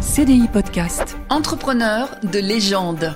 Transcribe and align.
CDI 0.00 0.48
Podcast. 0.50 1.18
Entrepreneur 1.28 2.08
de 2.22 2.38
légende. 2.38 3.14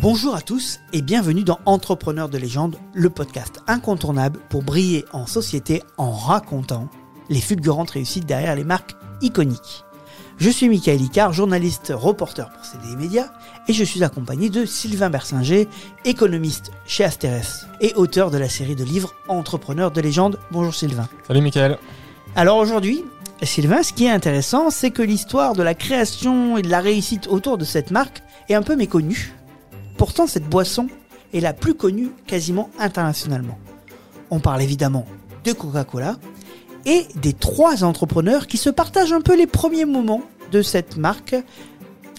Bonjour 0.00 0.36
à 0.36 0.42
tous 0.42 0.78
et 0.92 1.02
bienvenue 1.02 1.42
dans 1.42 1.58
Entrepreneur 1.66 2.28
de 2.28 2.38
légende, 2.38 2.76
le 2.94 3.10
podcast 3.10 3.60
incontournable 3.66 4.38
pour 4.48 4.62
briller 4.62 5.04
en 5.12 5.26
société 5.26 5.82
en 5.98 6.12
racontant 6.12 6.88
les 7.28 7.40
fulgurantes 7.40 7.90
réussites 7.90 8.26
derrière 8.26 8.54
les 8.54 8.62
marques 8.62 8.94
iconiques. 9.22 9.84
Je 10.36 10.50
suis 10.50 10.68
Michael 10.68 11.00
Icard, 11.00 11.32
journaliste 11.32 11.92
reporter 11.96 12.48
pour 12.52 12.64
CDI 12.64 12.94
Média 12.94 13.32
et 13.66 13.72
je 13.72 13.82
suis 13.82 14.04
accompagné 14.04 14.50
de 14.50 14.64
Sylvain 14.64 15.10
Bersinger, 15.10 15.66
économiste 16.04 16.70
chez 16.86 17.02
Asterès 17.02 17.66
et 17.80 17.92
auteur 17.94 18.30
de 18.30 18.38
la 18.38 18.48
série 18.48 18.76
de 18.76 18.84
livres 18.84 19.14
Entrepreneur 19.26 19.90
de 19.90 20.00
légende. 20.00 20.38
Bonjour 20.52 20.74
Sylvain. 20.74 21.08
Salut 21.26 21.40
Michael. 21.40 21.76
Alors 22.36 22.58
aujourd'hui, 22.58 23.04
Sylvain, 23.42 23.82
ce 23.82 23.92
qui 23.92 24.04
est 24.04 24.10
intéressant, 24.10 24.70
c'est 24.70 24.90
que 24.90 25.02
l'histoire 25.02 25.54
de 25.54 25.62
la 25.62 25.74
création 25.74 26.58
et 26.58 26.62
de 26.62 26.68
la 26.68 26.80
réussite 26.80 27.26
autour 27.26 27.56
de 27.56 27.64
cette 27.64 27.90
marque 27.90 28.22
est 28.48 28.54
un 28.54 28.62
peu 28.62 28.76
méconnue. 28.76 29.32
Pourtant, 29.96 30.26
cette 30.26 30.48
boisson 30.48 30.88
est 31.32 31.40
la 31.40 31.52
plus 31.52 31.74
connue 31.74 32.10
quasiment 32.26 32.70
internationalement. 32.78 33.58
On 34.30 34.40
parle 34.40 34.62
évidemment 34.62 35.06
de 35.44 35.52
Coca-Cola 35.52 36.16
et 36.84 37.06
des 37.16 37.32
trois 37.32 37.84
entrepreneurs 37.84 38.46
qui 38.46 38.56
se 38.56 38.70
partagent 38.70 39.12
un 39.12 39.20
peu 39.20 39.36
les 39.36 39.46
premiers 39.46 39.84
moments 39.84 40.22
de 40.52 40.62
cette 40.62 40.96
marque. 40.96 41.36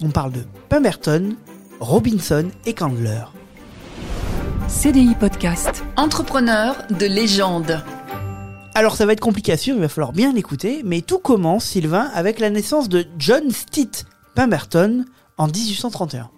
On 0.01 0.09
parle 0.09 0.31
de 0.31 0.41
Pemberton, 0.69 1.35
Robinson 1.79 2.49
et 2.65 2.73
Candler. 2.73 3.23
CDI 4.67 5.15
Podcast. 5.15 5.83
Entrepreneur 5.97 6.75
de 6.89 7.05
légende. 7.05 7.83
Alors 8.73 8.95
ça 8.95 9.05
va 9.05 9.13
être 9.13 9.19
compliqué 9.19 9.51
à 9.51 9.57
suivre, 9.57 9.77
il 9.77 9.81
va 9.81 9.89
falloir 9.89 10.13
bien 10.13 10.33
écouter, 10.35 10.81
mais 10.85 11.01
tout 11.01 11.19
commence, 11.19 11.65
Sylvain, 11.65 12.09
avec 12.13 12.39
la 12.39 12.49
naissance 12.49 12.87
de 12.87 13.05
John 13.17 13.51
Stitt 13.51 14.05
Pemberton 14.33 15.05
en 15.37 15.47
1831. 15.47 16.29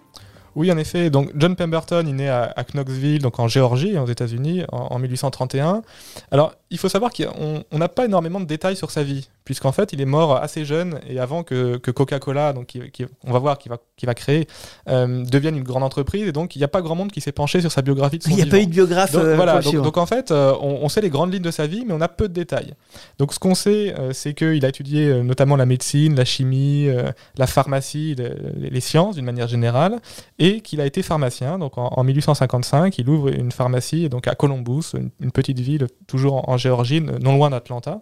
Oui, 0.56 0.70
en 0.70 0.78
effet. 0.78 1.10
Donc, 1.10 1.30
John 1.34 1.56
Pemberton, 1.56 2.04
il 2.06 2.10
est 2.10 2.12
né 2.12 2.28
à, 2.28 2.52
à 2.56 2.64
Knoxville, 2.64 3.20
donc 3.20 3.38
en 3.40 3.48
Géorgie, 3.48 3.98
aux 3.98 4.06
États-Unis, 4.06 4.62
en, 4.70 4.86
en 4.94 4.98
1831. 4.98 5.82
Alors, 6.30 6.54
il 6.74 6.78
faut 6.78 6.88
savoir 6.88 7.12
qu'on 7.12 7.78
n'a 7.78 7.88
pas 7.88 8.04
énormément 8.04 8.40
de 8.40 8.44
détails 8.46 8.76
sur 8.76 8.90
sa 8.90 9.02
vie, 9.02 9.28
puisqu'en 9.44 9.72
fait, 9.72 9.92
il 9.92 10.00
est 10.00 10.04
mort 10.06 10.36
assez 10.36 10.64
jeune 10.64 10.98
et 11.08 11.18
avant 11.20 11.42
que, 11.44 11.76
que 11.76 11.90
Coca-Cola, 11.90 12.52
donc 12.52 12.66
qui, 12.66 12.90
qui- 12.90 13.06
on 13.24 13.32
va 13.32 13.38
voir, 13.38 13.58
qui 13.58 13.68
va, 13.68 13.78
qui 13.96 14.06
va 14.06 14.14
créer, 14.14 14.46
euh, 14.88 15.24
devienne 15.24 15.56
une 15.56 15.62
grande 15.62 15.84
entreprise. 15.84 16.26
Et 16.28 16.32
donc, 16.32 16.56
il 16.56 16.58
n'y 16.58 16.64
a 16.64 16.68
pas 16.68 16.82
grand 16.82 16.94
monde 16.96 17.12
qui 17.12 17.20
s'est 17.20 17.32
penché 17.32 17.60
sur 17.60 17.70
sa 17.72 17.80
biographie 17.82 18.18
de 18.18 18.24
son 18.24 18.30
Il 18.30 18.36
n'y 18.36 18.42
a 18.42 18.44
vivant. 18.44 18.56
pas 18.56 18.62
eu 18.62 18.66
de 18.66 18.70
biographe 18.72 19.12
Donc, 19.12 19.22
euh, 19.22 19.36
voilà, 19.36 19.60
le 19.60 19.80
donc, 19.82 19.96
en 19.96 20.06
fait, 20.06 20.30
euh, 20.30 20.52
on, 20.60 20.80
on 20.82 20.88
sait 20.88 21.00
les 21.00 21.10
grandes 21.10 21.32
lignes 21.32 21.42
de 21.42 21.50
sa 21.50 21.66
vie, 21.66 21.84
mais 21.86 21.94
on 21.94 22.00
a 22.00 22.08
peu 22.08 22.28
de 22.28 22.34
détails. 22.34 22.74
Donc 23.18 23.32
ce 23.32 23.38
qu'on 23.38 23.54
sait, 23.54 23.94
c'est 24.12 24.34
qu'il 24.34 24.64
a 24.64 24.68
étudié 24.68 25.22
notamment 25.22 25.56
la 25.56 25.66
médecine, 25.66 26.16
la 26.16 26.24
chimie, 26.24 26.88
la 27.36 27.46
pharmacie, 27.46 28.14
le- 28.16 28.34
les, 28.56 28.70
les 28.70 28.80
sciences 28.80 29.14
d'une 29.14 29.24
manière 29.24 29.46
générale, 29.48 30.00
et 30.38 30.60
qu'il 30.60 30.80
a 30.80 30.86
été 30.86 31.02
pharmacien. 31.02 31.58
Donc 31.58 31.78
en, 31.78 31.86
en 31.88 32.04
1855, 32.04 32.98
il 32.98 33.08
ouvre 33.08 33.28
une 33.28 33.52
pharmacie 33.52 34.08
donc 34.08 34.26
à 34.26 34.34
Columbus, 34.34 34.94
une, 34.94 35.10
une 35.20 35.30
petite 35.30 35.60
ville 35.60 35.86
toujours 36.06 36.48
en, 36.48 36.54
en 36.54 36.56
Géorgie, 36.64 37.00
non 37.00 37.34
loin 37.36 37.50
d'Atlanta. 37.50 38.00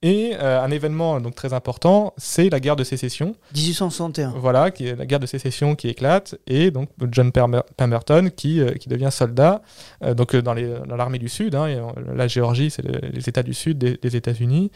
Et 0.00 0.30
euh, 0.40 0.62
un 0.62 0.70
événement 0.70 1.20
donc 1.20 1.34
très 1.34 1.52
important, 1.52 2.14
c'est 2.16 2.48
la 2.50 2.60
guerre 2.60 2.76
de 2.76 2.84
sécession. 2.84 3.34
1861. 3.52 4.32
Voilà, 4.36 4.70
qui 4.70 4.86
est 4.86 4.94
la 4.94 5.06
guerre 5.06 5.18
de 5.18 5.26
sécession 5.26 5.74
qui 5.74 5.88
éclate, 5.88 6.36
et 6.46 6.70
donc 6.70 6.88
John 7.10 7.32
Pemberton 7.76 8.30
qui, 8.30 8.60
euh, 8.60 8.74
qui 8.74 8.88
devient 8.88 9.08
soldat, 9.10 9.60
euh, 10.04 10.14
donc 10.14 10.36
dans 10.36 10.54
les- 10.54 10.72
dans 10.88 10.94
l'armée 10.94 11.18
du 11.18 11.28
Sud, 11.28 11.56
hein, 11.56 11.66
et, 11.66 11.78
la 12.14 12.28
Géorgie, 12.28 12.70
c'est 12.70 12.82
le- 12.86 13.08
les 13.12 13.28
États 13.28 13.42
du 13.42 13.54
Sud 13.54 13.78
des, 13.78 13.96
des 13.96 14.14
États-Unis, 14.14 14.70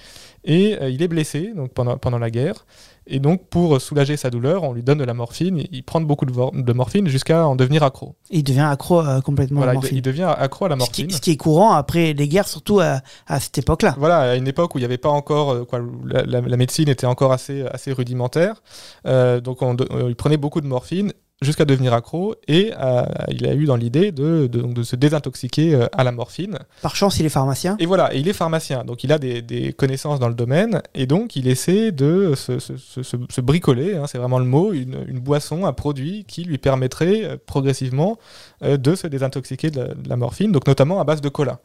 et 0.45 0.77
il 0.91 1.01
est 1.01 1.09
blessé 1.09 1.53
donc 1.55 1.73
pendant, 1.73 1.97
pendant 1.99 2.19
la 2.19 2.31
guerre, 2.33 2.67
et 3.07 3.19
donc 3.19 3.49
pour 3.49 3.81
soulager 3.81 4.17
sa 4.17 4.31
douleur, 4.31 4.63
on 4.63 4.73
lui 4.73 4.83
donne 4.83 4.99
de 4.99 5.05
la 5.05 5.15
morphine, 5.15 5.63
il, 5.73 5.83
prend 5.83 6.01
beaucoup 6.01 6.25
de, 6.27 6.73
morphine 6.73 7.09
jusqu'à 7.09 7.47
en 7.47 7.57
devenir 7.57 7.83
accro. 7.83 8.15
Il 8.31 8.45
devient 8.45 8.61
accro 8.71 9.01
euh, 9.01 9.21
complètement 9.21 9.59
Voilà, 9.59 9.71
à 9.73 9.75
la 9.75 9.81
morphine. 9.81 9.99
il 9.99 10.03
devient 10.03 10.33
accro 10.39 10.67
à 10.67 10.69
la 10.69 10.75
Ce 10.79 10.91
qui, 10.91 11.03
morphine. 11.03 11.17
ce 11.17 11.21
qui 11.21 11.31
est 11.33 11.37
courant 11.37 11.73
après 11.73 12.13
les 12.13 12.29
guerres, 12.29 12.49
surtout 12.49 12.81
à, 12.81 13.01
à 13.27 13.41
cette 13.41 13.59
époque-là. 13.59 13.95
Voilà, 13.99 14.19
à 14.33 14.37
une 14.37 14.47
époque 14.49 14.75
où 14.75 14.79
il 14.79 14.83
n'y 14.83 14.87
avait 14.87 14.99
pas 14.99 15.09
encore, 15.11 15.51
euh, 15.51 15.65
quoi, 15.65 15.81
la, 16.05 16.23
la- 16.25 16.41
la 16.41 16.57
médecine 16.57 16.89
était 16.89 17.07
encore 17.07 17.33
assez, 17.33 17.63
assez 17.67 17.93
rudimentaire. 17.93 18.63
Euh, 19.07 19.41
donc 19.41 19.63
on, 19.63 19.77
euh, 19.81 20.07
il 20.09 20.17
prenait 20.17 20.37
beaucoup 20.37 20.61
de 20.61 20.67
morphine 20.67 21.13
jusqu'à 21.43 21.65
devenir 21.65 21.93
accro 21.93 22.35
et 22.49 22.73
euh, 22.81 23.03
il 23.29 23.47
a 23.47 23.55
eu 23.55 23.65
dans 23.67 23.77
l'idée 23.77 24.13
de, 24.13 24.47
de, 24.47 24.83
se 24.83 24.97
désintoxiquer 24.97 25.75
euh, 25.75 25.87
à 25.93 26.05
la 26.05 26.13
morphine. 26.13 26.59
Par 26.81 26.97
chance, 26.97 27.19
il 27.21 27.27
est 27.27 27.31
pharmacien? 27.31 27.77
Et 27.79 27.87
voilà, 27.87 28.15
et 28.15 28.19
il 28.19 28.29
est 28.29 28.33
pharmacien, 28.33 28.85
donc 28.85 29.05
il 29.05 29.13
a 29.13 29.19
des, 29.19 29.43
des 29.43 29.73
connaissances 29.73 30.19
dans 30.19 30.29
le 30.29 30.35
domaine 30.35 30.83
et 30.95 31.07
donc 31.07 31.37
il 31.37 31.49
essaie 31.49 31.93
de 31.93 32.35
se, 32.37 32.59
se- 32.59 32.77
se- 32.77 33.03
se- 33.03 33.17
se 33.29 33.41
bricoler, 33.41 33.97
hein, 33.97 34.05
c'est 34.07 34.19
vraiment 34.19 34.39
le 34.39 34.45
mot, 34.45 34.73
une, 34.73 34.97
une 35.07 35.21
boisson, 35.21 35.67
un 35.67 35.73
produit 35.73 36.25
qui 36.27 36.45
lui 36.45 36.59
permettrait 36.59 37.25
euh, 37.25 37.37
progressivement 37.45 38.19
de 38.65 38.95
se 38.95 39.09
désintoxiquer 39.09 39.71
de 39.73 39.81
la, 39.81 39.89
de 39.89 40.09
la 40.09 40.15
morphine, 40.17 40.53
donc 40.53 40.69
notamment 40.69 41.01
à 41.01 41.05
base 41.05 41.21
de 41.21 41.29
cola. 41.29 41.59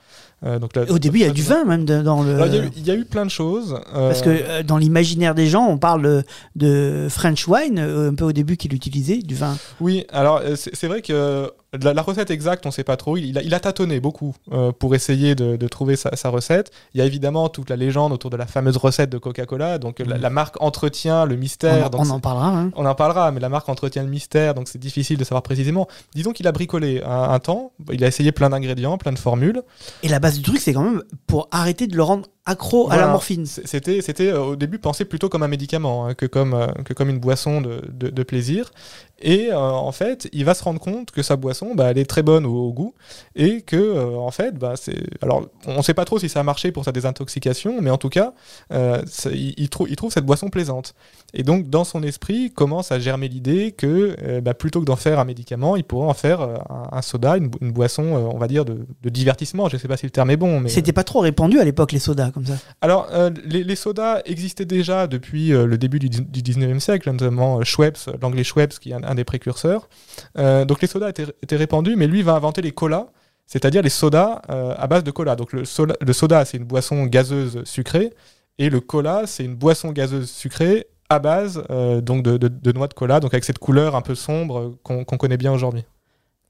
Donc 0.43 0.75
la- 0.75 0.83
Au 0.91 0.97
début, 0.99 1.19
il 1.19 1.25
y 1.25 1.29
a 1.29 1.31
du 1.31 1.41
vin 1.43 1.63
même 1.65 1.85
dans 1.85 2.23
le. 2.23 2.31
il, 2.47 2.53
y 2.55 2.57
a 2.59 2.63
eu, 2.63 2.69
il 2.75 2.85
y 2.87 2.91
a 2.91 2.95
eu 2.95 3.05
plein 3.05 3.25
de 3.25 3.29
choses. 3.31 3.79
Parce 3.93 4.21
que 4.23 4.61
dans 4.63 4.77
l'imaginaire 4.77 5.35
des 5.35 5.47
gens, 5.47 5.65
on 5.67 5.77
parle 5.77 6.23
de, 6.55 7.07
French 7.09 7.47
wine, 7.47 7.79
un 7.79 8.13
peu 8.15 8.25
au 8.25 8.31
début 8.31 8.57
qu'il 8.57 8.73
utilisait, 8.73 9.17
du 9.19 9.35
vin. 9.35 9.55
Oui, 9.79 10.05
alors 10.09 10.41
euh, 10.43 10.55
c'est 10.55 10.87
vrai 10.87 11.01
que 11.01 11.13
euh, 11.13 11.47
la, 11.81 11.93
la 11.93 12.01
recette 12.01 12.31
exacte, 12.31 12.65
on 12.65 12.69
ne 12.69 12.73
sait 12.73 12.83
pas 12.83 12.97
trop. 12.97 13.17
Il, 13.17 13.25
il 13.25 13.37
a, 13.37 13.41
il 13.43 13.53
a 13.53 13.59
tâtonné 13.59 13.99
beaucoup 13.99 14.35
euh, 14.51 14.71
pour 14.71 14.95
essayer 14.95 15.35
de, 15.35 15.55
de 15.55 15.67
trouver 15.67 15.95
sa, 15.95 16.15
sa 16.15 16.29
recette. 16.29 16.71
Il 16.93 16.99
y 16.99 17.01
a 17.01 17.05
évidemment 17.05 17.49
toute 17.49 17.69
la 17.69 17.75
légende 17.75 18.13
autour 18.13 18.29
de 18.29 18.37
la 18.37 18.45
fameuse 18.47 18.77
recette 18.77 19.09
de 19.09 19.17
Coca-Cola. 19.17 19.77
Donc 19.77 19.99
la, 19.99 20.17
la 20.17 20.29
marque 20.29 20.61
entretient 20.61 21.25
le 21.25 21.35
mystère. 21.35 21.89
donc 21.89 22.01
on 22.01 22.09
en 22.09 22.19
parlera. 22.19 22.47
hein. 22.49 22.71
on 22.75 22.85
en 22.85 22.95
parlera, 22.95 23.31
mais 23.31 23.39
la 23.39 23.49
marque 23.49 23.69
entretient 23.69 24.03
le 24.03 24.09
mystère, 24.09 24.53
donc 24.53 24.67
c'est 24.67 24.79
difficile 24.79 25.17
de 25.17 25.23
savoir 25.23 25.43
précisément. 25.43 25.87
Disons 26.15 26.31
qu'il 26.31 26.47
a 26.47 26.51
bricolé 26.51 27.01
un, 27.03 27.29
un 27.29 27.39
temps. 27.39 27.71
Il 27.91 28.03
a 28.03 28.07
essayé 28.07 28.31
plein 28.31 28.49
d'ingrédients, 28.49 28.97
plein 28.97 29.11
de 29.13 29.19
formules. 29.19 29.61
Et 30.03 30.07
la 30.09 30.19
base 30.19 30.37
du 30.37 30.43
truc, 30.43 30.59
c'est 30.59 30.73
quand 30.73 30.83
même 30.83 31.03
pour 31.27 31.47
arrêter 31.51 31.87
de 31.87 31.95
le 31.95 32.03
rendre 32.03 32.27
accro 32.47 32.89
à 32.89 32.95
la 32.97 33.07
morphine. 33.11 33.45
C'était, 33.45 34.01
c'était 34.01 34.29
euh, 34.29 34.41
au 34.41 34.55
début 34.55 34.79
pensé 34.79 35.05
plutôt 35.05 35.29
comme 35.29 35.43
un 35.43 35.47
médicament 35.47 36.05
hein, 36.07 36.13
que, 36.15 36.25
comme, 36.25 36.53
euh, 36.55 36.67
que 36.85 36.93
comme 36.93 37.09
une 37.09 37.19
boisson 37.19 37.61
de, 37.61 37.81
de- 37.91 38.09
de 38.09 38.23
plaisir. 38.23 38.71
Et 39.19 39.49
euh, 39.51 39.57
en 39.57 39.91
fait, 39.91 40.29
il 40.31 40.45
va 40.45 40.53
se 40.53 40.63
rendre 40.63 40.79
compte 40.79 41.09
que 41.11 41.23
sa 41.23 41.35
boisson, 41.37 41.73
bah, 41.75 41.89
elle 41.89 41.97
est 41.97 42.05
très 42.05 42.21
bonne 42.21 42.45
au, 42.45 42.53
au 42.67 42.71
goût 42.73 42.93
et 43.35 43.61
que 43.61 43.75
euh, 43.75 44.15
en 44.17 44.29
fait, 44.31 44.55
bah, 44.57 44.73
c'est. 44.75 44.95
Alors, 45.23 45.47
on 45.65 45.77
ne 45.77 45.81
sait 45.81 45.95
pas 45.95 46.05
trop 46.05 46.19
si 46.19 46.29
ça 46.29 46.39
a 46.39 46.43
marché 46.43 46.71
pour 46.71 46.85
sa 46.85 46.91
désintoxication, 46.91 47.81
mais 47.81 47.89
en 47.89 47.97
tout 47.97 48.09
cas, 48.09 48.33
ça- 48.69 49.31
il, 49.31 49.53
il 49.57 49.69
trouve, 49.69 49.89
il 49.89 49.95
trouve 49.95 50.11
cette 50.11 50.25
boisson 50.25 50.49
plaisante. 50.49 50.93
Et 51.33 51.43
donc, 51.43 51.67
dans 51.69 51.83
son 51.83 52.03
esprit, 52.03 52.51
commence 52.51 52.91
à 52.91 52.99
germer 52.99 53.27
l'idée 53.27 53.71
que 53.71 54.39
bah, 54.39 54.53
plutôt 54.53 54.79
que 54.81 54.85
d'en 54.85 54.95
faire 54.95 55.19
un 55.19 55.25
médicament, 55.25 55.75
il 55.75 55.83
pourrait 55.83 56.07
en 56.07 56.13
faire 56.13 56.41
un, 56.41 56.89
un 56.91 57.01
soda, 57.01 57.37
une, 57.37 57.47
bo- 57.49 57.57
une 57.61 57.71
boisson, 57.71 58.03
on 58.03 58.37
va 58.37 58.47
dire, 58.47 58.65
de, 58.65 58.85
de 59.01 59.09
divertissement. 59.09 59.67
Je 59.67 59.75
ne 59.75 59.81
sais 59.81 59.87
pas 59.87 59.97
si 59.97 60.05
le 60.05 60.11
terme 60.11 60.29
est 60.29 60.37
bon, 60.37 60.59
mais. 60.59 60.69
C'était 60.69 60.93
pas 60.93 61.03
trop 61.03 61.19
répandu 61.21 61.59
à 61.59 61.63
l'époque, 61.65 61.91
les 61.91 61.99
sodas, 61.99 62.29
comme 62.37 62.45
ça. 62.55 62.57
Alors, 62.81 63.07
euh, 63.11 63.29
les, 63.45 63.63
les 63.63 63.75
sodas 63.75 64.21
existaient 64.25 64.65
déjà 64.65 65.07
depuis 65.07 65.53
euh, 65.53 65.65
le 65.65 65.77
début 65.77 65.99
du, 65.99 66.09
du 66.09 66.41
19e 66.41 66.79
siècle, 66.79 67.11
notamment 67.11 67.59
euh, 67.59 67.63
Schweppes, 67.63 67.97
l'anglais 68.21 68.43
Schweppes, 68.43 68.79
qui 68.79 68.91
est 68.91 68.93
un, 68.93 69.03
un 69.03 69.15
des 69.15 69.23
précurseurs. 69.23 69.89
Donc, 70.35 70.81
les 70.81 70.87
sodas 70.87 71.09
étaient, 71.09 71.27
étaient 71.43 71.55
répandus, 71.55 71.95
mais 71.95 72.07
lui 72.07 72.21
va 72.21 72.33
inventer 72.35 72.61
les 72.61 72.71
colas, 72.71 73.07
c'est-à-dire 73.45 73.81
les 73.81 73.89
sodas 73.89 74.41
à 74.49 74.87
base 74.87 75.03
de 75.03 75.11
cola. 75.11 75.35
Donc, 75.35 75.53
le, 75.53 75.65
sola- 75.65 75.95
le 75.99 76.13
soda, 76.13 76.45
c'est 76.45 76.57
une 76.57 76.65
boisson 76.65 77.05
gazeuse 77.05 77.63
sucrée, 77.65 78.13
et 78.57 78.69
le 78.69 78.79
cola, 78.79 79.23
c'est 79.27 79.43
une 79.45 79.55
boisson 79.55 79.91
gazeuse 79.91 80.29
sucrée 80.29 80.87
à 81.09 81.19
base 81.19 81.63
donc 82.01 82.23
de, 82.23 82.37
de- 82.37 82.47
de 82.49 82.71
noix 82.73 82.87
de 82.87 82.93
cola, 82.93 83.19
donc 83.19 83.33
avec 83.33 83.43
cette 83.45 83.59
couleur 83.59 83.95
un 83.95 84.01
peu 84.01 84.15
sombre 84.15 84.75
qu'on 84.83 85.05
qu'on 85.05 85.17
connaît 85.17 85.37
bien 85.37 85.53
aujourd'hui. 85.53 85.83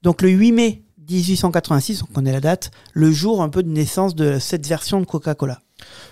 Donc 0.02 0.20
le 0.22 0.30
8 0.30 0.52
mai 0.52 0.82
1886, 1.08 2.02
on 2.02 2.12
connaît 2.12 2.32
la 2.32 2.40
date, 2.40 2.70
le 2.92 3.10
jour 3.12 3.42
un 3.42 3.48
peu 3.48 3.62
de 3.62 3.68
naissance 3.68 4.14
de 4.14 4.38
cette 4.38 4.66
version 4.66 5.00
de 5.00 5.06
Coca-Cola. 5.06 5.60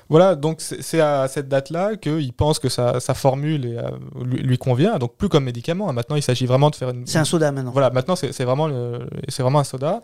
Voilà, 0.09 0.37
donc 0.37 0.61
c'est 0.61 1.01
à 1.01 1.27
cette 1.27 1.49
date-là 1.49 1.97
qu'il 1.97 2.33
pense 2.33 2.59
que 2.61 2.69
sa, 2.69 3.01
sa 3.01 3.15
formule 3.15 3.67
est, 3.67 3.77
euh, 3.77 3.91
lui, 4.25 4.39
lui 4.43 4.59
convient, 4.59 4.99
donc 4.99 5.17
plus 5.17 5.29
comme 5.29 5.45
médicament. 5.45 5.89
hein. 5.89 5.93
Maintenant, 5.93 6.15
il 6.17 6.23
s'agit 6.23 6.47
vraiment 6.47 6.71
de 6.71 6.77
faire 6.77 6.91
une. 6.91 7.07
C'est 7.07 7.19
un 7.19 7.25
soda 7.25 7.51
maintenant. 7.51 7.73
Voilà, 7.73 7.91
maintenant 7.91 8.15
c'est 8.15 8.45
vraiment, 8.45 8.69
le- 8.69 9.09
vraiment 9.39 9.59
un 9.59 9.65
soda. 9.65 10.03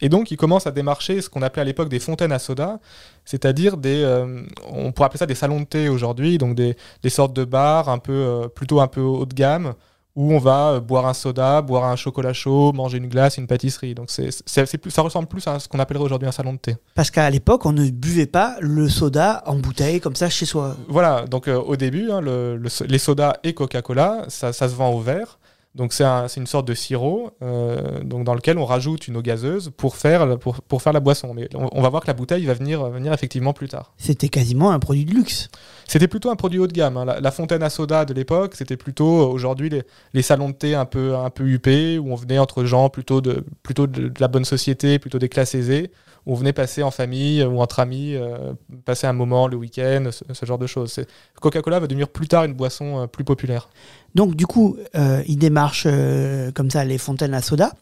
Et 0.00 0.08
donc, 0.08 0.30
il 0.30 0.36
commence 0.38 0.66
à 0.66 0.70
démarcher 0.70 1.20
ce 1.20 1.28
qu'on 1.28 1.42
appelait 1.42 1.62
à 1.62 1.64
l'époque 1.66 1.90
des 1.90 2.00
fontaines 2.00 2.32
à 2.32 2.38
soda, 2.38 2.80
c'est-à-dire 3.26 3.76
des. 3.76 4.02
euh, 4.02 4.42
on 4.70 4.92
pourrait 4.92 5.06
appeler 5.06 5.18
ça 5.18 5.26
des 5.26 5.34
salons 5.34 5.60
de 5.60 5.66
thé 5.66 5.88
aujourd'hui, 5.90 6.38
donc 6.38 6.54
des, 6.54 6.76
des 7.02 7.10
sortes 7.10 7.34
de 7.34 7.44
bars 7.44 7.88
un 7.90 7.98
peu, 7.98 8.12
euh, 8.12 8.48
plutôt 8.48 8.80
un 8.80 8.88
peu 8.88 9.00
haut 9.02 9.26
de 9.26 9.34
gamme, 9.34 9.74
où 10.14 10.32
on 10.34 10.38
va 10.38 10.72
euh, 10.72 10.80
boire 10.80 11.06
un 11.06 11.14
soda, 11.14 11.62
boire 11.62 11.84
un 11.84 11.96
chocolat 11.96 12.32
chaud, 12.32 12.72
manger 12.72 12.98
une 12.98 13.08
glace, 13.08 13.38
une 13.38 13.46
pâtisserie. 13.46 13.94
Donc, 13.94 14.06
c'est 14.10 14.28
c'est- 14.44 14.66
c'est 14.66 14.78
plus, 14.78 14.90
ça 14.90 15.02
ressemble 15.02 15.26
plus 15.28 15.46
à 15.46 15.58
ce 15.58 15.68
qu'on 15.68 15.78
appellerait 15.78 16.04
aujourd'hui 16.04 16.28
un 16.28 16.32
salon 16.32 16.52
de 16.52 16.58
thé. 16.58 16.76
Parce 16.94 17.10
qu'à 17.10 17.28
l'époque, 17.30 17.64
on 17.64 17.72
ne 17.72 17.88
buvait 17.88 18.26
pas 18.26 18.56
le 18.60 18.88
soda 18.88 19.42
en 19.46 19.54
bouteille 19.56 20.00
comme 20.00 20.14
ça 20.16 20.28
chez 20.28 20.44
soi. 20.46 20.76
Voilà, 20.88 21.24
donc 21.26 21.48
euh, 21.48 21.56
au 21.58 21.76
début, 21.76 22.10
hein, 22.10 22.20
le- 22.20 22.56
le 22.56 22.68
so- 22.68 22.84
les 22.86 22.98
sodas 22.98 23.34
et 23.42 23.54
Coca-Cola, 23.54 24.24
ça, 24.28 24.52
ça 24.52 24.68
se 24.68 24.74
vend 24.74 24.90
au 24.90 25.00
verre. 25.00 25.38
Donc 25.74 25.94
c'est 25.94 26.04
un- 26.04 26.28
c'est 26.28 26.38
une 26.38 26.46
sorte 26.46 26.68
de 26.68 26.74
sirop 26.74 27.30
euh, 27.40 28.00
donc 28.04 28.24
dans 28.24 28.34
lequel 28.34 28.58
on 28.58 28.66
rajoute 28.66 29.08
une 29.08 29.16
eau 29.16 29.22
gazeuse 29.22 29.70
pour 29.74 29.96
faire, 29.96 30.38
pour, 30.38 30.60
pour 30.60 30.82
faire 30.82 30.92
la 30.92 31.00
boisson. 31.00 31.32
Mais 31.32 31.48
on, 31.54 31.68
on 31.72 31.80
va 31.80 31.88
voir 31.88 32.02
que 32.02 32.08
la 32.08 32.12
bouteille 32.12 32.44
va 32.44 32.52
venir, 32.52 32.84
venir 32.90 33.12
effectivement 33.14 33.54
plus 33.54 33.68
tard. 33.68 33.94
C'était 33.96 34.28
quasiment 34.28 34.70
un 34.70 34.78
produit 34.78 35.06
de 35.06 35.14
luxe. 35.14 35.48
C'était 35.88 36.08
plutôt 36.08 36.30
un 36.30 36.36
produit 36.36 36.58
haut 36.58 36.66
de 36.66 36.72
gamme. 36.74 36.98
hein. 36.98 37.06
La, 37.06 37.20
la 37.20 37.30
fontaine 37.30 37.62
à 37.62 37.70
soda 37.70 38.04
de 38.04 38.12
l'époque, 38.12 38.54
c'était 38.54 38.76
plutôt 38.76 39.22
euh, 39.22 39.32
aujourd'hui 39.32 39.70
les, 39.70 39.82
les 40.12 40.22
salons 40.22 40.50
de 40.50 40.54
thé 40.54 40.74
un 40.74 40.84
peu, 40.84 41.16
un 41.16 41.30
peu 41.30 41.44
huppés, 41.44 41.98
où 41.98 42.12
on 42.12 42.16
venait 42.16 42.38
entre 42.38 42.64
gens 42.64 42.90
plutôt 42.90 43.22
de, 43.22 43.44
plutôt 43.62 43.86
de, 43.86 44.08
de 44.08 44.20
la 44.20 44.28
bonne 44.28 44.44
société, 44.44 44.98
plutôt 44.98 45.18
des 45.18 45.28
classes 45.30 45.54
aisées, 45.54 45.90
où 46.26 46.32
on 46.32 46.36
venait 46.36 46.52
passer 46.52 46.82
en 46.82 46.90
famille 46.90 47.40
euh, 47.40 47.48
ou 47.48 47.60
entre 47.62 47.80
amis, 47.80 48.14
euh, 48.14 48.52
passer 48.84 49.06
un 49.06 49.12
moment 49.14 49.48
le 49.48 49.56
week-end, 49.56 50.10
ce, 50.10 50.22
ce 50.32 50.46
genre 50.46 50.58
de 50.58 50.66
choses. 50.66 51.00
Coca-Cola 51.40 51.80
va 51.80 51.86
devenir 51.86 52.08
plus 52.08 52.28
tard 52.28 52.44
une 52.44 52.52
boisson 52.54 53.00
euh, 53.02 53.06
plus 53.06 53.24
populaire. 53.24 53.68
Donc 54.14 54.34
du 54.34 54.46
coup, 54.46 54.76
euh, 54.94 55.22
il 55.26 55.38
démarche 55.38 55.84
euh, 55.86 56.50
comme 56.52 56.70
ça 56.70 56.84
les 56.84 56.98
fontaines 56.98 57.34
à 57.34 57.42
soda, 57.42 57.72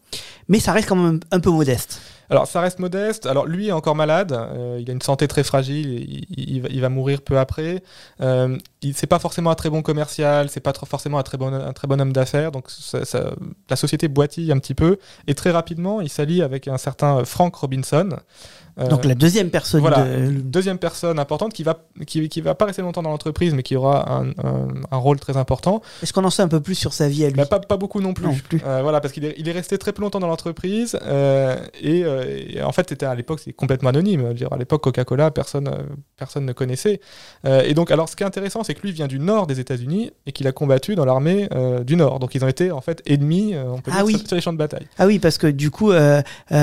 mais 0.49 0.61
ça 0.61 0.73
reste 0.73 0.89
quand 0.89 0.97
même 0.97 1.21
un 1.31 1.41
peu 1.41 1.51
modeste. 1.51 2.01
Alors 2.31 2.47
ça 2.47 2.61
reste 2.61 2.79
modeste. 2.79 3.27
Alors 3.27 3.45
lui 3.47 3.69
est 3.69 3.73
encore 3.73 3.97
malade. 3.97 4.31
euh, 4.33 4.79
il 4.81 4.89
a 4.89 4.93
une 4.93 5.03
santé 5.03 5.27
très 5.27 5.43
fragile. 5.43 5.89
Il, 6.31 6.65
il- 6.71 6.81
va, 6.81 6.89
mourir 6.89 7.23
peu 7.23 7.37
après. 7.39 7.83
Euh, 8.21 8.57
il 8.83 8.95
c'est 8.95 9.09
pas 9.09 9.19
forcément 9.19 9.51
un 9.51 9.57
très 9.57 9.69
bon 9.69 9.83
commercial. 9.83 10.49
C'est 10.49 10.61
pas 10.61 10.73
forcément 10.73 11.19
un 11.19 11.25
très 11.25 11.39
bon 11.39 11.53
un 11.53 11.73
très 11.73 11.89
bon 11.89 12.01
homme 12.01 12.13
d'affaires. 12.13 12.53
Donc 12.53 12.69
la 13.69 13.77
société 13.77 14.07
boitille 14.07 14.53
un 14.53 14.59
petit 14.59 14.75
peu. 14.75 14.99
Et 15.27 15.35
très 15.35 15.51
rapidement, 15.51 16.01
il 16.01 16.09
s'allie 16.09 16.41
avec 16.43 16.69
un 16.69 16.79
certain 16.79 17.25
Frank 17.25 17.53
Robinson. 17.57 18.11
Euh, 18.79 18.89
Donc 18.89 19.05
la 19.05 19.15
deuxième 19.15 19.51
personne 19.51 19.81
voilà, 19.81 20.05
de... 20.05 20.31
deuxième 20.31 20.79
personne 20.79 21.19
importante 21.19 21.53
qui 21.53 21.63
va 21.63 21.79
qui, 22.07 22.29
qui 22.29 22.41
va 22.41 22.55
pas 22.55 22.67
rester 22.67 22.83
longtemps 22.83 23.03
dans 23.03 23.11
l'entreprise, 23.11 23.55
mais 23.55 23.63
qui 23.63 23.77
aura 23.77 24.11
un, 24.13 24.29
un- 24.43 24.69
un 24.91 24.97
rôle 24.97 25.19
très 25.19 25.37
important. 25.37 25.83
Est-ce 26.03 26.13
qu'on 26.13 26.25
en 26.25 26.31
sait 26.31 26.43
un 26.43 26.49
peu 26.49 26.61
plus 26.61 26.75
sur 26.75 26.93
sa 26.93 27.09
vie 27.09 27.25
à 27.25 27.29
lui 27.29 27.37
Bah, 27.37 27.47
pas, 27.47 27.61
pas 27.61 27.77
beaucoup 27.77 28.01
non 28.01 28.15
plus. 28.15 28.27
Non 28.27 28.37
plus. 28.49 28.61
Euh, 28.67 28.81
voilà, 28.83 29.01
parce 29.01 29.13
qu'il 29.13 29.25
est, 29.25 29.35
il 29.39 29.49
est 29.49 29.53
resté 29.53 29.77
très 29.79 29.93
peu 29.93 30.03
longtemps 30.03 30.21
dans 30.21 30.29
l'entreprise. 30.29 30.99
euh, 31.05 31.57
et, 31.81 32.01
et 32.57 32.63
en 32.63 32.73
fait, 32.73 32.89
c'était 32.89 33.07
à 33.07 33.15
l'époque, 33.15 33.41
c'est 33.45 33.53
complètement 33.53 33.91
anonyme. 33.91 34.33
Dire, 34.35 34.53
à 34.53 34.57
l'époque, 34.57 34.83
Coca-Cola, 34.85 35.31
personne, 35.31 35.69
personne 36.17 36.45
ne 36.47 36.53
connaissait. 36.53 37.01
Et 37.45 37.75
donc, 37.75 37.91
alors, 37.91 38.09
ce 38.09 38.17
qui 38.17 38.23
est 38.23 38.27
intéressant, 38.27 38.63
c'est 38.65 38.75
que 38.75 38.83
lui 38.83 38.93
vient 38.93 39.07
du 39.09 39.19
nord 39.19 39.47
des 39.47 39.61
États-Unis 39.61 40.11
et 40.27 40.33
qu'il 40.33 40.47
a 40.47 40.53
combattu 40.53 40.95
dans 40.95 41.05
l'armée 41.05 41.49
euh, 41.55 41.83
du 41.85 41.97
nord. 41.97 42.19
Donc, 42.21 42.35
ils 42.35 42.45
ont 42.45 42.49
été 42.49 42.71
en 42.71 42.81
fait 42.81 43.03
ennemis, 43.07 43.55
euh, 43.55 43.65
on 43.69 43.81
peut 43.81 43.91
Ah 43.95 43.99
dire, 43.99 44.07
oui. 44.07 44.19
sur, 44.19 44.27
sur 44.29 44.37
les 44.37 44.43
champs 44.43 44.53
de 44.53 44.59
bataille. 44.59 44.87
Ah 44.99 45.07
oui, 45.07 45.19
parce 45.19 45.39
que 45.39 45.47
du 45.47 45.71
coup, 45.71 45.91
euh, 45.93 46.23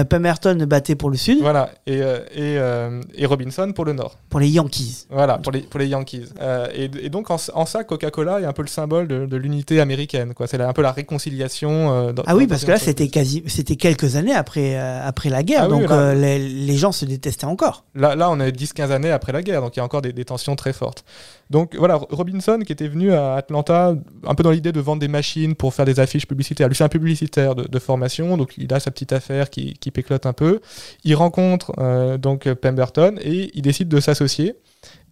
Pemberton 0.09 0.57
battait 0.67 0.95
pour 0.95 1.09
le 1.09 1.17
sud, 1.17 1.39
Voilà. 1.41 1.69
Et, 1.85 2.01
et, 2.33 2.57
euh, 2.57 3.01
et 3.15 3.25
Robinson 3.25 3.71
pour 3.73 3.85
le 3.85 3.93
nord. 3.93 4.17
pour 4.29 4.39
les 4.39 4.49
Yankees. 4.49 5.05
Voilà, 5.09 5.37
pour 5.37 5.51
les, 5.51 5.61
pour 5.61 5.79
les 5.79 5.87
Yankees. 5.87 6.25
Euh, 6.41 6.67
et, 6.75 6.89
et 7.05 7.09
donc, 7.09 7.29
en, 7.31 7.37
en 7.53 7.65
ça, 7.65 7.83
Coca-Cola 7.83 8.41
est 8.41 8.45
un 8.45 8.53
peu 8.53 8.61
le 8.61 8.67
symbole 8.67 9.07
de, 9.07 9.25
de 9.25 9.37
l'unité 9.37 9.79
américaine. 9.79 10.33
C'est 10.45 10.59
un 10.61 10.73
peu 10.73 10.81
la 10.81 10.91
réconciliation. 10.91 11.91
euh, 11.93 12.13
dans- 12.13 12.23
Ah 12.25 12.35
oui, 12.35 12.47
parce 12.47 12.63
que 12.65 12.71
là, 12.71 12.77
c'était 12.77 13.07
quasi, 13.09 13.43
c'était 13.47 13.75
quelques 13.75 14.15
années 14.15 14.33
après, 14.35 14.75
euh, 14.77 15.01
après 15.07 15.29
la 15.29 15.43
guerre, 15.43 15.63
Ah 15.63 15.69
oui, 15.69 15.79
donc 15.81 15.89
là- 15.89 15.95
euh, 15.97 16.13
les, 16.13 16.39
les 16.39 16.75
gens 16.77 16.91
se 16.91 17.05
détestaient 17.05 17.45
encore. 17.45 17.83
Là, 17.95 18.15
là, 18.15 18.29
on 18.29 18.39
est 18.39 18.51
10-15 18.51 18.91
années 18.91 19.11
après 19.11 19.31
la 19.31 19.41
guerre, 19.41 19.61
donc 19.61 19.75
il 19.75 19.79
y 19.79 19.81
a 19.81 19.85
encore 19.85 20.01
des, 20.01 20.13
des 20.13 20.25
tensions 20.25 20.55
très 20.55 20.73
fortes. 20.73 21.03
Donc 21.49 21.75
voilà, 21.77 21.95
Ro- 21.95 22.07
Robinson 22.11 22.59
qui 22.65 22.73
était 22.73 22.89
venu 22.89 23.13
à 23.13 23.35
Atlanta 23.35 23.95
un 24.25 24.35
peu 24.35 24.43
dans 24.43 24.51
l'idée 24.51 24.73
de 24.73 24.81
vendre 24.81 24.99
des 24.99 25.07
machines 25.07 25.55
pour 25.55 25.73
faire 25.73 25.85
des 25.85 25.99
affiches 26.01 26.27
publicitaires. 26.27 26.67
Lui, 26.67 26.75
c'est 26.75 26.83
un 26.83 26.89
publicitaire 26.89 27.55
de, 27.55 27.63
de 27.63 27.79
formation, 27.79 28.35
donc 28.37 28.53
il 28.57 28.73
a 28.73 28.79
sa 28.81 28.91
petite 28.91 29.13
affaire 29.13 29.49
qui, 29.49 29.73
qui 29.75 29.89
péclote 29.91 30.25
un 30.25 30.33
peu. 30.33 30.59
Il 31.05 31.15
rencontre 31.15 31.71
euh, 31.87 32.17
donc 32.17 32.51
Pemberton 32.53 33.15
et 33.21 33.51
il 33.53 33.61
décide 33.61 33.89
de 33.89 33.99
s'associer. 33.99 34.55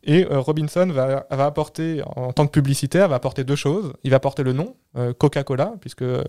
Et 0.05 0.25
euh, 0.25 0.39
Robinson 0.39 0.85
va, 0.87 1.25
va 1.29 1.45
apporter, 1.45 2.03
en 2.15 2.31
tant 2.31 2.45
que 2.45 2.51
publicitaire, 2.51 3.09
va 3.09 3.15
apporter 3.15 3.43
deux 3.43 3.55
choses. 3.55 3.93
Il 4.03 4.11
va 4.11 4.17
apporter 4.17 4.43
le 4.43 4.53
nom, 4.53 4.67
euh, 4.67 4.84
Coca-Cola, 5.13 5.73
puisque 5.81 6.01
euh, 6.03 6.23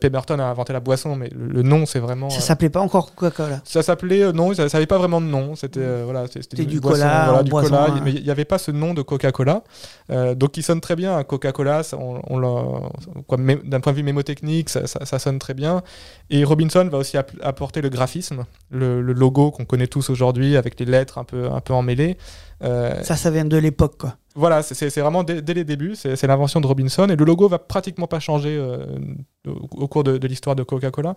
Pemberton 0.00 0.38
a 0.38 0.44
inventé 0.44 0.72
la 0.72 0.80
boisson, 0.80 1.14
mais 1.16 1.28
le, 1.34 1.46
le 1.46 1.62
nom, 1.62 1.86
c'est 1.86 1.98
vraiment... 2.00 2.30
Ça 2.30 2.38
euh, 2.38 2.40
s'appelait 2.40 2.70
pas 2.70 2.80
encore 2.80 3.14
Coca-Cola. 3.14 3.60
ça 3.64 3.82
s'appelait 3.82 4.22
euh, 4.22 4.32
non, 4.32 4.52
ça 4.54 4.66
n'avait 4.66 4.86
pas 4.86 4.98
vraiment 4.98 5.20
de 5.20 5.26
nom. 5.26 5.54
C'était 5.54 5.80
euh, 5.80 6.02
voilà, 6.04 6.26
c'était 6.26 6.64
du 6.64 6.80
boisson, 6.80 7.02
cola 7.02 7.24
voilà, 7.26 7.42
du 7.42 7.50
boisson, 7.50 7.68
cola, 7.70 7.86
hein. 7.90 8.00
mais 8.04 8.12
il 8.12 8.22
n'y 8.22 8.30
avait 8.30 8.44
pas 8.44 8.58
ce 8.58 8.70
nom 8.70 8.92
de 8.94 9.02
Coca-Cola. 9.02 9.62
Euh, 10.10 10.34
donc 10.34 10.56
il 10.56 10.62
sonne 10.62 10.80
très 10.80 10.96
bien. 10.96 11.16
hein, 11.16 11.24
Coca-Cola, 11.24 11.82
on, 11.98 12.20
on 12.28 12.40
d'un 13.64 13.80
point 13.80 13.92
de 13.92 13.96
vue 13.96 14.02
mémotechnique, 14.02 14.68
ça, 14.68 14.86
ça- 14.86 15.04
ça 15.04 15.18
sonne 15.18 15.38
très 15.38 15.54
bien. 15.54 15.82
Et 16.30 16.44
Robinson 16.44 16.88
va 16.90 16.98
aussi 16.98 17.16
app- 17.16 17.32
apporter 17.42 17.80
le 17.82 17.88
graphisme, 17.88 18.44
le, 18.70 19.00
le 19.02 19.12
logo 19.12 19.50
qu'on 19.50 19.64
connaît 19.64 19.86
tous 19.86 20.10
aujourd'hui 20.10 20.56
avec 20.56 20.78
les 20.80 20.86
lettres 20.86 21.18
un 21.18 21.24
peu 21.24 21.50
un 21.50 21.60
peu 21.60 21.72
emmêlées. 21.74 22.16
Euh, 22.64 23.02
Ça, 23.02 23.16
ça 23.16 23.30
vient 23.30 23.44
de 23.44 23.56
l'époque, 23.56 23.96
quoi. 23.98 24.16
Voilà, 24.36 24.62
c'est- 24.62 25.00
vraiment 25.00 25.24
dès, 25.24 25.42
dès 25.42 25.54
les 25.54 25.64
débuts, 25.64 25.94
c'est 25.96 26.22
l'invention 26.26 26.60
de 26.60 26.66
Robinson 26.66 27.06
et 27.08 27.16
le 27.16 27.24
logo 27.24 27.48
va 27.48 27.58
pratiquement 27.58 28.06
pas 28.06 28.20
changer 28.20 28.56
euh, 28.56 28.84
au, 29.46 29.82
au 29.84 29.88
cours 29.88 30.04
de, 30.04 30.18
de 30.18 30.28
l'histoire 30.28 30.54
de 30.54 30.62
Coca-Cola. 30.62 31.16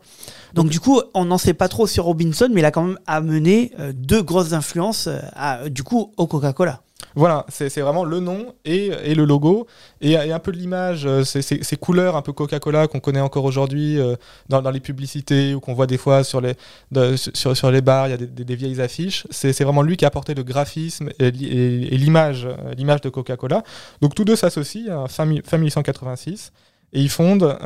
Donc, 0.53 0.69
du 0.69 0.79
coup, 0.79 1.01
on 1.13 1.25
n'en 1.25 1.37
sait 1.37 1.53
pas 1.53 1.67
trop 1.67 1.85
sur 1.87 2.05
Robinson, 2.05 2.49
mais 2.51 2.61
il 2.61 2.65
a 2.65 2.71
quand 2.71 2.83
même 2.83 2.99
amené 3.05 3.71
euh, 3.79 3.91
deux 3.93 4.23
grosses 4.23 4.53
influences, 4.53 5.07
euh, 5.07 5.19
à- 5.33 5.69
du 5.69 5.83
coup, 5.83 6.13
au 6.17 6.25
Coca-Cola. 6.27 6.81
Voilà, 7.15 7.45
c'est 7.49 7.81
vraiment 7.81 8.03
le 8.03 8.19
nom 8.19 8.53
et, 8.65 8.91
le 9.15 9.25
logo 9.25 9.67
et, 9.99 10.15
un 10.15 10.39
peu 10.39 10.51
de 10.51 10.57
l'image, 10.57 11.05
euh, 11.05 11.23
ces, 11.23 11.77
couleurs 11.77 12.15
un 12.15 12.21
peu 12.21 12.33
Coca-Cola 12.33 12.87
qu'on 12.87 12.99
connaît 12.99 13.19
encore 13.19 13.45
aujourd'hui 13.45 13.99
euh, 13.99 14.15
dans, 14.47 14.61
les 14.69 14.79
publicités 14.79 15.53
ou 15.55 15.59
qu'on 15.59 15.73
voit 15.73 15.87
des 15.87 15.97
fois 15.97 16.23
sur 16.23 16.39
les, 16.39 16.53
bars, 16.91 18.07
il 18.07 18.11
y 18.11 18.13
a 18.13 18.17
des, 18.17 18.55
vieilles 18.55 18.79
affiches. 18.81 19.25
C'est 19.31 19.63
vraiment 19.63 19.81
lui 19.81 19.97
qui 19.97 20.05
a 20.05 20.09
apporté 20.09 20.35
le 20.35 20.43
graphisme 20.43 21.09
et, 21.19 21.31
li- 21.31 21.47
et- 21.47 21.93
et 21.93 21.97
l'image 21.97 22.45
euh, 22.45 22.73
l'image 22.77 23.01
de 23.01 23.09
Coca-Cola. 23.09 23.63
Donc 24.01 24.13
tous 24.13 24.23
deux 24.25 24.35
s'associent 24.35 25.03
à 25.05 25.07
fin, 25.07 25.25
mi- 25.25 25.41
fin 25.43 25.57
1886 25.57 26.51
et 26.93 27.01
ils 27.01 27.09
fondent 27.09 27.57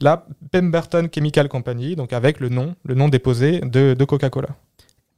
la 0.00 0.26
Pemberton 0.50 1.08
Chemical 1.12 1.48
Company, 1.48 1.94
donc 1.96 2.12
avec 2.12 2.40
le 2.40 2.48
nom, 2.48 2.74
le 2.84 2.94
nom 2.94 3.08
déposé 3.08 3.60
de 3.60 4.04
Coca-Cola. 4.04 4.48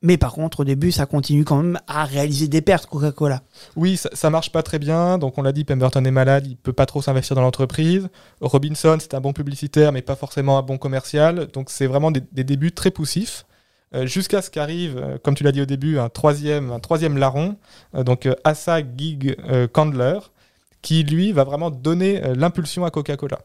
Mais 0.03 0.17
par 0.17 0.33
contre, 0.33 0.61
au 0.61 0.65
début, 0.65 0.91
ça 0.91 1.07
continue 1.07 1.45
quand 1.45 1.63
même 1.63 1.79
à 1.87 2.05
réaliser 2.05 2.49
des 2.49 2.61
pertes, 2.61 2.87
Coca-Cola. 2.87 3.43
Oui, 3.77 3.97
ça, 3.97 4.11
ça 4.13 4.31
marche 4.31 4.51
pas 4.51 4.63
très 4.65 4.81
bien. 4.81 5.17
Donc 5.17 5.39
on 5.39 5.43
l'a 5.43 5.53
dit, 5.53 5.65
Pemberton 5.65 6.05
est 6.05 6.11
malade, 6.11 6.47
il 6.49 6.57
peut 6.57 6.73
pas 6.73 6.87
trop 6.87 7.01
s'investir 7.01 7.37
dans 7.37 7.43
l'entreprise. 7.43 8.09
Robinson, 8.41 8.97
c'est 9.01 9.15
un 9.15 9.21
bon 9.21 9.33
publicitaire, 9.33 9.93
mais 9.93 10.03
pas 10.03 10.17
forcément 10.17 10.59
un 10.59 10.63
bon 10.63 10.77
commercial. 10.77 11.47
Donc 11.53 11.71
c'est 11.71 11.87
vraiment 11.87 12.11
des, 12.11 12.21
débuts 12.45 12.73
très 12.73 12.91
poussifs. 12.91 13.47
euh, 13.95 14.07
Jusqu'à 14.07 14.43
ce 14.43 14.51
qu'arrive, 14.51 14.99
euh, 14.99 15.19
comme 15.23 15.37
tu 15.37 15.45
l'as 15.45 15.53
dit 15.53 15.63
au 15.63 15.67
début, 15.67 15.99
un 15.99 16.09
troisième, 16.09 16.73
un 16.73 16.81
troisième 16.81 17.17
larron, 17.17 17.57
euh, 17.95 18.03
donc 18.03 18.29
Asa 18.43 18.81
Gig 18.81 19.37
Candler, 19.73 20.19
qui 20.83 21.05
lui 21.05 21.31
va 21.31 21.45
vraiment 21.45 21.71
donner 21.71 22.21
l'impulsion 22.35 22.85
à 22.85 22.91
Coca-Cola. 22.91 23.39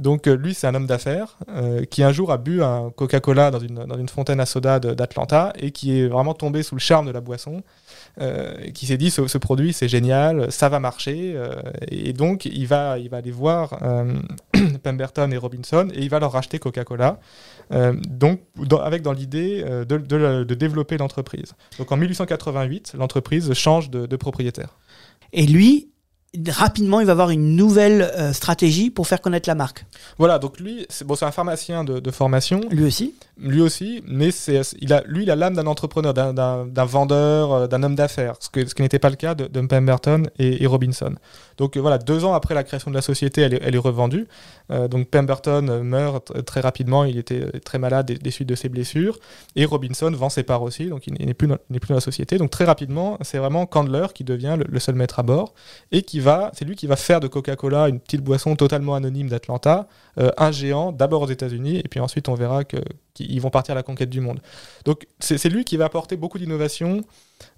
Donc 0.00 0.26
euh, 0.26 0.36
lui, 0.36 0.54
c'est 0.54 0.66
un 0.66 0.74
homme 0.74 0.86
d'affaires 0.86 1.36
euh, 1.48 1.84
qui 1.84 2.02
un 2.02 2.12
jour 2.12 2.32
a 2.32 2.38
bu 2.38 2.62
un 2.62 2.90
Coca-Cola 2.90 3.50
dans 3.50 3.58
une, 3.58 3.84
dans 3.84 3.98
une 3.98 4.08
fontaine 4.08 4.40
à 4.40 4.46
soda 4.46 4.80
d'Atlanta 4.80 5.52
et 5.58 5.70
qui 5.70 5.98
est 5.98 6.08
vraiment 6.08 6.34
tombé 6.34 6.62
sous 6.62 6.74
le 6.74 6.80
charme 6.80 7.06
de 7.06 7.12
la 7.12 7.20
boisson, 7.20 7.62
euh, 8.20 8.54
qui 8.72 8.86
s'est 8.86 8.96
dit 8.96 9.10
ce, 9.10 9.38
produit 9.38 9.72
c'est 9.72 9.88
génial, 9.88 10.50
ça 10.50 10.68
va 10.68 10.80
marcher, 10.80 11.40
et 11.90 12.12
donc 12.12 12.46
il 12.46 12.66
va, 12.66 12.98
il 12.98 13.08
va 13.08 13.18
aller 13.18 13.30
voir 13.30 13.78
Pemberton 14.82 15.30
et 15.30 15.36
Robinson 15.36 15.88
et 15.94 16.00
il 16.00 16.10
va 16.10 16.18
leur 16.18 16.32
racheter 16.32 16.58
Coca-Cola, 16.58 17.20
donc 18.08 18.40
avec 18.82 19.02
dans 19.02 19.12
l'idée 19.12 19.62
de, 19.62 19.96
de- 19.98 20.54
développer 20.54 20.96
l'entreprise. 20.96 21.54
Donc 21.78 21.92
en 21.92 21.96
1888, 21.96 22.94
l'entreprise 22.98 23.52
change 23.54 23.90
de 23.90 24.16
propriétaire. 24.16 24.76
Et 25.32 25.46
lui, 25.46 25.89
rapidement, 26.48 27.00
il 27.00 27.06
va 27.06 27.12
avoir 27.12 27.30
une 27.30 27.56
nouvelle 27.56 28.02
euh, 28.02 28.32
stratégie 28.32 28.90
pour 28.90 29.08
faire 29.08 29.20
connaître 29.20 29.48
la 29.48 29.56
marque. 29.56 29.84
Voilà, 30.16 30.38
donc 30.38 30.60
lui, 30.60 30.86
c'est 30.88 31.04
bon, 31.06 31.16
un 31.20 31.30
pharmacien 31.32 31.82
de, 31.82 31.98
de 31.98 32.10
formation, 32.12 32.60
Lui 32.70 32.84
aussi. 32.84 33.14
lui 33.36 33.60
aussi, 33.60 34.02
mais 34.06 34.30
c'est, 34.30 34.60
il 34.80 34.92
a, 34.92 35.02
lui, 35.06 35.24
il 35.24 35.30
a 35.30 35.36
l'âme 35.36 35.54
d'un 35.54 35.66
entrepreneur, 35.66 36.14
d'un, 36.14 36.84
vendeur, 36.84 37.52
euh, 37.52 37.66
d'un 37.66 37.82
homme 37.82 37.96
d'affaires, 37.96 38.34
ce, 38.38 38.48
que, 38.48 38.64
ce 38.64 38.74
qui 38.76 38.82
n'était 38.82 39.00
pas 39.00 39.10
le 39.10 39.16
cas 39.16 39.34
de, 39.34 39.48
de 39.48 39.60
Pemberton 39.66 40.22
et, 40.38 40.62
et 40.62 40.66
Robinson. 40.68 41.14
Donc 41.56 41.76
euh, 41.76 41.80
voilà, 41.80 41.98
deux 41.98 42.24
ans 42.24 42.32
après 42.34 42.54
la 42.54 42.62
création 42.62 42.90
de 42.92 42.96
la 42.96 43.02
société, 43.02 43.40
elle 43.40 43.54
est, 43.54 43.60
elle 43.62 43.74
est 43.74 43.78
revendue. 43.78 44.28
Euh, 44.70 44.86
donc 44.86 45.08
Pemberton 45.08 45.82
meurt 45.82 46.44
très 46.44 46.60
rapidement, 46.60 47.02
il 47.04 47.18
était 47.18 47.44
très 47.60 47.78
malade 47.80 48.06
des, 48.06 48.14
des 48.18 48.30
suites 48.30 48.48
de 48.48 48.54
ses 48.54 48.68
blessures, 48.68 49.18
et 49.56 49.64
Robinson 49.64 50.10
vend 50.12 50.28
ses 50.28 50.44
parts 50.44 50.62
aussi, 50.62 50.86
donc 50.86 51.08
il 51.08 51.14
n'est 51.26 51.34
plus, 51.34 51.48
dans- 51.48 51.58
il 51.70 51.80
plus 51.80 51.88
dans 51.88 51.96
la 51.96 52.00
société. 52.00 52.38
Donc 52.38 52.50
très 52.50 52.64
rapidement, 52.66 53.18
c'est 53.22 53.38
vraiment 53.38 53.66
Candler 53.66 54.06
qui 54.14 54.22
devient 54.22 54.54
le, 54.56 54.64
le 54.68 54.78
seul 54.78 54.94
maître 54.94 55.18
à 55.18 55.24
bord, 55.24 55.54
et 55.90 56.02
qui 56.02 56.19
va, 56.20 56.50
c'est 56.54 56.64
lui 56.64 56.76
qui 56.76 56.86
va 56.86 56.96
faire 56.96 57.20
de 57.20 57.28
Coca-Cola 57.28 57.88
une 57.88 58.00
petite 58.00 58.22
boisson 58.22 58.56
totalement 58.56 58.94
anonyme 58.94 59.28
d'Atlanta, 59.28 59.88
euh, 60.18 60.30
un 60.36 60.50
géant, 60.50 60.92
d'abord 60.92 61.22
aux 61.22 61.28
États-Unis, 61.28 61.78
et 61.78 61.88
puis 61.88 62.00
ensuite 62.00 62.28
on 62.28 62.34
verra 62.34 62.64
qu'ils 62.64 63.40
vont 63.40 63.50
partir 63.50 63.72
à 63.72 63.74
la 63.74 63.82
conquête 63.82 64.10
du 64.10 64.20
monde. 64.20 64.40
Donc 64.84 65.06
c'est 65.18 65.48
lui 65.48 65.64
qui 65.64 65.76
va 65.76 65.86
apporter 65.86 66.16
beaucoup 66.16 66.38
d'innovations. 66.38 67.02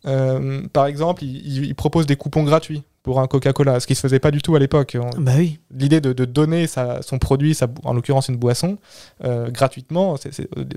Euh, 0.06 0.66
par 0.72 0.86
exemple, 0.86 1.24
il 1.24 1.74
propose 1.74 2.06
des 2.06 2.16
coupons 2.16 2.44
gratuits 2.44 2.82
pour 3.02 3.18
un 3.20 3.26
Coca-Cola, 3.26 3.80
ce 3.80 3.86
qui 3.86 3.94
se 3.96 4.00
faisait 4.00 4.20
pas 4.20 4.30
du 4.30 4.40
tout 4.42 4.54
à 4.54 4.58
l'époque. 4.60 4.96
Bah 5.18 5.32
oui. 5.36 5.58
L'idée 5.74 6.00
de, 6.00 6.12
de 6.12 6.24
donner 6.24 6.66
sa- 6.68 7.02
son 7.02 7.18
produit, 7.18 7.54
sa, 7.54 7.66
en 7.82 7.94
l'occurrence 7.94 8.28
une 8.28 8.36
boisson, 8.36 8.78
euh, 9.24 9.50
gratuitement, 9.50 10.12
au 10.14 10.16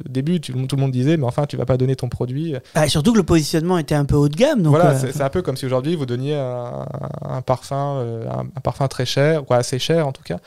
début, 0.10 0.42
tout 0.42 0.54
le 0.76 0.82
monde 0.82 0.92
disait, 0.92 1.18
mais 1.18 1.26
enfin, 1.26 1.46
tu 1.46 1.56
vas 1.56 1.66
pas 1.66 1.78
donner 1.78 1.96
ton 1.96 2.10
produit. 2.10 2.56
Bah, 2.74 2.88
surtout 2.88 3.12
que 3.14 3.18
le 3.18 3.24
positionnement 3.24 3.78
était 3.78 3.96
un 3.96 4.06
peu 4.06 4.16
haut 4.16 4.30
de 4.30 4.36
gamme. 4.36 4.64
Donc, 4.64 4.72
voilà, 4.76 4.92
euh, 4.92 5.12
c'est, 5.14 5.22
un 5.22 5.30
peu 5.30 5.44
comme 5.44 5.56
si 5.56 5.66
aujourd'hui 5.66 5.96
vous 5.96 6.08
donniez 6.08 6.36
un, 6.36 6.88
un 7.22 7.42
parfum, 7.42 7.98
euh, 7.98 8.28
un, 8.30 8.40
un 8.56 8.62
parfum 8.62 8.88
très 8.88 9.06
cher, 9.06 9.46
quoi, 9.46 9.58
assez 9.58 9.78
cher 9.78 10.08
en 10.08 10.12
tout 10.12 10.24
cas. 10.24 10.40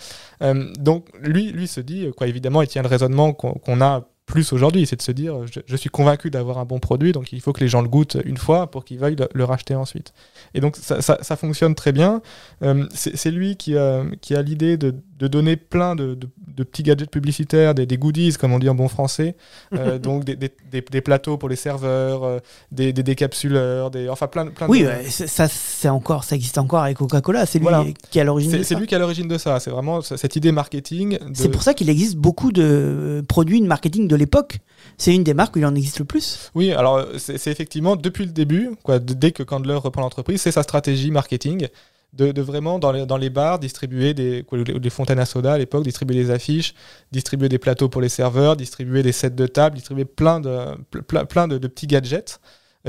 Donc 0.79 1.07
lui, 1.21 1.51
lui 1.53 1.67
se 1.69 1.81
dit, 1.81 2.11
quoi, 2.17 2.27
évidemment, 2.27 2.63
il 2.63 2.69
tient 2.69 2.83
le 2.83 2.89
raisonnement 2.89 3.33
qu'on, 3.33 3.53
qu'on 3.53 3.81
a 3.81 4.03
plus 4.29 4.53
aujourd'hui, 4.53 4.87
c'est 4.87 4.97
de 4.97 5.03
se 5.03 5.11
dire, 5.11 5.35
je, 5.67 5.77
suis 5.77 5.89
convaincu 5.89 6.31
d'avoir 6.31 6.59
un 6.59 6.67
bon 6.67 6.79
produit, 6.79 7.13
donc 7.13 7.33
il 7.33 7.41
faut 7.41 7.55
que 7.55 7.61
les 7.61 7.69
gens 7.69 7.81
le 7.81 7.89
goûtent 7.89 8.19
une 8.27 8.37
fois 8.37 8.71
pour 8.71 8.85
qu'ils 8.85 8.99
veuillent 8.99 9.17
le, 9.33 9.45
racheter 9.45 9.75
ensuite. 9.75 10.13
Et 10.55 10.61
donc 10.61 10.77
ça, 10.77 11.01
ça- 11.01 11.19
ça 11.23 11.37
fonctionne 11.37 11.75
très 11.75 11.93
bien. 11.93 12.21
Euh, 12.63 12.87
c'est, 12.93 13.31
lui 13.31 13.57
qui 13.57 13.77
a, 13.77 14.05
qui 14.21 14.35
a 14.37 14.43
l'idée 14.43 14.77
de, 14.77 14.95
de 15.19 15.27
donner 15.29 15.57
plein 15.57 15.97
de, 15.97 16.15
de- 16.15 16.29
de 16.47 16.63
petits 16.65 16.83
gadgets 16.83 17.11
publicitaires, 17.11 17.75
des, 17.75 17.87
des 17.87 17.99
goodies, 17.99 18.33
comme 18.35 18.53
on 18.53 18.59
dit 18.59 18.69
en 18.69 18.75
bon 18.75 18.89
français, 18.89 19.35
Euh, 19.75 19.99
donc 19.99 20.25
des, 20.25 20.37
des- 20.37 20.51
des- 20.71 20.81
des 20.81 21.01
plateaux 21.01 21.37
pour 21.37 21.49
les 21.49 21.57
serveurs, 21.57 22.23
euh, 22.25 22.39
des, 22.73 22.93
décapsuleurs, 22.93 23.91
des, 23.91 24.09
enfin 24.09 24.27
plein, 24.29 24.47
plein 24.47 24.67
Oui, 24.69 24.83
de... 24.83 24.91
c'est- 25.09 25.27
ça, 25.27 25.49
c'est 25.49 25.89
encore, 25.89 26.25
ça 26.25 26.37
existe 26.37 26.59
encore 26.59 26.83
avec 26.85 26.97
Coca-Cola. 26.99 27.47
C'est 27.47 27.59
lui 27.59 27.65
Voilà. 27.65 27.85
qui 28.11 28.19
est 28.19 28.23
à 28.23 28.25
l'origine 28.25 28.51
de 28.53 28.57
C'est 28.59 28.63
c'est 28.65 28.75
ça. 28.75 28.81
lui 28.81 28.87
qui 28.87 28.95
est 28.95 28.97
à 28.97 29.01
l'origine 29.01 29.29
de 29.29 29.39
ça. 29.39 29.59
C'est 29.61 29.71
vraiment 29.71 30.01
cette 30.01 30.37
idée 30.37 30.53
marketing. 30.53 31.19
de- 31.19 31.37
C'est 31.37 31.49
pour 31.51 31.63
ça 31.63 31.75
qu'il 31.75 31.89
existe 31.91 32.17
beaucoup 32.17 32.53
de 32.53 32.63
euh, 32.63 33.23
produits 33.23 33.61
de 33.61 33.67
marketing 33.67 34.09
de 34.09 34.17
l'époque. 34.17 34.59
C'est 34.97 35.15
une 35.15 35.25
des 35.25 35.35
marques 35.35 35.57
où 35.57 35.59
il 35.59 35.67
en 35.67 35.75
existe 35.75 35.99
le 35.99 36.05
plus. 36.05 36.51
Oui, 36.55 36.73
alors 36.73 37.05
c'est 37.19 37.47
effectivement 37.49 37.97
depuis 37.97 38.25
le 38.25 38.33
début, 38.33 38.71
quoi, 38.85 38.99
dès 38.99 39.33
que 39.33 39.43
Candler 39.43 39.75
reprend 39.75 40.03
l'entreprise, 40.03 40.41
c'est 40.41 40.53
sa 40.53 40.63
stratégie 40.63 41.11
marketing 41.11 41.69
de, 42.15 42.41
vraiment 42.41 42.79
dans 42.79 42.93
les, 42.93 43.07
dans 43.07 43.17
les 43.17 43.31
bars 43.31 43.59
distribuer 43.59 44.15
des, 44.15 44.45
fontaines 44.91 45.19
à 45.19 45.27
soda 45.27 45.53
à 45.53 45.59
l'époque, 45.59 45.85
distribuer 45.85 46.17
des 46.17 46.31
affiches, 46.31 46.75
distribuer 47.13 47.49
des 47.49 47.59
plateaux 47.59 47.89
pour 47.89 48.01
les 48.01 48.09
serveurs, 48.09 48.57
distribuer 48.57 49.03
des 49.03 49.13
sets 49.13 49.31
de 49.31 49.47
table, 49.47 49.77
distribuer 49.77 50.05
plein 50.05 50.41
de, 50.41 50.51
ple- 50.91 51.03
plein, 51.03 51.25
plein 51.27 51.49
de, 51.49 51.59
petits 51.59 51.87
gadgets 51.87 52.41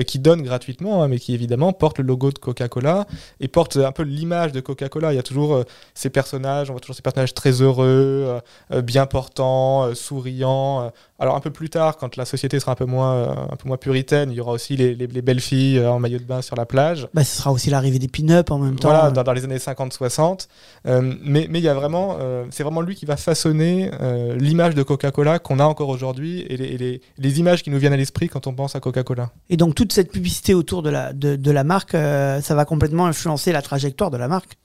qui 0.03 0.19
donnent 0.19 0.41
gratuitement, 0.41 1.03
hein, 1.03 1.07
mais 1.07 1.19
qui 1.19 1.33
évidemment 1.33 1.73
portent 1.73 1.99
le 1.99 2.03
logo 2.05 2.31
de 2.31 2.39
Coca-Cola 2.39 3.05
et 3.39 3.47
portent 3.47 3.77
un 3.77 3.91
peu 3.91 4.03
l'image 4.03 4.51
de 4.51 4.59
Coca-Cola. 4.59 5.13
Il 5.13 5.15
y 5.15 5.19
a 5.19 5.23
toujours 5.23 5.53
euh, 5.55 5.63
ces 5.93 6.09
personnages, 6.09 6.69
on 6.69 6.73
voit 6.73 6.79
toujours 6.79 6.95
ces 6.95 7.01
personnages 7.01 7.33
très 7.33 7.61
heureux, 7.61 7.85
euh, 8.27 8.39
euh, 8.73 8.81
bien 8.81 9.05
portants, 9.05 9.83
euh, 9.85 9.93
souriants. 9.95 10.83
euh. 10.83 10.89
Alors 11.21 11.35
un 11.35 11.41
peu 11.41 11.51
plus 11.51 11.69
tard, 11.69 11.97
quand 11.97 12.15
la 12.15 12.23
société 12.25 12.59
sera 12.59 12.71
un 12.71 12.75
peu 12.75 12.85
moins, 12.85 13.13
euh, 13.13 13.33
un 13.51 13.55
peu 13.57 13.67
moins 13.67 13.75
puritaine, 13.77 14.31
il 14.31 14.35
y 14.35 14.39
aura 14.41 14.53
aussi 14.53 14.77
les, 14.77 14.95
les- 14.95 15.07
les 15.07 15.21
belles 15.21 15.41
filles 15.41 15.77
euh, 15.79 15.91
en 15.91 15.99
maillot 15.99 16.19
de 16.19 16.23
bain 16.23 16.41
sur 16.41 16.55
la 16.55 16.65
plage. 16.65 17.07
Bah, 17.13 17.23
ce 17.25 17.37
sera 17.37 17.51
aussi 17.51 17.69
l'arrivée 17.69 17.99
des 17.99 18.07
pin-up 18.07 18.51
en 18.51 18.57
même 18.57 18.77
temps. 18.79 18.89
Voilà, 18.89 19.11
dans, 19.11 19.23
dans 19.23 19.33
les 19.33 19.43
années 19.43 19.57
50-60. 19.57 20.47
Euh, 20.87 21.13
mais 21.23 21.47
mais 21.49 21.59
il 21.59 21.63
y 21.65 21.67
a 21.69 21.73
vraiment, 21.73 22.17
euh, 22.21 22.45
c'est 22.51 22.63
vraiment 22.63 22.81
lui 22.81 22.95
qui 22.95 23.05
va 23.05 23.17
façonner 23.17 23.91
euh, 24.01 24.35
l'image 24.37 24.75
de 24.75 24.83
Coca-Cola 24.83 25.39
qu'on 25.39 25.59
a 25.59 25.65
encore 25.65 25.89
aujourd'hui 25.89 26.41
et, 26.49 26.57
les, 26.57 26.65
et 26.65 26.77
les- 26.77 27.01
les 27.17 27.39
images 27.39 27.63
qui 27.63 27.69
nous 27.69 27.77
viennent 27.79 27.93
à 27.93 27.97
l'esprit 27.97 28.29
quand 28.29 28.47
on 28.47 28.53
pense 28.53 28.75
à 28.75 28.79
Coca-Cola. 28.79 29.31
Et 29.49 29.57
donc 29.57 29.75
toute 29.89 29.96
cette 29.96 30.12
publicité 30.12 30.53
autour 30.53 30.84
de 30.84 30.91
la, 30.91 31.13
de, 31.13 31.36
de 31.36 31.51
la 31.51 31.63
marque, 31.63 31.96
euh, 31.96 32.41
ça 32.41 32.53
va 32.53 32.63
complètement 32.63 33.08
influencer 33.08 33.51
la 33.51 33.63
trajectoire 33.63 34.12
de 34.12 34.17
la 34.17 34.27
marque. 34.27 34.58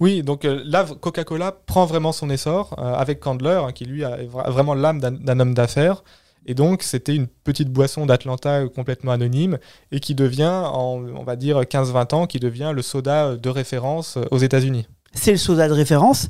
Oui, 0.00 0.22
donc 0.22 0.44
euh, 0.44 0.60
là, 0.66 0.84
Coca-Cola 1.00 1.50
prend 1.52 1.86
vraiment 1.86 2.12
son 2.12 2.28
essor 2.28 2.74
euh, 2.78 2.92
avec 2.94 3.18
Candler, 3.20 3.58
hein, 3.66 3.72
qui 3.72 3.86
lui 3.86 4.04
a 4.04 4.18
vra- 4.18 4.50
vraiment 4.50 4.74
l'âme 4.74 5.00
d'un 5.00 5.40
homme 5.40 5.54
d'affaires. 5.54 6.04
Et 6.44 6.52
donc, 6.54 6.82
c'était 6.82 7.16
une 7.16 7.26
petite 7.26 7.70
boisson 7.70 8.04
d'Atlanta 8.04 8.68
complètement 8.68 9.12
anonyme 9.12 9.58
et 9.92 9.98
qui 9.98 10.14
devient, 10.14 10.44
en, 10.64 11.02
on 11.16 11.24
va 11.24 11.36
dire, 11.36 11.62
15-20 11.62 12.14
ans, 12.14 12.26
qui 12.26 12.38
devient 12.38 12.72
le 12.74 12.82
soda 12.82 13.34
de 13.36 13.48
référence 13.48 14.18
aux 14.30 14.38
États-Unis. 14.38 14.86
C'est 15.14 15.32
le 15.32 15.38
soda 15.38 15.66
de 15.68 15.72
référence. 15.72 16.28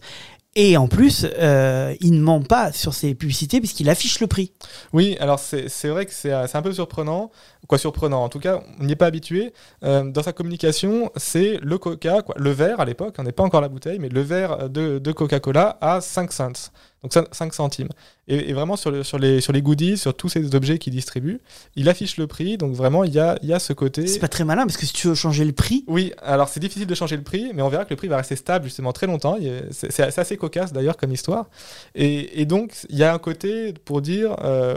Et 0.59 0.79
en 0.79 0.89
plus, 0.89 1.27
euh, 1.39 1.95
il 2.01 2.13
ne 2.13 2.23
ment 2.23 2.41
pas 2.41 2.73
sur 2.73 2.95
ses 2.95 3.15
publicités 3.15 3.61
puisqu'il 3.61 3.91
affiche 3.91 4.21
le 4.21 4.27
prix. 4.27 4.53
Oui, 4.95 5.15
alors 5.21 5.39
c'est 5.39 5.89
vrai 5.89 6.07
que 6.07 6.13
c'est 6.15 6.33
euh, 6.33 6.47
c'est 6.47 6.57
un 6.57 6.63
peu 6.63 6.73
surprenant. 6.73 7.31
Quoi, 7.69 7.77
surprenant 7.77 8.25
En 8.25 8.31
tout 8.31 8.39
cas, 8.39 8.63
on 8.81 8.85
n'y 8.85 8.93
est 8.93 8.97
pas 8.97 9.07
habitué. 9.07 9.53
Euh, 9.85 10.11
dans 10.11 10.23
sa 10.23 10.33
communication, 10.33 11.11
c'est 11.17 11.59
le 11.61 11.77
Coca, 11.77 12.23
quoi, 12.23 12.35
le 12.39 12.51
verre 12.51 12.81
à 12.81 12.87
l'époque, 12.87 13.17
on 13.19 13.25
n'est 13.25 13.33
pas 13.33 13.43
encore 13.43 13.61
la 13.61 13.69
bouteille, 13.69 13.99
mais 13.99 14.09
le 14.09 14.23
verre 14.23 14.71
de, 14.71 14.99
de 14.99 15.13
Coca-Cola 15.13 15.77
à 15.83 16.01
5 16.01 16.33
cents. 16.33 16.71
Donc 17.03 17.13
ça, 17.13 17.25
5 17.31 17.55
centimes. 17.55 17.89
Et, 18.27 18.51
et 18.51 18.53
vraiment 18.53 18.75
sur, 18.77 18.91
le- 18.91 19.05
sur, 19.05 19.19
les, 19.19 19.41
sur 19.41 19.53
les 19.53 19.63
goodies, 19.63 19.97
sur 19.99 20.15
tous 20.15 20.29
ces 20.29 20.55
objets 20.55 20.79
qu'il 20.79 20.93
distribue, 20.93 21.41
il 21.77 21.89
affiche 21.89 22.17
le 22.17 22.27
prix. 22.27 22.57
Donc 22.59 22.75
vraiment, 22.75 23.05
il 23.05 23.13
y 23.13 23.21
a, 23.21 23.39
y 23.43 23.53
a 23.53 23.59
ce 23.59 23.73
côté. 23.73 24.07
C'est 24.07 24.19
pas 24.19 24.29
très 24.29 24.45
malin 24.45 24.63
parce 24.67 24.77
que 24.77 24.87
si 24.87 24.93
tu 24.93 25.07
veux 25.09 25.15
changer 25.15 25.45
le 25.45 25.53
prix, 25.53 25.85
Oui, 25.87 26.13
alors 26.23 26.49
c'est 26.49 26.59
difficile 26.61 26.87
de 26.87 26.95
changer 26.95 27.17
le 27.17 27.23
prix, 27.23 27.51
mais 27.55 27.63
on 27.63 27.69
verra 27.69 27.85
que 27.85 27.91
le 27.91 27.97
prix 27.97 28.09
va 28.09 28.17
rester 28.17 28.35
stable 28.37 28.65
justement 28.65 28.93
très 28.93 29.07
longtemps. 29.07 29.37
C'est 29.71 30.01
assez 30.01 30.37
cocasse 30.37 30.73
d'ailleurs 30.73 30.97
comme 30.97 31.13
histoire. 31.13 31.47
Et, 31.95 32.41
et 32.41 32.45
donc 32.47 32.73
il 32.89 32.97
y 32.97 33.05
a 33.05 33.13
un 33.15 33.19
côté 33.19 33.73
pour 33.85 34.01
dire, 34.03 34.37
euh, 34.43 34.75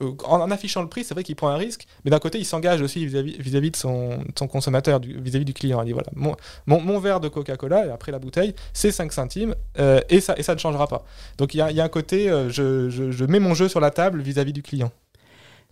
en, 0.00 0.40
en 0.40 0.50
affichant 0.50 0.82
le 0.82 0.88
prix, 0.88 1.04
c'est 1.04 1.14
vrai 1.14 1.24
qu'il 1.24 1.36
prend 1.36 1.48
un 1.48 1.56
risque, 1.56 1.86
mais 2.04 2.10
d'un 2.10 2.18
côté 2.18 2.38
il 2.38 2.44
s'engage 2.44 2.80
aussi 2.82 3.06
vis-à-vis 3.06 3.70
de 3.70 3.76
son, 3.76 4.18
consommateur, 4.50 5.00
vis-à-vis 5.00 5.44
du 5.44 5.54
client. 5.54 5.80
Il 5.82 5.86
dit 5.86 5.92
voilà, 5.92 6.08
mon, 6.66 6.98
verre 6.98 7.20
de 7.20 7.28
Coca-Cola, 7.28 7.92
après 7.92 8.12
la 8.12 8.18
bouteille, 8.18 8.54
c'est 8.72 8.90
5 8.92 9.12
centimes, 9.12 9.54
euh, 9.78 10.00
et, 10.10 10.20
ça, 10.20 10.34
ne 10.36 10.58
changera 10.58 10.86
pas. 10.86 11.04
Donc 11.38 11.54
il 11.54 11.58
y 11.58 11.80
a, 11.80 11.84
un 11.84 11.88
côté, 11.88 12.28
euh, 12.30 12.50
je, 12.50 12.90
je- 12.90 13.10
je 13.10 13.24
mets 13.24 13.40
mon 13.40 13.54
jeu 13.54 13.68
sur 13.68 13.80
la 13.80 13.90
table 13.90 14.20
vis-à-vis 14.20 14.52
du 14.52 14.62
client. 14.62 14.90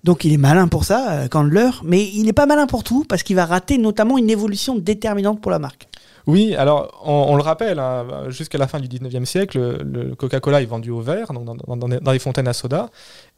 donc 0.05 0.25
il 0.25 0.33
est 0.33 0.39
malin 0.39 0.69
pour 0.69 0.85
ça, 0.85 1.13
euh, 1.13 1.29
Candler, 1.29 1.71
mais 1.83 2.05
il 2.05 2.25
n'est 2.25 2.33
pas 2.33 2.47
malin 2.47 2.67
pour 2.67 2.85
tout 2.85 3.05
parce 3.09 3.23
qu'il 3.23 3.37
va 3.37 3.47
rater 3.47 3.79
notamment 3.79 4.19
une 4.19 4.31
évolution 4.31 4.77
déterminante 4.77 5.41
pour 5.41 5.51
la 5.51 5.59
marque. 5.59 5.87
Oui, 6.27 6.55
alors 6.55 7.03
on, 7.05 7.37
le 7.37 7.43
rappelle, 7.43 7.79
hein, 7.79 8.31
jusqu'à 8.31 8.57
la 8.57 8.67
fin 8.67 8.81
du 8.81 8.89
19e 8.89 9.27
siècle, 9.27 9.59
le, 9.85 10.15
Coca-Cola 10.15 10.63
est 10.63 10.67
vendu 10.67 10.91
au 10.91 11.01
verre, 11.01 11.33
donc 11.33 11.45
dans, 11.45 12.13
les 12.13 12.19
fontaines 12.19 12.49
à 12.49 12.55
soda, 12.55 12.89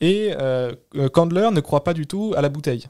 et 0.00 0.32
euh, 0.40 0.72
Candler 1.12 1.48
ne 1.52 1.60
croit 1.60 1.82
pas 1.82 1.94
du 1.94 2.06
tout 2.06 2.32
à 2.36 2.42
la 2.42 2.48
bouteille. 2.48 2.86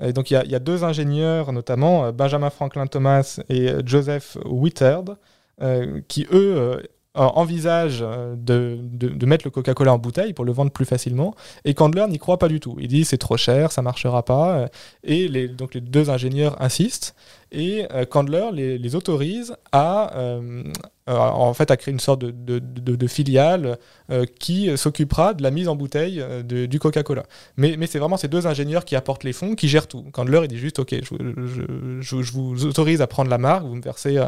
Et 0.00 0.12
donc 0.12 0.30
il 0.30 0.34
y, 0.34 0.54
a- 0.54 0.58
deux 0.58 0.84
ingénieurs, 0.84 1.52
notamment 1.52 2.06
euh, 2.06 2.12
Benjamin 2.12 2.50
Franklin 2.50 2.86
Thomas 2.86 3.40
et 3.48 3.68
euh, 3.68 3.82
Joseph 3.84 4.38
Whittard, 4.44 5.16
euh, 5.60 6.00
qui 6.08 6.26
eux 6.32 6.80
euh, 7.18 7.22
envisagent 7.22 8.02
euh, 8.02 8.36
de, 8.36 9.26
mettre 9.26 9.44
le 9.44 9.50
Coca-Cola 9.50 9.92
en 9.94 9.98
bouteille 9.98 10.34
pour 10.34 10.44
le 10.44 10.52
vendre 10.52 10.70
plus 10.70 10.84
facilement, 10.84 11.34
et 11.64 11.74
Candler 11.74 12.06
n'y 12.08 12.18
croit 12.18 12.38
pas 12.38 12.48
du 12.48 12.60
tout. 12.60 12.76
Il 12.78 12.88
dit 12.88 13.04
c'est 13.04 13.18
trop 13.18 13.36
cher, 13.36 13.72
ça 13.72 13.82
marchera 13.82 14.24
pas, 14.24 14.58
euh, 14.58 14.68
et 15.02 15.48
donc 15.48 15.74
les 15.74 15.80
deux 15.80 16.10
ingénieurs 16.10 16.60
insistent, 16.62 17.16
et 17.52 17.86
euh, 17.92 18.04
Candler 18.04 18.48
les, 18.52 18.78
les 18.78 18.94
autorise 18.94 19.54
à, 19.72 20.16
euh, 20.18 20.62
euh, 21.08 21.16
en 21.16 21.54
fait, 21.54 21.70
à 21.70 21.76
créer 21.76 21.92
une 21.92 22.00
sorte 22.00 22.20
de, 22.20 22.30
de- 22.30 22.58
de- 22.58 22.96
de 22.96 23.06
filiale 23.06 23.78
euh, 24.10 24.26
qui 24.38 24.76
s'occupera 24.76 25.32
de 25.34 25.42
la 25.42 25.50
mise 25.50 25.68
en 25.68 25.76
bouteille 25.76 26.22
du 26.44 26.78
Coca-Cola. 26.78 27.24
Mais, 27.56 27.76
mais 27.78 27.86
c'est 27.86 27.98
vraiment 27.98 28.16
ces 28.18 28.28
deux 28.28 28.46
ingénieurs 28.46 28.84
qui 28.84 28.94
apportent 28.96 29.24
les 29.24 29.32
fonds, 29.32 29.54
qui 29.54 29.68
gèrent 29.68 29.86
tout. 29.88 30.04
Candler, 30.12 30.40
il 30.42 30.48
dit 30.48 30.58
juste, 30.58 30.78
OK, 30.78 30.94
je, 30.94 31.14
je- 31.46 31.62
je- 32.00 32.22
je 32.22 32.32
vous 32.32 32.66
autorise 32.66 33.00
à 33.00 33.06
prendre 33.06 33.30
la 33.30 33.38
marque, 33.38 33.64
vous 33.64 33.74
me 33.74 33.82
versez, 33.82 34.18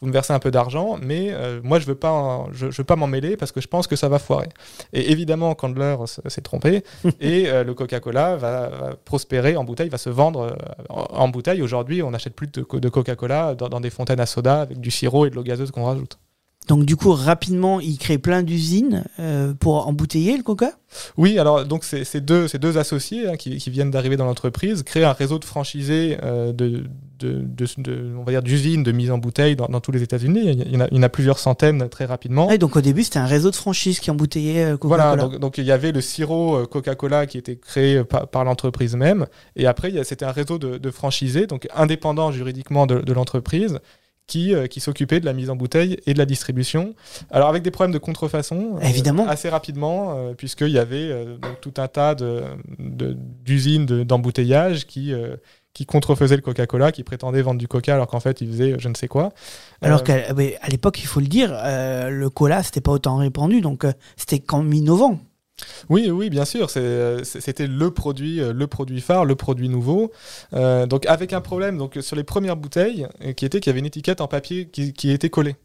vous 0.00 0.06
me 0.08 0.12
versez 0.12 0.32
un 0.32 0.38
peu 0.38 0.50
d'argent, 0.50 0.98
mais 1.02 1.34
moi, 1.62 1.78
je 1.78 1.86
veux 1.86 1.94
pas, 1.94 2.10
en- 2.10 2.52
je, 2.52 2.66
veux 2.66 2.84
pas 2.84 2.96
m'en 2.96 3.06
mêler 3.06 3.36
parce 3.36 3.52
que 3.52 3.60
je 3.60 3.68
pense 3.68 3.86
que 3.86 3.96
ça 3.96 4.08
va 4.08 4.18
foirer. 4.18 4.48
Et 4.94 5.10
évidemment, 5.12 5.54
Candler 5.54 5.96
s'est 6.28 6.40
trompé, 6.40 6.82
et 7.20 7.44
le 7.62 7.74
Coca-Cola 7.74 8.36
va, 8.36 8.68
va 8.68 8.96
prospérer 9.04 9.56
en 9.56 9.64
bouteille, 9.64 9.90
va 9.90 9.98
se 9.98 10.08
vendre 10.10 10.56
en, 10.88 11.02
en 11.10 11.28
bouteille. 11.28 11.60
Aujourd'hui, 11.60 12.02
on 12.02 12.10
n'achète 12.12 12.34
plus 12.34 12.46
de, 12.46 12.61
de 12.62 12.88
Coca-Cola 12.88 13.54
dans 13.54 13.80
des 13.80 13.90
fontaines 13.90 14.20
à 14.20 14.26
soda 14.26 14.62
avec 14.62 14.80
du 14.80 14.90
sirop 14.90 15.26
et 15.26 15.30
de 15.30 15.34
l'eau 15.34 15.42
gazeuse 15.42 15.70
qu'on 15.70 15.84
rajoute. 15.84 16.18
Donc 16.68 16.84
du 16.84 16.94
coup, 16.96 17.12
rapidement, 17.12 17.80
il 17.80 17.98
crée 17.98 18.18
plein 18.18 18.42
d'usines 18.42 19.04
euh, 19.18 19.52
pour 19.52 19.88
embouteiller 19.88 20.36
le 20.36 20.42
coca. 20.42 20.72
Oui, 21.16 21.38
alors 21.38 21.64
donc 21.64 21.84
c'est 21.84 22.04
ces 22.04 22.20
deux, 22.20 22.46
ces 22.48 22.58
deux 22.58 22.78
associés 22.78 23.28
hein, 23.28 23.36
qui, 23.36 23.56
qui 23.56 23.70
viennent 23.70 23.90
d'arriver 23.90 24.16
dans 24.16 24.26
l'entreprise 24.26 24.82
créent 24.82 25.04
un 25.04 25.12
réseau 25.12 25.38
de 25.38 25.44
franchisés 25.44 26.18
euh, 26.22 26.52
de, 26.52 26.84
de, 27.18 27.40
de- 27.42 27.66
de- 27.78 28.14
on 28.16 28.22
va 28.24 28.32
dire 28.32 28.42
d'usines 28.42 28.82
de 28.82 28.92
mise 28.92 29.10
en 29.10 29.18
bouteille 29.18 29.56
dans, 29.56 29.66
dans 29.66 29.80
tous 29.80 29.90
les 29.90 30.02
États-Unis. 30.02 30.40
Il 30.66 30.72
y, 30.72 30.76
en 30.76 30.80
a, 30.80 30.88
il 30.90 30.96
y 30.96 31.00
en 31.00 31.02
a 31.02 31.08
plusieurs 31.08 31.38
centaines 31.38 31.88
très 31.88 32.04
rapidement. 32.04 32.46
Ouais, 32.46 32.58
donc 32.58 32.76
au 32.76 32.80
début, 32.80 33.02
c'était 33.02 33.18
un 33.18 33.26
réseau 33.26 33.50
de 33.50 33.56
franchises 33.56 33.98
qui 34.00 34.10
embouteillait 34.10 34.64
euh, 34.64 34.76
Coca-Cola. 34.76 35.14
Voilà, 35.14 35.22
donc, 35.22 35.40
donc 35.40 35.58
il 35.58 35.64
y 35.64 35.72
avait 35.72 35.92
le 35.92 36.00
sirop 36.00 36.56
euh, 36.58 36.66
Coca-Cola 36.66 37.26
qui 37.26 37.38
était 37.38 37.56
créé 37.56 37.96
euh, 37.96 38.04
par, 38.04 38.28
par 38.28 38.44
l'entreprise 38.44 38.94
même, 38.94 39.26
et 39.56 39.66
après 39.66 39.88
il 39.88 39.96
y 39.96 39.98
a- 39.98 40.04
c'était 40.04 40.26
un 40.26 40.32
réseau 40.32 40.58
de, 40.58 40.76
de 40.78 40.90
franchisés, 40.90 41.46
donc 41.46 41.66
indépendant 41.74 42.30
juridiquement 42.32 42.86
de, 42.86 43.00
de 43.00 43.12
l'entreprise, 43.12 43.78
qui, 44.26 44.54
euh, 44.54 44.66
qui 44.66 44.80
s'occupait 44.80 45.20
de 45.20 45.26
la 45.26 45.32
mise 45.32 45.50
en 45.50 45.56
bouteille 45.56 45.98
et 46.06 46.14
de 46.14 46.18
la 46.18 46.26
distribution. 46.26 46.94
Alors 47.30 47.48
avec 47.48 47.62
des 47.62 47.70
problèmes 47.70 47.92
de 47.92 47.98
contrefaçon, 47.98 48.76
euh, 48.76 48.80
Évidemment. 48.86 49.26
assez 49.28 49.48
rapidement, 49.48 50.14
euh, 50.16 50.34
puisqu'il 50.34 50.70
y 50.70 50.78
avait 50.78 51.08
euh, 51.10 51.36
donc, 51.38 51.60
tout 51.60 51.74
un 51.78 51.88
tas 51.88 52.14
de- 52.14 52.44
d'usines 53.44 53.84
de, 53.86 54.02
d'embouteillage 54.04 54.86
qui... 54.86 55.12
qui 55.74 55.86
contrefaisaient 55.86 56.36
le 56.36 56.42
Coca-Cola, 56.42 56.92
qui 56.92 57.02
prétendaient 57.02 57.40
vendre 57.42 57.58
du 57.58 57.66
Coca 57.66 57.94
alors 57.94 58.06
qu'en 58.06 58.20
fait 58.20 58.42
ils 58.42 58.48
faisaient 58.50 58.74
je 58.78 58.88
ne 58.90 58.94
sais 58.94 59.08
quoi. 59.08 59.32
Alors 59.80 60.04
qu'à 60.04 60.32
l'époque, 60.68 61.00
il 61.02 61.06
faut 61.06 61.20
le 61.20 61.26
dire, 61.28 61.50
le 61.54 62.28
cola, 62.28 62.62
c'était 62.62 62.82
pas 62.82 62.92
autant 62.92 63.16
répandu, 63.16 63.62
donc 63.62 63.86
c'était 64.16 64.38
quand 64.38 64.62
même 64.62 64.72
innovant. 64.74 65.18
Oui, 65.88 66.10
oui, 66.10 66.30
bien 66.30 66.44
sûr. 66.44 66.68
euh, 66.76 67.20
C'était 67.24 67.66
le 67.66 67.90
produit, 67.90 68.40
euh, 68.40 68.52
le 68.52 68.66
produit 68.66 69.00
phare, 69.00 69.24
le 69.24 69.34
produit 69.34 69.68
nouveau. 69.68 70.10
Euh, 70.54 70.86
donc 70.86 71.06
avec 71.06 71.32
un 71.32 71.40
problème 71.40 71.78
donc 71.78 71.98
sur 72.00 72.16
les 72.16 72.24
premières 72.24 72.56
bouteilles, 72.56 73.06
qui 73.36 73.44
était 73.44 73.60
qu'il 73.60 73.70
y 73.70 73.72
avait 73.72 73.80
une 73.80 73.86
étiquette 73.86 74.20
en 74.20 74.28
papier 74.28 74.68
qui, 74.68 75.10
était 75.10 75.30
collée. 75.30 75.56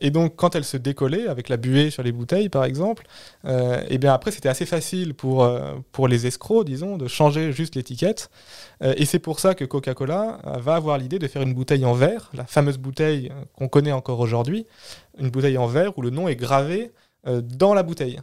Et 0.00 0.10
donc 0.10 0.36
quand 0.36 0.54
elle 0.54 0.64
se 0.64 0.76
décollait 0.76 1.28
avec 1.28 1.48
la 1.48 1.56
buée 1.56 1.90
sur 1.90 2.02
les 2.02 2.12
bouteilles 2.12 2.50
par 2.50 2.64
exemple, 2.64 3.06
euh, 3.46 3.80
et 3.88 3.96
bien 3.96 4.12
après 4.12 4.30
c'était 4.30 4.50
assez 4.50 4.66
facile 4.66 5.14
pour 5.14 5.48
pour 5.92 6.08
les 6.08 6.26
escrocs 6.26 6.66
disons 6.66 6.98
de 6.98 7.06
changer 7.08 7.52
juste 7.52 7.74
l'étiquette. 7.74 8.30
Et 8.82 9.06
c'est 9.06 9.18
pour 9.18 9.40
ça 9.40 9.54
que 9.54 9.64
Coca-Cola 9.64 10.40
va 10.58 10.74
avoir 10.74 10.98
l'idée 10.98 11.18
de 11.18 11.26
faire 11.26 11.42
une 11.42 11.54
bouteille 11.54 11.86
en 11.86 11.94
verre, 11.94 12.30
la 12.34 12.44
fameuse 12.44 12.76
bouteille 12.78 13.32
qu'on 13.56 13.68
connaît 13.68 13.92
encore 13.92 14.20
aujourd'hui, 14.20 14.66
une 15.18 15.30
bouteille 15.30 15.58
en 15.58 15.66
verre 15.66 15.96
où 15.96 16.02
le 16.02 16.10
nom 16.10 16.28
est 16.28 16.36
gravé 16.36 16.92
dans 17.24 17.72
la 17.72 17.82
bouteille. 17.82 18.20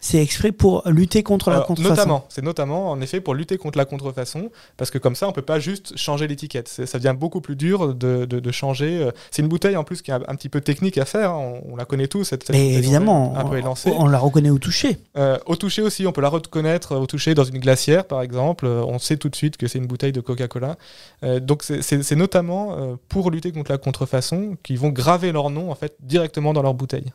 C'est 0.00 0.22
exprès 0.22 0.52
pour 0.52 0.82
lutter 0.86 1.22
contre 1.22 1.50
la 1.50 1.60
contrefaçon. 1.60 1.90
Notamment, 1.96 2.24
c'est 2.28 2.42
notamment 2.42 2.90
en 2.90 3.00
effet 3.00 3.20
pour 3.20 3.34
lutter 3.34 3.56
contre 3.58 3.78
la 3.78 3.84
contrefaçon, 3.84 4.50
parce 4.76 4.90
que 4.90 4.98
comme 4.98 5.16
ça, 5.16 5.28
on 5.28 5.32
peut 5.32 5.42
pas 5.42 5.58
juste 5.58 5.96
changer 5.96 6.26
l'étiquette. 6.28 6.68
Ça 6.68 6.98
devient 6.98 7.14
beaucoup 7.18 7.40
plus 7.40 7.56
dur 7.56 7.94
de, 7.94 8.24
de- 8.24 8.40
de 8.40 8.52
changer. 8.52 9.02
euh, 9.02 9.10
C'est 9.30 9.42
une 9.42 9.48
bouteille 9.48 9.76
en 9.76 9.84
plus 9.84 10.02
qui 10.02 10.10
est 10.10 10.14
un, 10.14 10.22
un 10.28 10.34
petit 10.36 10.48
peu 10.48 10.60
technique 10.60 10.98
à 10.98 11.04
faire. 11.04 11.30
hein. 11.30 11.60
On, 11.66 11.72
on 11.72 11.76
la 11.76 11.84
connaît 11.84 12.06
tous. 12.08 12.24
Cette, 12.24 12.44
cette 12.46 12.54
Mais 12.54 12.74
évidemment, 12.74 13.34
un 13.36 13.44
peu 13.44 13.54
on, 13.56 13.58
élancée. 13.58 13.92
on 13.96 14.06
la 14.06 14.18
reconnaît 14.18 14.50
au 14.50 14.58
toucher. 14.58 14.98
Euh, 15.16 15.38
au 15.46 15.56
toucher 15.56 15.82
aussi, 15.82 16.06
on 16.06 16.12
peut 16.12 16.20
la 16.20 16.28
reconnaître 16.28 16.94
au 16.96 17.06
toucher 17.06 17.34
dans 17.34 17.44
une 17.44 17.58
glacière, 17.58 18.04
par 18.06 18.22
exemple. 18.22 18.66
Euh, 18.66 18.84
on 18.86 18.98
sait 18.98 19.16
tout 19.16 19.28
de 19.28 19.36
suite 19.36 19.56
que 19.56 19.66
c'est 19.66 19.78
une 19.78 19.86
bouteille 19.86 20.12
de 20.12 20.20
Coca-Cola. 20.20 20.76
Euh, 21.24 21.40
donc 21.40 21.62
c'est- 21.62 22.12
notamment 22.16 22.96
pour 23.08 23.30
lutter 23.30 23.52
contre 23.52 23.70
la 23.72 23.78
contrefaçon 23.78 24.56
qu'ils 24.62 24.78
vont 24.78 24.88
graver 24.90 25.32
leur 25.32 25.50
nom 25.50 25.70
en 25.70 25.74
fait 25.74 25.94
directement 26.00 26.52
dans 26.52 26.62
leur 26.62 26.74
bouteille. 26.74 27.12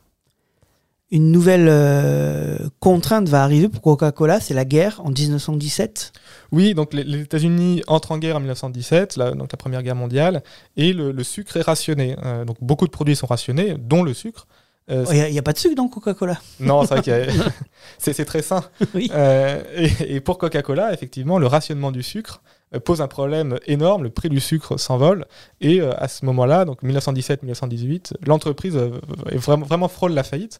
Une 1.11 1.31
nouvelle 1.31 1.67
euh, 1.69 2.57
contrainte 2.79 3.27
va 3.27 3.43
arriver 3.43 3.67
pour 3.67 3.81
Coca-Cola, 3.81 4.39
c'est 4.39 4.53
la 4.53 4.63
guerre 4.65 5.01
en 5.03 5.09
1917. 5.11 6.13
Oui, 6.53 6.73
donc 6.73 6.93
les, 6.93 7.03
les 7.03 7.19
États-Unis 7.21 7.83
entrent 7.87 8.13
en 8.13 8.17
guerre 8.17 8.37
en 8.37 8.39
1917, 8.39 9.17
la, 9.17 9.31
donc 9.31 9.51
la 9.51 9.57
Première 9.57 9.83
Guerre 9.83 9.95
mondiale, 9.95 10.41
et 10.77 10.93
le, 10.93 11.11
le 11.11 11.23
sucre 11.23 11.57
est 11.57 11.61
rationné. 11.63 12.15
Euh, 12.23 12.45
donc 12.45 12.55
beaucoup 12.61 12.85
de 12.85 12.91
produits 12.91 13.15
sont 13.17 13.27
rationnés, 13.27 13.75
dont 13.77 14.03
le 14.03 14.13
sucre. 14.13 14.47
Euh, 14.89 15.05
Il 15.11 15.31
n'y 15.31 15.37
a, 15.39 15.41
pas 15.43 15.53
de 15.53 15.57
sucre 15.57 15.75
dans 15.75 15.87
Coca-Cola. 15.87 16.39
non, 16.59 16.85
c'est 16.85 16.95
vrai 16.95 17.27
a- 17.29 17.51
c'est 17.97 18.25
très 18.25 18.41
sain. 18.41 18.63
Oui. 18.95 19.11
Euh, 19.13 19.61
et, 19.75 20.15
et 20.15 20.21
pour 20.21 20.37
Coca-Cola, 20.37 20.93
effectivement, 20.93 21.39
le 21.39 21.47
rationnement 21.47 21.91
du 21.91 22.03
sucre 22.03 22.41
euh, 22.73 22.79
pose 22.79 23.01
un 23.01 23.07
problème 23.07 23.57
énorme. 23.67 24.03
Le 24.03 24.09
prix 24.09 24.29
du 24.29 24.39
sucre 24.39 24.77
s'envole. 24.77 25.25
Et 25.61 25.81
euh, 25.81 25.91
à 25.97 26.07
ce 26.07 26.25
moment-là, 26.25 26.65
donc 26.65 26.83
1917-1918, 26.83 28.13
l'entreprise 28.25 28.75
euh, 28.75 28.99
est 29.29 29.37
vraiment, 29.37 29.65
vraiment 29.65 29.87
frôle 29.87 30.13
la 30.13 30.23
faillite. 30.23 30.59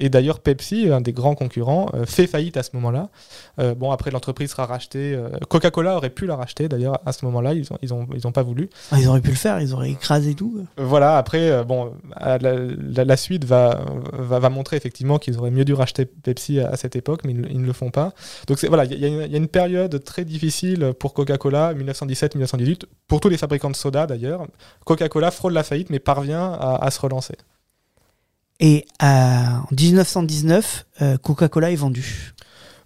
Et 0.00 0.08
d'ailleurs, 0.08 0.40
Pepsi, 0.40 0.88
un 0.90 1.00
des 1.00 1.12
grands 1.12 1.34
concurrents, 1.34 1.86
euh, 1.94 2.06
fait 2.06 2.26
faillite 2.26 2.56
à 2.56 2.62
ce 2.62 2.70
moment-là. 2.74 3.10
Euh, 3.58 3.74
bon, 3.74 3.90
après, 3.90 4.10
l'entreprise 4.10 4.50
sera 4.50 4.66
rachetée. 4.66 5.14
euh, 5.14 5.28
Coca-Cola 5.48 5.96
aurait 5.96 6.10
pu 6.10 6.26
la 6.26 6.36
racheter, 6.36 6.68
d'ailleurs, 6.68 6.98
à 7.06 7.12
ce 7.12 7.24
moment-là. 7.26 7.52
Ils 7.54 7.66
n'ont 7.70 7.78
ils 7.82 7.94
ont, 7.94 8.06
ils 8.14 8.26
ont 8.26 8.32
pas 8.32 8.42
voulu. 8.42 8.70
Ah, 8.90 8.96
Ils 8.98 9.06
auraient 9.08 9.20
pu 9.20 9.30
le 9.30 9.36
faire, 9.36 9.60
ils 9.60 9.72
auraient 9.74 9.90
écrasé 9.90 10.34
tout. 10.34 10.64
Voilà, 10.78 11.16
après, 11.18 11.64
bon, 11.64 11.92
la, 12.18 12.38
la- 12.38 13.04
la 13.04 13.16
suite 13.16 13.44
va, 13.44 13.80
va, 14.12 14.38
va 14.38 14.48
montrer 14.48 14.76
effectivement 14.76 15.18
qu'ils 15.18 15.38
auraient 15.38 15.50
mieux 15.50 15.64
dû 15.64 15.74
racheter 15.74 16.06
Pepsi 16.06 16.60
à, 16.60 16.68
à 16.70 16.76
cette 16.76 16.96
époque, 16.96 17.20
mais 17.24 17.32
ils, 17.32 17.40
ne- 17.42 17.48
ils 17.48 17.60
ne 17.60 17.66
le 17.66 17.72
font 17.72 17.90
pas. 17.90 18.12
Donc 18.46 18.64
voilà, 18.64 18.84
il 18.86 18.98
y, 18.98 19.04
a 19.04 19.08
une- 19.08 19.22
il 19.26 19.30
y 19.30 19.34
a 19.34 19.38
une 19.38 19.48
période 19.48 20.02
très 20.04 20.24
difficile 20.24 20.92
pour 20.98 21.12
Coca-Cola, 21.14 21.74
1917-1918, 21.74 22.84
pour 23.06 23.20
tous 23.20 23.28
les 23.28 23.36
fabricants 23.36 23.70
de 23.70 23.76
soda 23.76 24.06
d'ailleurs. 24.06 24.46
Coca-Cola 24.86 25.30
frôle 25.30 25.52
la 25.52 25.62
faillite, 25.62 25.90
mais 25.90 25.98
parvient 25.98 26.52
à, 26.52 26.76
à 26.84 26.90
se 26.90 27.00
relancer. 27.00 27.34
Et 28.60 28.84
euh, 29.02 29.06
en 29.06 29.66
1919, 29.72 30.86
euh, 31.00 31.16
Coca-Cola 31.16 31.70
est 31.70 31.76
vendu. 31.76 32.34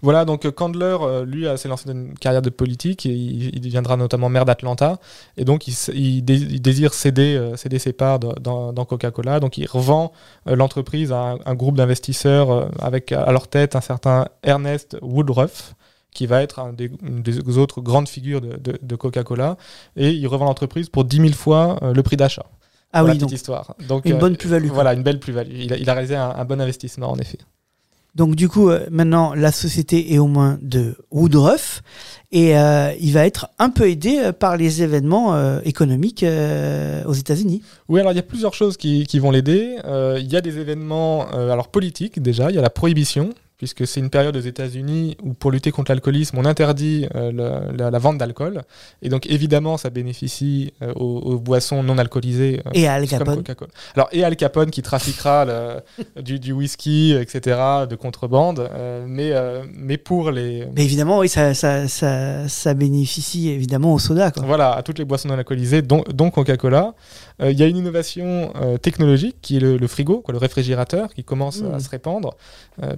Voilà, 0.02 0.25
donc 0.25 0.47
euh, 0.47 0.52
Candler, 0.52 0.97
lui, 1.26 1.47
s'est 1.57 1.66
lancé 1.69 1.88
dans 1.88 1.95
une 1.95 2.14
carrière 2.14 2.43
de 2.43 2.50
politique 2.50 3.07
et 3.07 3.12
il, 3.12 3.61
deviendra 3.61 3.97
notamment 3.97 4.28
maire 4.28 4.45
d'Atlanta. 4.45 4.99
Et 5.37 5.45
donc, 5.45 5.66
il, 5.66 5.75
il 5.95 6.23
dé- 6.23 6.35
il 6.37 6.62
désire 6.62 6.95
céder, 6.95 7.52
ses 7.57 7.93
parts 7.93 8.21
dans, 8.21 8.85
Coca-Cola. 8.85 9.40
Donc, 9.40 9.59
il 9.59 9.66
revend 9.66 10.12
l'entreprise 10.47 11.11
à 11.11 11.37
un, 11.45 11.54
groupe 11.54 11.76
d'investisseurs 11.76 12.71
avec 12.81 13.11
à 13.12 13.33
leur 13.33 13.49
tête 13.49 13.75
un 13.75 13.81
certain 13.81 14.28
Ernest 14.43 14.97
Woodruff 15.02 15.75
qui 16.12 16.26
va 16.26 16.43
être 16.43 16.61
une 17.02 17.23
des 17.23 17.59
autres 17.59 17.81
grandes 17.81 18.09
figures 18.09 18.40
de, 18.40 18.78
de- 18.81 18.97
Coca-Cola. 18.97 19.57
Et 19.97 20.11
il 20.11 20.26
revend 20.28 20.45
l'entreprise 20.45 20.88
pour 20.88 21.04
10 21.04 21.16
000 21.16 21.33
fois 21.33 21.81
le 21.83 22.02
prix 22.04 22.16
d'achat. 22.16 22.47
Ah 22.97 23.01
Pour 23.01 23.09
la 23.09 23.13
oui, 23.15 23.19
petite 23.19 23.29
donc 23.29 23.33
histoire. 23.33 23.75
Donc, 23.89 24.05
une 24.07 24.13
euh, 24.13 24.19
bonne 24.19 24.37
plus-value. 24.37 24.67
quoi. 24.69 24.75
Voilà, 24.75 24.95
une 24.95 25.03
belle 25.03 25.19
plus-value. 25.21 25.51
Il, 25.53 25.73
a- 25.73 25.77
il 25.77 25.91
a 25.91 25.93
réalisé 25.95 26.15
un, 26.17 26.31
un 26.31 26.45
bon 26.45 26.61
investissement, 26.61 27.11
en 27.11 27.17
effet. 27.19 27.39
Donc 28.15 28.37
du 28.37 28.49
coup, 28.49 28.71
euh, 28.71 28.87
maintenant, 28.93 29.35
la 29.35 29.51
société 29.51 30.15
est 30.15 30.19
aux 30.19 30.29
mains 30.29 30.57
de 30.63 30.95
Woodruff 31.11 31.83
et 32.31 32.57
euh, 32.57 32.93
il 33.01 33.13
va 33.13 33.27
être 33.27 33.49
un 33.59 33.71
peu 33.71 33.89
aidé 33.91 34.19
euh, 34.21 34.33
par 34.33 34.57
les 34.57 34.83
événements 34.85 35.35
euh, 35.35 35.59
économiques 35.65 36.23
euh, 36.23 37.03
aux 37.07 37.13
États-Unis. 37.15 37.61
Oui, 37.89 37.99
alors 37.99 38.13
il 38.13 38.15
y 38.15 38.21
a 38.21 38.23
plusieurs 38.23 38.55
choses 38.55 38.77
qui, 38.77 39.05
qui 39.07 39.19
vont 39.19 39.33
l'aider. 39.33 39.79
Euh, 39.85 40.19
Il 40.21 40.33
y 40.33 40.37
a 40.37 40.41
des 40.41 40.59
événements 40.61 41.27
euh, 41.35 41.51
alors 41.51 41.67
politiques 41.67 42.23
déjà, 42.23 42.51
il 42.51 42.55
y 42.55 42.59
a 42.59 42.63
la 42.63 42.71
prohibition, 42.71 43.31
puisque 43.57 43.87
c'est 43.87 44.01
une 44.01 44.11
période 44.11 44.37
aux 44.37 44.40
États-Unis 44.40 45.17
où 45.23 45.33
pour 45.33 45.51
lutter 45.53 45.71
contre 45.71 45.93
l'alcoolisme, 45.93 46.37
on 46.38 46.45
interdit 46.45 47.07
euh, 47.14 47.71
la, 47.77 47.90
la 47.90 47.99
vente 47.99 48.19
d'alcool. 48.19 48.62
Et 49.01 49.09
donc 49.09 49.27
évidemment, 49.31 49.77
ça 49.77 49.90
bénéficie 49.90 50.73
euh, 50.83 50.93
aux, 50.97 51.19
aux 51.21 51.38
boissons 51.38 51.83
non 51.83 51.97
alcoolisées. 51.99 52.61
euh, 52.67 52.71
Et 52.75 52.88
à 52.88 52.95
Al 52.95 53.07
Capone. 53.07 53.43
Alors, 53.95 54.09
et 54.12 54.25
Al 54.25 54.35
Capone 54.37 54.71
qui 54.71 54.83
trafiquera 54.83 55.45
le- 55.45 55.83
du, 56.23 56.40
du 56.40 56.53
whisky, 56.53 57.12
etc., 57.12 57.57
de 57.88 57.95
contrebande. 57.97 58.59
euh, 58.73 59.05
mais, 59.09 59.33
mais 59.73 59.97
pour 59.99 60.31
les, 60.31 60.67
Mais 60.75 60.85
évidemment, 60.85 61.19
oui, 61.21 61.29
ça, 61.29 61.55
ça, 61.55 61.87
ça, 61.88 62.49
ça 62.49 62.75
bénéficie 62.75 63.49
évidemment 63.51 63.95
au 63.95 63.99
soda. 63.99 64.31
Quoi. 64.31 64.43
voilà, 64.45 64.73
à 64.73 64.83
toutes 64.83 64.99
les 64.99 65.05
boissons 65.05 65.29
non 65.29 65.35
alcoolisées, 65.38 65.83
dont, 65.83 66.03
dont 66.12 66.31
Coca-Cola. 66.31 66.95
Il 67.43 67.59
y 67.59 67.62
a 67.62 67.67
une 67.67 67.77
innovation 67.77 68.53
technologique 68.81 69.37
qui 69.43 69.57
est 69.57 69.61
le, 69.61 69.77
le 69.77 69.87
frigo, 69.88 70.21
quoi, 70.21 70.33
le 70.33 70.38
réfrigérateur, 70.38 71.12
qui 71.14 71.25
commence 71.25 71.61
Mm. 71.62 71.75
à 71.75 71.79
se 71.81 71.88
répandre, 71.88 72.37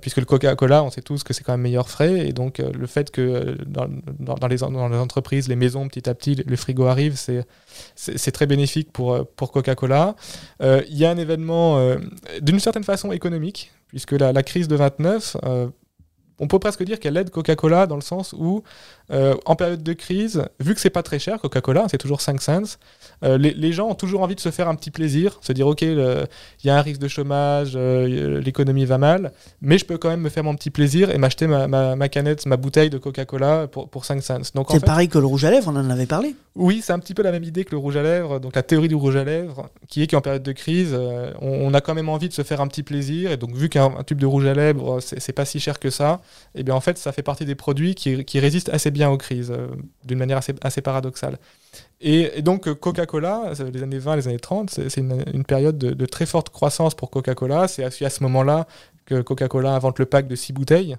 puisque 0.00 0.16
le 0.18 0.24
Coca-Cola, 0.46 0.84
on 0.84 0.90
sait 0.90 1.02
tous 1.02 1.22
que 1.24 1.32
c'est 1.32 1.42
quand 1.42 1.52
même 1.52 1.62
meilleur 1.62 1.88
frais, 1.88 2.26
et 2.28 2.32
donc 2.32 2.60
euh, 2.60 2.70
le 2.72 2.86
fait 2.86 3.10
que 3.10 3.20
euh, 3.20 3.56
dans, 3.66 4.48
les, 4.48 4.62
entreprises, 4.62 5.48
les 5.48 5.56
maisons, 5.56 5.88
petit 5.88 6.08
à 6.08 6.14
petit, 6.14 6.34
le, 6.34 6.56
frigo 6.56 6.84
arrive, 6.84 7.16
c'est 7.16 8.30
très 8.32 8.46
bénéfique 8.46 8.92
pour, 8.92 9.14
euh, 9.14 9.24
Coca-Cola. 9.36 10.16
Il 10.60 10.96
y 10.96 11.04
a 11.04 11.10
un 11.10 11.16
événement 11.18 11.96
d'une 12.40 12.60
certaine 12.60 12.84
façon 12.84 13.12
économique, 13.12 13.72
puisque 13.88 14.12
la, 14.12 14.32
la 14.32 14.42
crise 14.42 14.68
de 14.68 14.76
29, 14.76 15.36
euh, 15.44 15.68
on 16.38 16.48
peut 16.48 16.58
presque 16.58 16.82
dire 16.82 17.00
qu'elle 17.00 17.16
aide 17.16 17.30
Coca-Cola 17.30 17.86
dans 17.86 17.96
le 17.96 18.02
sens 18.02 18.34
où, 18.36 18.62
euh, 19.10 19.34
en 19.44 19.54
période 19.56 19.82
de 19.82 19.92
crise, 19.92 20.44
vu 20.60 20.74
que 20.74 20.80
c'est 20.80 20.90
pas 20.90 21.02
très 21.02 21.18
cher, 21.18 21.40
Coca-Cola, 21.40 21.86
c'est 21.90 21.98
toujours 21.98 22.20
5 22.20 22.40
cents, 22.42 22.62
euh, 23.24 23.38
les, 23.38 23.52
les 23.54 23.72
gens 23.72 23.88
ont 23.88 23.94
toujours 23.94 24.22
envie 24.22 24.34
de 24.34 24.40
se 24.40 24.50
faire 24.50 24.68
un 24.68 24.74
petit 24.74 24.90
plaisir, 24.90 25.38
se 25.40 25.52
dire 25.52 25.66
ok, 25.66 25.82
il 25.82 26.26
y 26.64 26.70
a 26.70 26.76
un 26.76 26.82
risque 26.82 27.00
de 27.00 27.08
chômage, 27.08 27.72
euh, 27.76 28.40
l'économie 28.40 28.84
va 28.84 28.98
mal, 28.98 29.32
mais 29.60 29.78
je 29.78 29.84
peux 29.84 29.96
quand 29.98 30.08
même 30.08 30.20
me 30.20 30.28
faire 30.28 30.44
mon 30.44 30.54
petit 30.54 30.70
plaisir 30.70 31.10
et 31.10 31.18
m'acheter 31.18 31.46
ma, 31.46 31.68
ma- 31.68 31.96
ma 31.96 32.08
canette, 32.08 32.46
ma 32.46 32.56
bouteille 32.56 32.90
de 32.90 32.98
Coca-Cola 32.98 33.68
pour, 33.68 33.88
pour 33.88 34.04
5 34.04 34.22
cents. 34.22 34.36
En 34.56 34.64
C'est 34.68 34.80
fait, 34.80 34.86
pareil 34.86 35.08
que 35.08 35.18
le 35.18 35.26
rouge 35.26 35.44
à 35.44 35.50
lèvres, 35.50 35.70
on 35.72 35.76
en 35.76 35.88
avait 35.90 36.06
parlé. 36.06 36.34
oui, 36.56 36.80
c'est 36.82 36.92
un 36.92 36.98
petit 36.98 37.14
peu 37.14 37.22
la 37.22 37.32
même 37.32 37.44
idée 37.44 37.64
que 37.64 37.70
le 37.72 37.78
rouge 37.78 37.96
à 37.96 38.02
lèvres, 38.02 38.38
donc 38.40 38.56
la 38.56 38.62
théorie 38.62 38.88
du 38.88 38.94
rouge 38.96 39.16
à 39.16 39.24
lèvres, 39.24 39.68
qui 39.88 40.02
est 40.02 40.06
qu'en 40.08 40.20
période 40.20 40.42
de 40.42 40.52
crise, 40.52 40.94
on, 41.40 41.48
on 41.66 41.74
a 41.74 41.80
quand 41.80 41.94
même 41.94 42.08
envie 42.08 42.28
de 42.28 42.34
se 42.34 42.42
faire 42.42 42.60
un 42.60 42.66
petit 42.66 42.82
plaisir, 42.82 43.30
et 43.30 43.36
donc 43.36 43.54
vu 43.54 43.68
qu'un 43.68 43.86
un 43.98 44.02
tube 44.02 44.18
de 44.18 44.26
rouge 44.26 44.46
à 44.46 44.54
lèvres, 44.54 45.00
c'est 45.00 45.20
c'est 45.20 45.32
pas 45.32 45.44
si 45.44 45.60
cher 45.60 45.78
que 45.78 45.90
ça, 45.90 46.20
et 46.54 46.62
bien 46.62 46.74
en 46.74 46.80
fait, 46.80 46.98
ça 46.98 47.12
fait 47.12 47.22
partie 47.22 47.44
des 47.44 47.54
produits 47.54 47.94
qui, 47.94 48.24
qui 48.24 48.40
résistent 48.40 48.68
assez 48.70 48.90
bien 48.90 48.95
aux 49.04 49.16
crises, 49.16 49.50
euh, 49.50 49.68
d'une 50.04 50.18
manière 50.18 50.38
assez, 50.38 50.54
assez 50.62 50.80
paradoxale. 50.80 51.38
Et, 52.00 52.42
donc 52.42 52.68
euh, 52.68 52.74
Coca-Cola, 52.74 53.52
euh, 53.60 53.70
les 53.70 53.82
années 53.82 53.98
20, 53.98 54.16
les 54.16 54.28
années 54.28 54.38
30, 54.38 54.70
c'est 54.70 54.96
une, 55.00 55.44
période 55.44 55.78
de, 55.78 55.92
de 55.92 56.06
très 56.06 56.26
forte 56.26 56.50
croissance 56.50 56.94
pour 56.94 57.10
Coca-Cola. 57.10 57.68
C'est 57.68 57.84
à, 57.84 58.06
à 58.06 58.10
ce 58.10 58.22
moment-là 58.22 58.66
que 59.04 59.20
Coca-Cola 59.20 59.72
invente 59.72 59.98
le 59.98 60.06
pack 60.06 60.26
de 60.26 60.34
6 60.34 60.52
bouteilles. 60.52 60.96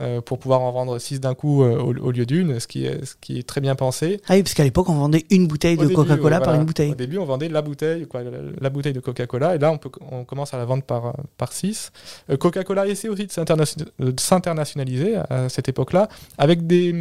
Euh, 0.00 0.20
pour 0.22 0.38
pouvoir 0.38 0.62
en 0.62 0.72
vendre 0.72 0.98
6 0.98 1.20
d'un 1.20 1.34
coup 1.34 1.62
euh, 1.62 1.76
au, 1.78 1.94
au 1.94 2.10
lieu 2.10 2.24
d'une, 2.24 2.58
ce, 2.60 2.66
qui 2.66 2.86
est- 2.86 3.04
ce 3.04 3.14
qui 3.20 3.38
est 3.38 3.42
très 3.46 3.60
bien 3.60 3.74
pensé. 3.74 4.20
Ah 4.28 4.34
oui, 4.34 4.42
parce 4.42 4.54
qu'à 4.54 4.64
l'époque, 4.64 4.88
on 4.88 4.94
vendait 4.94 5.26
une 5.30 5.46
bouteille 5.46 5.76
Au 5.76 5.84
de 5.84 5.94
Coca-Cola 5.94 6.36
euh, 6.36 6.38
par 6.38 6.48
voilà. 6.48 6.60
une 6.60 6.64
bouteille. 6.66 6.92
Au 6.92 6.94
début, 6.94 7.18
on 7.18 7.24
vendait 7.26 7.48
la 7.50 7.60
bouteille, 7.62 8.06
quoi, 8.06 8.22
la, 8.22 8.30
la 8.58 8.70
bouteille 8.70 8.94
de 8.94 9.00
Coca-Cola, 9.00 9.54
et 9.54 9.58
là, 9.58 9.70
on, 9.70 9.76
peut, 9.78 9.90
on 10.10 10.24
commence 10.24 10.54
à 10.54 10.56
la 10.56 10.64
vendre 10.64 10.82
par, 10.84 11.06
euh, 11.06 11.12
par 11.36 11.52
6. 11.52 11.92
Coca-Cola 12.40 12.86
essaie 12.86 13.08
aussi 13.08 13.26
de 13.26 13.32
s'internation- 13.32 13.84
de 13.98 14.14
s'internationaliser 14.18 15.16
à 15.28 15.48
cette 15.48 15.68
époque-là, 15.68 16.08
avec 16.38 16.66
des, 16.66 16.94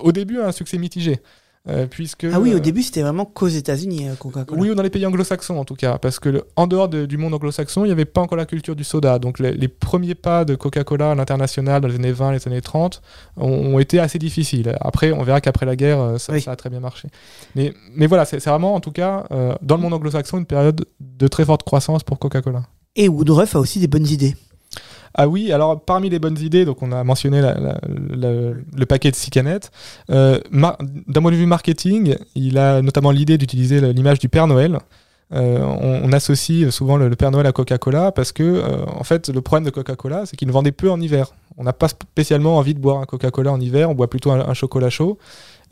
au 0.00 0.12
début 0.12 0.38
un 0.40 0.52
succès 0.52 0.78
mitigé. 0.78 1.18
Euh, 1.68 1.86
puisque, 1.86 2.24
Ah 2.32 2.40
oui, 2.40 2.54
au 2.54 2.56
euh, 2.56 2.60
début, 2.60 2.82
c'était 2.82 3.02
vraiment 3.02 3.26
qu'aux 3.26 3.46
États-Unis, 3.48 4.08
euh, 4.08 4.14
Coca-Cola. 4.14 4.60
oui, 4.60 4.70
ou 4.70 4.74
dans 4.74 4.82
les 4.82 4.88
pays 4.90 5.04
anglo-saxons 5.04 5.56
en 5.58 5.64
tout 5.66 5.74
cas, 5.74 5.98
parce 5.98 6.18
que 6.18 6.30
le- 6.30 6.44
en 6.56 6.66
dehors 6.66 6.88
de- 6.88 7.04
du 7.04 7.18
monde 7.18 7.34
anglo-saxon, 7.34 7.84
il 7.84 7.88
n'y 7.88 7.92
avait 7.92 8.06
pas 8.06 8.22
encore 8.22 8.38
la 8.38 8.46
culture 8.46 8.74
du 8.74 8.82
soda. 8.82 9.18
Donc 9.18 9.38
les, 9.38 9.52
les 9.52 9.68
premiers 9.68 10.14
pas 10.14 10.44
de 10.46 10.54
Coca-Cola 10.54 11.10
à 11.10 11.14
l'international 11.14 11.82
dans 11.82 11.88
les 11.88 11.96
années 11.96 12.12
20, 12.12 12.32
les 12.32 12.48
années 12.48 12.62
30 12.62 13.02
ont, 13.36 13.74
ont 13.74 13.78
été 13.78 14.00
assez 14.00 14.18
difficiles. 14.18 14.74
Après, 14.80 15.12
on 15.12 15.22
verra 15.22 15.40
qu'après 15.42 15.66
la 15.66 15.76
guerre, 15.76 16.14
ça, 16.18 16.32
Oui. 16.32 16.40
ça 16.40 16.52
a 16.52 16.56
très 16.56 16.70
bien 16.70 16.80
marché. 16.80 17.08
Mais, 17.54 17.74
mais 17.94 18.06
voilà, 18.06 18.24
c'est 18.24 18.40
c'est 18.40 18.48
vraiment 18.50 18.74
en 18.74 18.80
tout 18.80 18.92
cas, 18.92 19.26
euh, 19.30 19.54
dans 19.60 19.76
le 19.76 19.82
monde 19.82 19.92
anglo-saxon, 19.92 20.38
une 20.38 20.46
période 20.46 20.86
de 21.00 21.28
très 21.28 21.44
forte 21.44 21.62
croissance 21.62 22.02
pour 22.04 22.18
Coca-Cola. 22.18 22.62
Et 22.96 23.08
Woodruff 23.08 23.54
a 23.54 23.60
aussi 23.60 23.78
des 23.80 23.86
bonnes 23.86 24.06
idées. 24.08 24.34
Ah 25.14 25.28
oui, 25.28 25.52
alors 25.52 25.80
parmi 25.80 26.08
les 26.08 26.18
bonnes 26.18 26.38
idées, 26.38 26.64
donc 26.64 26.82
on 26.82 26.92
a 26.92 27.02
mentionné 27.02 27.42
le 27.42 28.86
paquet 28.86 29.10
de 29.10 29.16
six 29.16 29.30
canettes. 29.30 29.70
Euh, 30.10 30.38
D'un 30.52 31.22
point 31.22 31.30
de 31.30 31.36
vue 31.36 31.46
marketing, 31.46 32.16
il 32.34 32.58
a 32.58 32.80
notamment 32.80 33.10
l'idée 33.10 33.36
d'utiliser 33.36 33.80
l'image 33.92 34.18
du 34.18 34.28
Père 34.28 34.46
Noël. 34.46 34.78
Euh, 35.32 35.60
on, 35.60 36.12
associe 36.12 36.70
souvent 36.70 36.96
le, 36.96 37.08
Père 37.14 37.30
Noël 37.30 37.46
à 37.46 37.52
Coca-Cola 37.52 38.10
parce 38.10 38.32
que, 38.32 38.42
euh, 38.42 38.84
en 38.86 39.04
fait, 39.04 39.28
le 39.28 39.40
problème 39.40 39.64
de 39.64 39.70
Coca-Cola, 39.70 40.26
c'est 40.26 40.36
qu'il 40.36 40.48
ne 40.48 40.52
vendait 40.52 40.72
peu 40.72 40.90
en 40.90 41.00
hiver. 41.00 41.34
On 41.56 41.62
n'a 41.62 41.72
pas 41.72 41.86
spécialement 41.88 42.56
envie 42.56 42.74
de 42.74 42.80
boire 42.80 42.98
un 42.98 43.04
Coca-Cola 43.04 43.52
en 43.52 43.60
hiver, 43.60 43.90
on 43.90 43.94
boit 43.94 44.10
plutôt 44.10 44.32
un, 44.32 44.54
chocolat 44.54 44.90
chaud. 44.90 45.18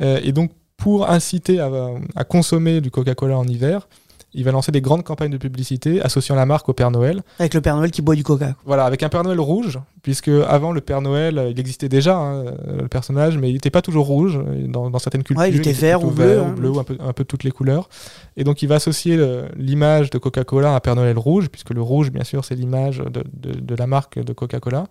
Et 0.00 0.30
donc, 0.30 0.52
pour 0.76 1.10
inciter 1.10 1.58
à 1.60 2.24
consommer 2.24 2.80
du 2.80 2.90
Coca-Cola 2.92 3.36
en 3.36 3.48
hiver, 3.48 3.88
il 4.34 4.44
va 4.44 4.52
lancer 4.52 4.70
des 4.72 4.80
grandes 4.80 5.04
campagnes 5.04 5.30
de 5.30 5.38
publicité 5.38 6.02
associant 6.02 6.34
la 6.34 6.44
marque 6.46 6.68
au 6.68 6.72
Père 6.74 6.90
Noël. 6.90 7.22
Avec 7.38 7.54
le 7.54 7.60
Père 7.60 7.76
Noël 7.76 7.90
qui 7.90 8.02
boit 8.02 8.14
du 8.14 8.22
coca. 8.24 8.54
Voilà, 8.66 8.84
avec 8.84 9.02
un 9.02 9.08
Père 9.08 9.22
Noël 9.24 9.40
rouge, 9.40 9.78
puisque 10.02 10.28
avant 10.28 10.72
le 10.72 10.80
Père 10.80 11.00
Noël, 11.00 11.38
euh, 11.38 11.50
il 11.50 11.58
existait 11.58 11.88
déjà 11.88 12.16
hein, 12.16 12.44
euh, 12.46 12.82
le 12.82 12.88
personnage, 12.88 13.38
mais 13.38 13.48
il 13.48 13.54
n'était 13.54 13.70
pas 13.70 13.80
toujours 13.82 14.06
rouge 14.06 14.36
euh, 14.38 14.66
dans, 14.68 14.90
dans 14.90 14.98
certaines 14.98 15.22
cultures. 15.22 15.40
Ouais, 15.42 15.50
il 15.50 15.56
était 15.56 15.72
vert 15.72 16.04
ou 16.04 16.10
bleu, 16.10 16.26
vert 16.26 16.44
hein. 16.44 16.54
bleu 16.56 16.70
ou 16.70 16.78
un 16.78 16.84
peu, 16.84 16.96
un 17.00 17.12
peu 17.12 17.24
toutes 17.24 17.42
les 17.44 17.50
couleurs. 17.50 17.88
Et 18.36 18.44
donc 18.44 18.62
il 18.62 18.68
va 18.68 18.74
associer 18.76 19.18
l'image 19.56 20.10
de 20.10 20.18
Coca-Cola 20.18 20.72
à 20.72 20.76
un 20.76 20.80
Père 20.80 20.94
Noël 20.94 21.18
rouge, 21.18 21.48
puisque 21.48 21.70
le 21.70 21.82
rouge, 21.82 22.10
bien 22.12 22.24
sûr, 22.24 22.44
c'est 22.44 22.54
l'image 22.54 22.98
de, 22.98 23.24
de- 23.32 23.58
de 23.60 23.74
la 23.74 23.86
marque 23.86 24.18
de 24.18 24.32
Coca-Cola. 24.32 24.84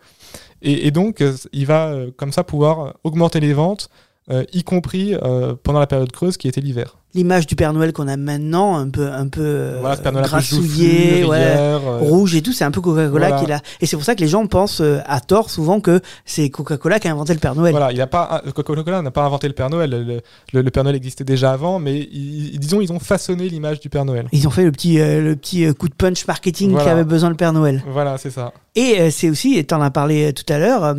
Et, 0.62 0.88
et 0.88 0.91
donc 0.91 1.23
il 1.54 1.65
va 1.65 1.93
comme 2.17 2.32
ça 2.32 2.43
pouvoir 2.43 2.95
augmenter 3.04 3.39
les 3.39 3.54
ventes, 3.54 3.89
euh, 4.32 4.44
y 4.54 4.63
compris 4.63 5.16
euh, 5.16 5.54
pendant 5.63 5.80
la 5.80 5.88
période 5.88 6.12
creuse 6.12 6.38
qui 6.38 6.48
était 6.48 6.62
l'hiver. 6.62 6.98
L'image 7.13 7.48
du 7.48 7.56
Père 7.56 7.74
Noël 7.74 7.94
qu'on 7.94 8.08
a 8.10 8.18
maintenant, 8.18 8.76
un 8.76 8.90
peu, 8.90 9.08
un 9.10 9.28
peu 9.28 9.78
voilà, 9.80 9.96
ce 9.96 10.02
Père 10.02 10.12
Noël 10.12 10.26
un 10.26 10.28
peu 10.28 10.32
grassouillé, 10.32 11.22
joufflu, 11.22 11.26
ouais, 11.26 11.38
rivière, 11.48 11.82
rouge 12.02 12.36
et 12.36 12.42
tout, 12.42 12.52
c'est 12.52 12.66
un 12.66 12.70
peu 12.70 12.82
Coca-Cola 12.82 13.30
Voilà. 13.30 13.42
qui 13.44 13.50
l'a. 13.50 13.62
Et 13.82 13.86
c'est 13.88 13.96
pour 13.96 14.04
ça 14.06 14.13
que 14.13 14.20
les 14.20 14.28
gens 14.28 14.46
pensent 14.46 14.82
euh, 14.82 15.00
à 15.08 15.20
tort 15.22 15.50
souvent 15.50 15.80
que 15.80 16.02
c'est 16.26 16.50
Coca-Cola 16.50 17.00
qui 17.00 17.08
a 17.08 17.12
inventé 17.12 17.34
le 17.34 17.40
Père 17.40 17.56
Noël. 17.56 17.72
Voilà, 17.72 17.92
il 17.94 18.00
a 18.02 18.08
pas 18.08 18.44
Coca-Cola 18.54 19.02
n'a 19.02 19.10
pas 19.10 19.24
inventé 19.24 19.48
le 19.48 19.54
Père 19.54 19.70
Noël. 19.70 19.90
Le, 19.90 20.22
le- 20.54 20.62
le 20.62 20.70
Père 20.72 20.84
Noël 20.84 20.98
existait 20.98 21.24
déjà 21.24 21.52
avant, 21.54 21.80
mais 21.80 21.98
ils- 22.12 22.60
disons 22.60 22.82
ils 22.82 22.92
ont 22.92 23.00
façonné 23.00 23.48
l'image 23.50 23.80
du 23.80 23.90
Père 23.90 24.04
Noël. 24.06 24.28
Ils 24.34 24.46
ont 24.46 24.52
fait 24.52 24.66
le 24.66 24.72
petit, 24.74 24.98
le 24.98 25.36
petit 25.36 25.74
coup 25.74 25.88
de 25.88 25.96
punch 25.96 26.28
marketing 26.28 26.72
Voilà. 26.72 26.86
qu'avait 26.90 27.04
besoin 27.06 27.30
le 27.30 27.36
Père 27.36 27.54
Noël. 27.54 27.82
Voilà, 27.88 28.18
c'est 28.18 28.32
ça. 28.32 28.52
Et 28.76 29.10
c'est 29.10 29.30
aussi, 29.30 29.58
et 29.58 29.63
t'en 29.63 29.82
as 29.82 29.90
parlé 29.90 30.34
tout 30.34 30.46
à 30.54 30.60
l'heure, 30.60 30.94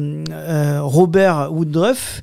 Robert 0.83 1.51
Woodruff 1.53 2.23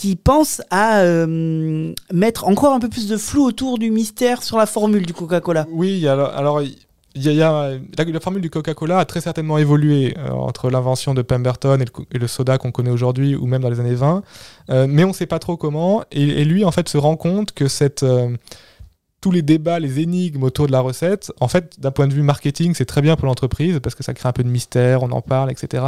qui 0.00 0.16
pense 0.16 0.62
à 0.70 1.00
euh, 1.00 1.92
mettre 2.10 2.48
encore 2.48 2.72
un 2.72 2.80
peu 2.80 2.88
plus 2.88 3.06
de 3.06 3.18
flou 3.18 3.44
autour 3.44 3.76
du 3.76 3.90
mystère 3.90 4.42
sur 4.42 4.56
la 4.56 4.64
formule 4.64 5.04
du 5.04 5.12
Coca-Cola. 5.12 5.66
Oui, 5.70 6.08
alors, 6.08 6.62
y 7.14 7.42
a, 7.42 7.72
la, 7.98 8.20
formule 8.20 8.40
du 8.40 8.48
Coca-Cola 8.48 8.98
a 8.98 9.04
très 9.04 9.20
certainement 9.20 9.58
évolué 9.58 10.14
euh, 10.16 10.30
entre 10.30 10.70
l'invention 10.70 11.12
de 11.12 11.20
Pemberton 11.20 11.78
et 12.12 12.18
le, 12.18 12.26
soda 12.28 12.56
qu'on 12.56 12.72
connaît 12.72 12.90
aujourd'hui, 12.90 13.36
ou 13.36 13.44
même 13.44 13.60
dans 13.60 13.68
les 13.68 13.78
années 13.78 13.94
20, 13.94 14.22
euh, 14.70 14.86
mais 14.88 15.04
on 15.04 15.08
ne 15.08 15.12
sait 15.12 15.26
pas 15.26 15.38
trop 15.38 15.58
comment. 15.58 16.02
Et, 16.12 16.46
lui, 16.46 16.64
en 16.64 16.70
fait, 16.70 16.88
se 16.88 16.96
rend 16.96 17.16
compte 17.16 17.52
que 17.52 17.68
cette, 17.68 18.02
tous 19.20 19.30
les 19.30 19.42
débats, 19.42 19.78
les 19.78 20.00
énigmes 20.00 20.42
autour 20.42 20.66
de 20.66 20.72
la 20.72 20.80
recette, 20.80 21.30
en 21.40 21.48
fait, 21.48 21.78
d'un 21.78 21.90
point 21.90 22.06
de 22.08 22.14
vue 22.14 22.22
marketing, 22.22 22.74
c'est 22.74 22.86
très 22.86 23.02
bien 23.02 23.16
pour 23.16 23.26
l'entreprise 23.26 23.78
parce 23.82 23.94
que 23.94 24.02
ça 24.02 24.14
crée 24.14 24.28
un 24.28 24.32
peu 24.32 24.42
de 24.42 24.48
mystère, 24.48 25.02
on 25.02 25.10
en 25.10 25.20
parle, 25.20 25.50
etc. 25.50 25.84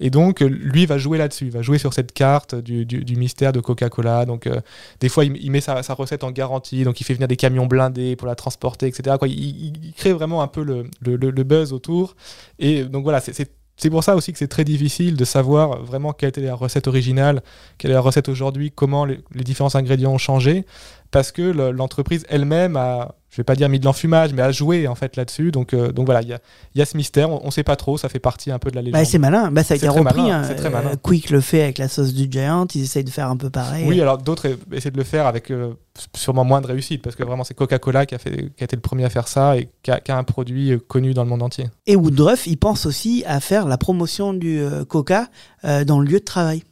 Et 0.00 0.08
donc, 0.08 0.42
euh, 0.42 0.46
lui 0.46 0.86
va 0.86 0.96
jouer 0.96 1.18
là-dessus, 1.18 1.46
il 1.46 1.50
va 1.50 1.60
jouer 1.60 1.76
sur 1.76 1.92
cette 1.92 2.12
carte 2.12 2.54
du, 2.54 3.16
mystère 3.16 3.52
de 3.52 3.60
Coca-Cola. 3.60 4.24
Donc, 4.24 4.46
euh, 4.46 4.60
des 5.00 5.10
fois, 5.10 5.24
il, 5.24 5.50
met 5.50 5.60
sa, 5.60 5.80
recette 5.94 6.24
en 6.24 6.30
garantie, 6.30 6.84
donc 6.84 7.00
il 7.00 7.04
fait 7.04 7.14
venir 7.14 7.28
des 7.28 7.36
camions 7.36 7.66
blindés 7.66 8.16
pour 8.16 8.26
la 8.26 8.34
transporter, 8.34 8.86
etc. 8.86 9.16
Quoi, 9.18 9.28
il, 9.28 9.92
crée 9.96 10.14
vraiment 10.14 10.42
un 10.42 10.48
peu 10.48 10.62
le, 10.62 10.86
le- 11.02 11.44
buzz 11.44 11.72
autour. 11.74 12.16
Et 12.58 12.84
donc 12.84 13.02
voilà, 13.02 13.20
c'est- 13.20 13.50
c'est 13.82 13.90
pour 13.90 14.04
ça 14.04 14.14
aussi 14.14 14.32
que 14.32 14.38
c'est 14.38 14.46
très 14.46 14.62
difficile 14.62 15.16
de 15.16 15.24
savoir 15.24 15.82
vraiment 15.82 16.12
quelle 16.12 16.28
était 16.28 16.40
la 16.40 16.54
recette 16.54 16.86
originale, 16.86 17.42
quelle 17.78 17.90
est 17.90 17.94
la 17.94 18.00
recette 18.00 18.28
aujourd'hui, 18.28 18.70
comment 18.70 19.04
les, 19.04 19.18
différents 19.34 19.74
ingrédients 19.74 20.12
ont 20.12 20.18
changé, 20.18 20.64
parce 21.10 21.32
que 21.32 21.42
le- 21.42 21.72
l'entreprise 21.72 22.24
elle-même 22.28 22.76
a, 22.76 23.16
je 23.32 23.38
vais 23.38 23.44
pas 23.44 23.56
dire 23.56 23.70
mis 23.70 23.80
de 23.80 23.86
l'enfumage, 23.86 24.34
mais 24.34 24.42
a 24.42 24.52
joué 24.52 24.86
en 24.86 24.94
fait 24.94 25.16
là-dessus. 25.16 25.52
Donc, 25.52 25.72
euh, 25.72 25.90
donc 25.90 26.04
voilà, 26.04 26.20
il 26.20 26.28
y 26.28 26.78
y 26.78 26.82
a 26.82 26.84
ce 26.84 26.98
mystère, 26.98 27.30
on, 27.30 27.40
on 27.44 27.50
sait 27.50 27.62
pas 27.62 27.76
trop, 27.76 27.96
ça 27.96 28.10
fait 28.10 28.18
partie 28.18 28.50
un 28.50 28.58
peu 28.58 28.70
de 28.70 28.76
la 28.76 28.82
légende. 28.82 29.00
Bah, 29.00 29.06
c'est 29.06 29.18
malin, 29.18 29.50
bah, 29.50 29.64
ça 29.64 29.72
a 29.72 29.78
été 29.78 29.88
repris. 29.88 30.04
malin, 30.04 30.42
hein. 30.42 30.44
c'est 30.46 30.54
très 30.54 30.68
malin. 30.68 30.90
Euh, 30.90 30.96
Quick 31.02 31.30
le 31.30 31.40
fait 31.40 31.62
avec 31.62 31.78
la 31.78 31.88
sauce 31.88 32.12
du 32.12 32.30
Giant, 32.30 32.66
ils 32.74 32.82
essayent 32.82 33.04
de 33.04 33.10
faire 33.10 33.30
un 33.30 33.38
peu 33.38 33.48
pareil. 33.48 33.86
Oui, 33.88 34.00
alors 34.02 34.18
d'autres 34.18 34.48
essaient 34.70 34.90
de 34.90 34.98
le 34.98 35.04
faire 35.04 35.26
avec 35.26 35.50
euh, 35.50 35.72
sûrement 36.14 36.44
moins 36.44 36.60
de 36.60 36.66
réussite, 36.66 37.00
parce 37.00 37.16
que 37.16 37.24
vraiment 37.24 37.42
c'est 37.42 37.54
Coca-Cola 37.54 38.04
qui 38.04 38.14
a, 38.14 38.18
fait, 38.18 38.52
qui 38.54 38.62
a 38.62 38.64
été 38.64 38.76
le 38.76 38.82
premier 38.82 39.06
à 39.06 39.10
faire 39.10 39.28
ça 39.28 39.56
et 39.56 39.70
qui 39.82 39.90
a, 39.90 39.98
qui 39.98 40.12
a 40.12 40.18
un 40.18 40.24
produit 40.24 40.78
connu 40.86 41.14
dans 41.14 41.24
le 41.24 41.30
monde 41.30 41.42
entier. 41.42 41.70
Et 41.86 41.96
Woodruff, 41.96 42.46
il 42.46 42.58
pense 42.58 42.84
aussi 42.84 43.24
à 43.26 43.40
faire 43.40 43.66
la 43.66 43.78
promotion 43.78 44.34
du 44.34 44.62
Coca 44.88 45.28
euh, 45.64 45.84
dans 45.84 46.00
le 46.00 46.06
lieu 46.06 46.18
de 46.18 46.24
travail. 46.24 46.64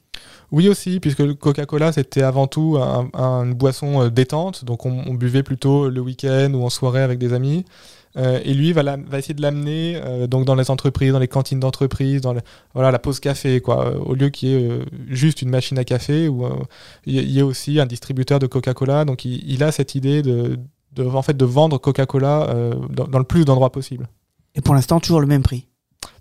Oui 0.52 0.68
aussi, 0.68 0.98
puisque 1.00 1.20
le 1.20 1.34
Coca-Cola 1.34 1.92
c'était 1.92 2.22
avant 2.22 2.46
tout 2.46 2.76
un- 2.80 3.08
un- 3.14 3.44
une 3.44 3.54
boisson 3.54 4.02
euh, 4.02 4.10
détente, 4.10 4.64
donc 4.64 4.84
on, 4.86 5.02
on 5.06 5.14
buvait 5.14 5.42
plutôt 5.44 5.88
le 5.88 6.00
week-end 6.00 6.50
ou 6.54 6.64
en 6.64 6.70
soirée 6.70 7.02
avec 7.02 7.18
des 7.18 7.32
amis. 7.32 7.64
Euh, 8.16 8.40
et 8.44 8.54
lui 8.54 8.72
va, 8.72 8.82
la- 8.82 8.96
va 8.96 9.18
essayer 9.20 9.34
de 9.34 9.42
l'amener 9.42 10.00
euh, 10.04 10.26
donc 10.26 10.44
dans 10.44 10.56
les 10.56 10.68
entreprises, 10.72 11.12
dans 11.12 11.20
les 11.20 11.28
cantines 11.28 11.60
d'entreprise, 11.60 12.20
dans 12.20 12.32
le- 12.32 12.40
voilà 12.74 12.90
la 12.90 12.98
pause 12.98 13.20
café 13.20 13.60
quoi, 13.60 13.96
au 14.04 14.14
lieu 14.14 14.30
qu'il 14.30 14.48
y 14.48 14.54
ait 14.54 14.68
euh, 14.68 14.84
juste 15.08 15.42
une 15.42 15.50
machine 15.50 15.78
à 15.78 15.84
café 15.84 16.26
euh, 16.26 16.48
il 17.06 17.14
y 17.30 17.38
ait 17.38 17.42
aussi 17.42 17.78
un 17.78 17.86
distributeur 17.86 18.40
de 18.40 18.48
Coca-Cola. 18.48 19.04
Donc 19.04 19.24
il, 19.24 19.48
il 19.48 19.62
a 19.62 19.70
cette 19.70 19.94
idée 19.94 20.22
de, 20.22 20.58
de 20.96 21.04
en 21.04 21.22
fait 21.22 21.36
de 21.36 21.44
vendre 21.44 21.78
Coca-Cola 21.78 22.52
dans, 22.90 23.06
dans 23.06 23.18
le 23.18 23.24
plus 23.24 23.44
d'endroits 23.44 23.70
possible. 23.70 24.08
Et 24.56 24.60
pour 24.60 24.74
l'instant, 24.74 24.98
toujours 24.98 25.20
le 25.20 25.28
même 25.28 25.44
prix. 25.44 25.68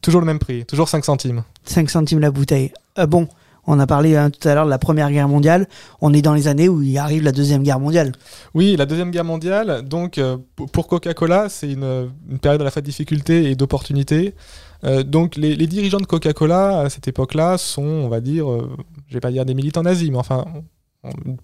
Toujours 0.04 0.22
le 0.22 0.28
même 0.28 0.38
prix, 0.40 0.66
toujours 0.66 0.88
5 0.90 1.04
centimes. 1.04 1.44
5 1.64 1.90
centimes 1.90 2.20
la 2.20 2.30
bouteille. 2.30 2.72
Euh, 3.00 3.08
bon, 3.08 3.28
on 3.70 3.80
a 3.80 3.88
parlé 3.88 4.16
hein, 4.16 4.30
tout 4.30 4.46
à 4.48 4.56
l'heure 4.56 4.66
de 4.66 4.70
la 4.70 4.80
Première 4.80 5.12
Guerre 5.12 5.30
mondiale. 5.30 5.68
On 6.02 6.12
est 6.14 6.22
dans 6.22 6.34
les 6.34 6.48
années 6.48 6.68
où 6.68 6.82
il 6.82 6.98
arrive 6.98 7.24
la 7.24 7.32
Deuxième 7.32 7.64
Guerre 7.64 7.80
mondiale. 7.80 8.12
Oui, 8.54 8.76
la 8.76 8.86
Deuxième 8.86 9.12
Guerre 9.12 9.26
mondiale, 9.26 9.84
donc 9.88 10.18
euh, 10.18 10.38
pour 10.74 10.88
Coca-Cola, 10.88 11.50
c'est 11.50 11.72
une, 11.72 12.10
une 12.30 12.40
période 12.40 12.62
à 12.62 12.64
la 12.64 12.72
fois 12.72 12.82
de 12.82 12.88
difficulté 12.88 13.52
et 13.52 13.56
d'opportunité. 13.56 14.34
Euh, 14.84 15.04
donc 15.04 15.36
les, 15.36 15.56
dirigeants 15.68 16.00
de 16.00 16.06
Coca-Cola 16.06 16.82
à 16.82 16.90
cette 16.90 17.08
époque-là 17.08 17.58
sont, 17.58 17.84
on 17.84 18.10
va 18.10 18.22
dire, 18.22 18.50
euh, 18.50 18.70
je 19.08 19.14
vais 19.14 19.20
pas 19.20 19.32
dire 19.32 19.46
des 19.46 19.54
militants 19.54 19.84
nazis, 19.84 20.10
mais 20.10 20.18
enfin 20.18 20.46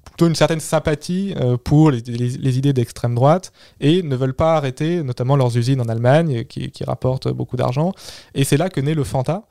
plutôt 0.03 0.27
une 0.27 0.35
certaine 0.35 0.59
sympathie 0.59 1.33
euh, 1.37 1.55
pour 1.55 1.89
les 1.89 2.57
idées 2.57 2.73
d'extrême 2.73 3.15
droite 3.15 3.53
et 3.79 4.03
ne 4.03 4.13
veulent 4.17 4.33
pas 4.33 4.57
arrêter 4.57 5.01
notamment 5.01 5.37
leurs 5.37 5.57
usines 5.57 5.79
en 5.79 5.87
Allemagne 5.87 6.43
qui, 6.43 6.71
qui 6.71 6.83
rapportent 6.83 7.29
beaucoup 7.29 7.55
d'argent. 7.55 7.93
Et 8.33 8.43
c'est 8.43 8.57
là 8.57 8.69
que 8.69 8.81
naît 8.81 8.95
le 8.95 9.05
Fanta. 9.05 9.47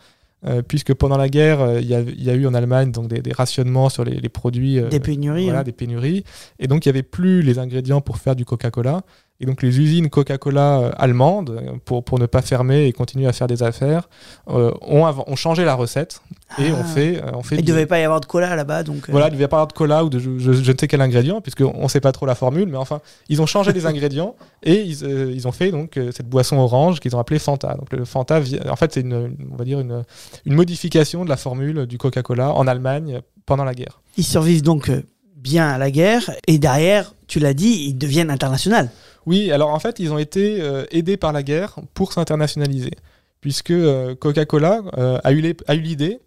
Euh, 0.46 0.62
puisque 0.62 0.92
pendant 0.94 1.16
la 1.16 1.28
guerre, 1.28 1.60
euh, 1.60 1.80
il 1.80 1.86
y, 1.86 1.94
a- 1.94 2.00
il 2.00 2.22
y 2.22 2.30
a 2.30 2.34
eu 2.34 2.46
en 2.46 2.54
Allemagne 2.54 2.90
donc 2.92 3.08
des, 3.08 3.20
des 3.22 3.32
rationnements 3.32 3.88
sur 3.88 4.04
les, 4.04 4.16
les 4.20 4.28
produits 4.28 4.78
euh, 4.78 4.88
Des 4.88 5.00
pénuries. 5.00 5.44
voilà, 5.44 5.60
hein. 5.60 5.62
des 5.62 5.72
pénuries. 5.72 6.24
Et 6.58 6.66
donc, 6.66 6.84
il 6.84 6.88
n'y 6.88 6.90
avait 6.90 7.02
plus 7.02 7.42
les 7.42 7.58
ingrédients 7.58 8.00
pour 8.00 8.18
faire 8.18 8.36
du 8.36 8.44
Coca-Cola. 8.44 9.02
Et 9.40 9.46
donc, 9.46 9.62
les 9.62 9.80
usines 9.80 10.10
Coca-Cola 10.10 10.78
euh, 10.78 10.90
allemandes, 10.96 11.60
pour, 11.84 12.04
pour 12.04 12.20
ne 12.20 12.26
pas 12.26 12.40
fermer 12.40 12.86
et 12.86 12.92
continuer 12.92 13.26
à 13.26 13.32
faire 13.32 13.48
des 13.48 13.64
affaires, 13.64 14.08
euh, 14.48 14.70
ont, 14.80 15.04
ont 15.26 15.34
changé 15.36 15.64
la 15.64 15.74
recette. 15.74 16.22
Et 16.58 16.70
Ah. 16.70 16.76
on 16.80 16.84
fait, 16.84 17.20
euh, 17.20 17.30
on 17.34 17.42
fait 17.42 17.56
Il 17.56 17.62
ne 17.62 17.66
devait 17.66 17.86
pas 17.86 17.98
y 17.98 18.04
avoir 18.04 18.20
de 18.20 18.26
cola 18.26 18.54
là-bas. 18.54 18.84
Donc, 18.84 19.10
voilà, 19.10 19.26
il 19.28 19.32
devait 19.32 19.48
pas 19.48 19.56
y 19.56 19.58
avoir 19.58 19.66
de 19.66 19.72
cola 19.72 20.04
ou 20.04 20.08
de 20.08 20.20
je, 20.20 20.38
je- 20.38 20.52
je 20.52 20.72
ne 20.72 20.78
sais 20.78 20.86
quel 20.86 21.00
ingrédient, 21.00 21.40
puisqu'on 21.40 21.82
ne 21.82 21.88
sait 21.88 22.00
pas 22.00 22.12
trop 22.12 22.26
la 22.26 22.36
formule, 22.36 22.68
mais 22.68 22.76
enfin, 22.78 23.00
ils 23.28 23.42
ont 23.42 23.46
changé 23.46 23.72
les 23.72 23.86
ingrédients 23.86 24.36
et 24.62 24.80
ils, 24.82 25.04
euh, 25.04 25.32
ils 25.34 25.48
ont 25.48 25.52
fait 25.52 25.72
donc 25.72 25.98
cette 26.12 26.28
boisson 26.28 26.56
orange 26.58 27.00
qu'ils 27.00 27.16
ont 27.16 27.18
appelée 27.18 27.40
Fanta. 27.40 27.74
Donc 27.74 27.92
le 27.92 28.04
Fanta, 28.04 28.40
en 28.70 28.76
fait, 28.76 28.92
c'est 28.94 29.00
une, 29.00 29.36
on 29.52 29.56
va 29.56 29.64
dire 29.64 29.80
une, 29.80 30.04
une 30.46 30.54
modification 30.54 31.24
de 31.24 31.28
la 31.28 31.36
formule 31.36 31.86
du 31.86 31.98
Coca-Cola 31.98 32.52
en 32.52 32.68
Allemagne 32.68 33.20
pendant 33.46 33.64
la 33.64 33.74
guerre. 33.74 34.00
Ils 34.16 34.24
survivent 34.24 34.62
donc 34.62 34.92
bien 35.36 35.68
à 35.68 35.76
la 35.78 35.90
guerre. 35.90 36.30
Et 36.46 36.58
derrière, 36.58 37.14
tu 37.26 37.38
l'as 37.40 37.52
dit, 37.54 37.86
ils 37.88 37.94
deviennent 37.98 38.30
internationaux. 38.30 38.88
Oui, 39.26 39.50
alors 39.52 39.70
en 39.70 39.78
fait, 39.78 39.98
ils 39.98 40.12
ont 40.12 40.18
été 40.18 40.58
euh, 40.60 40.84
aidés 40.90 41.16
par 41.16 41.32
la 41.32 41.42
guerre 41.42 41.76
pour 41.94 42.12
s'internationaliser, 42.12 42.92
puisque 43.40 43.70
euh, 43.70 44.14
Coca-Cola 44.14 44.82
euh, 44.98 45.18
a 45.24 45.32
eu 45.32 45.54
l'idée 45.80 46.20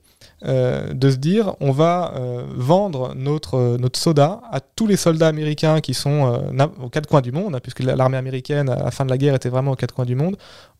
de 0.43 1.09
se 1.11 1.15
dire 1.15 1.55
on 1.61 1.71
va 1.71 2.13
vendre 2.55 3.13
notre, 3.15 3.77
notre 3.79 3.99
soda 3.99 4.41
à 4.51 4.59
tous 4.59 4.85
les 4.87 4.95
soldats 4.97 5.27
américains 5.27 5.79
qui 5.79 5.93
sont 5.93 6.41
aux 6.81 6.89
quatre 6.89 7.07
coins 7.07 7.21
du 7.21 7.31
monde, 7.31 7.55
hein, 7.55 7.59
puisque 7.61 7.79
la- 7.81 7.95
l'armée 7.95 8.17
américaine 8.17 8.69
à 8.69 8.83
la 8.85 8.91
fin 8.91 9.05
de 9.05 9.09
la 9.11 9.17
guerre 9.17 9.35
était 9.35 9.49
vraiment 9.49 9.71
aux 9.71 9.75
quatre 9.75 9.93
coins 9.93 10.05
du 10.05 10.15
monde. 10.15 10.35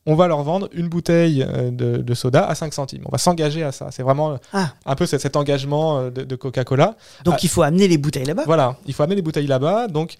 On 0.07 0.15
va 0.15 0.27
leur 0.27 0.41
vendre 0.43 0.69
une 0.73 0.87
bouteille 0.89 1.45
de, 1.71 1.97
de 1.97 2.13
soda 2.13 2.45
à 2.47 2.55
5 2.55 2.73
centimes. 2.73 3.03
On 3.05 3.11
va 3.11 3.17
s'engager 3.19 3.63
à 3.63 3.71
ça. 3.71 3.89
C'est 3.91 4.03
vraiment 4.03 4.37
Ah. 4.53 4.73
un 4.85 4.95
peu 4.95 5.05
cet, 5.05 5.21
cet 5.21 5.35
engagement 5.35 6.09
de, 6.09 6.23
de 6.23 6.35
Coca-Cola. 6.35 6.95
Donc 7.23 7.35
Ah. 7.37 7.39
il 7.43 7.49
faut 7.49 7.61
amener 7.63 7.87
les 7.87 7.97
bouteilles 7.97 8.25
là-bas. 8.25 8.43
Voilà, 8.45 8.77
il 8.87 8.93
faut 8.93 9.03
amener 9.03 9.15
les 9.17 9.21
bouteilles 9.21 9.47
là-bas. 9.47 9.87
Donc, 9.87 10.15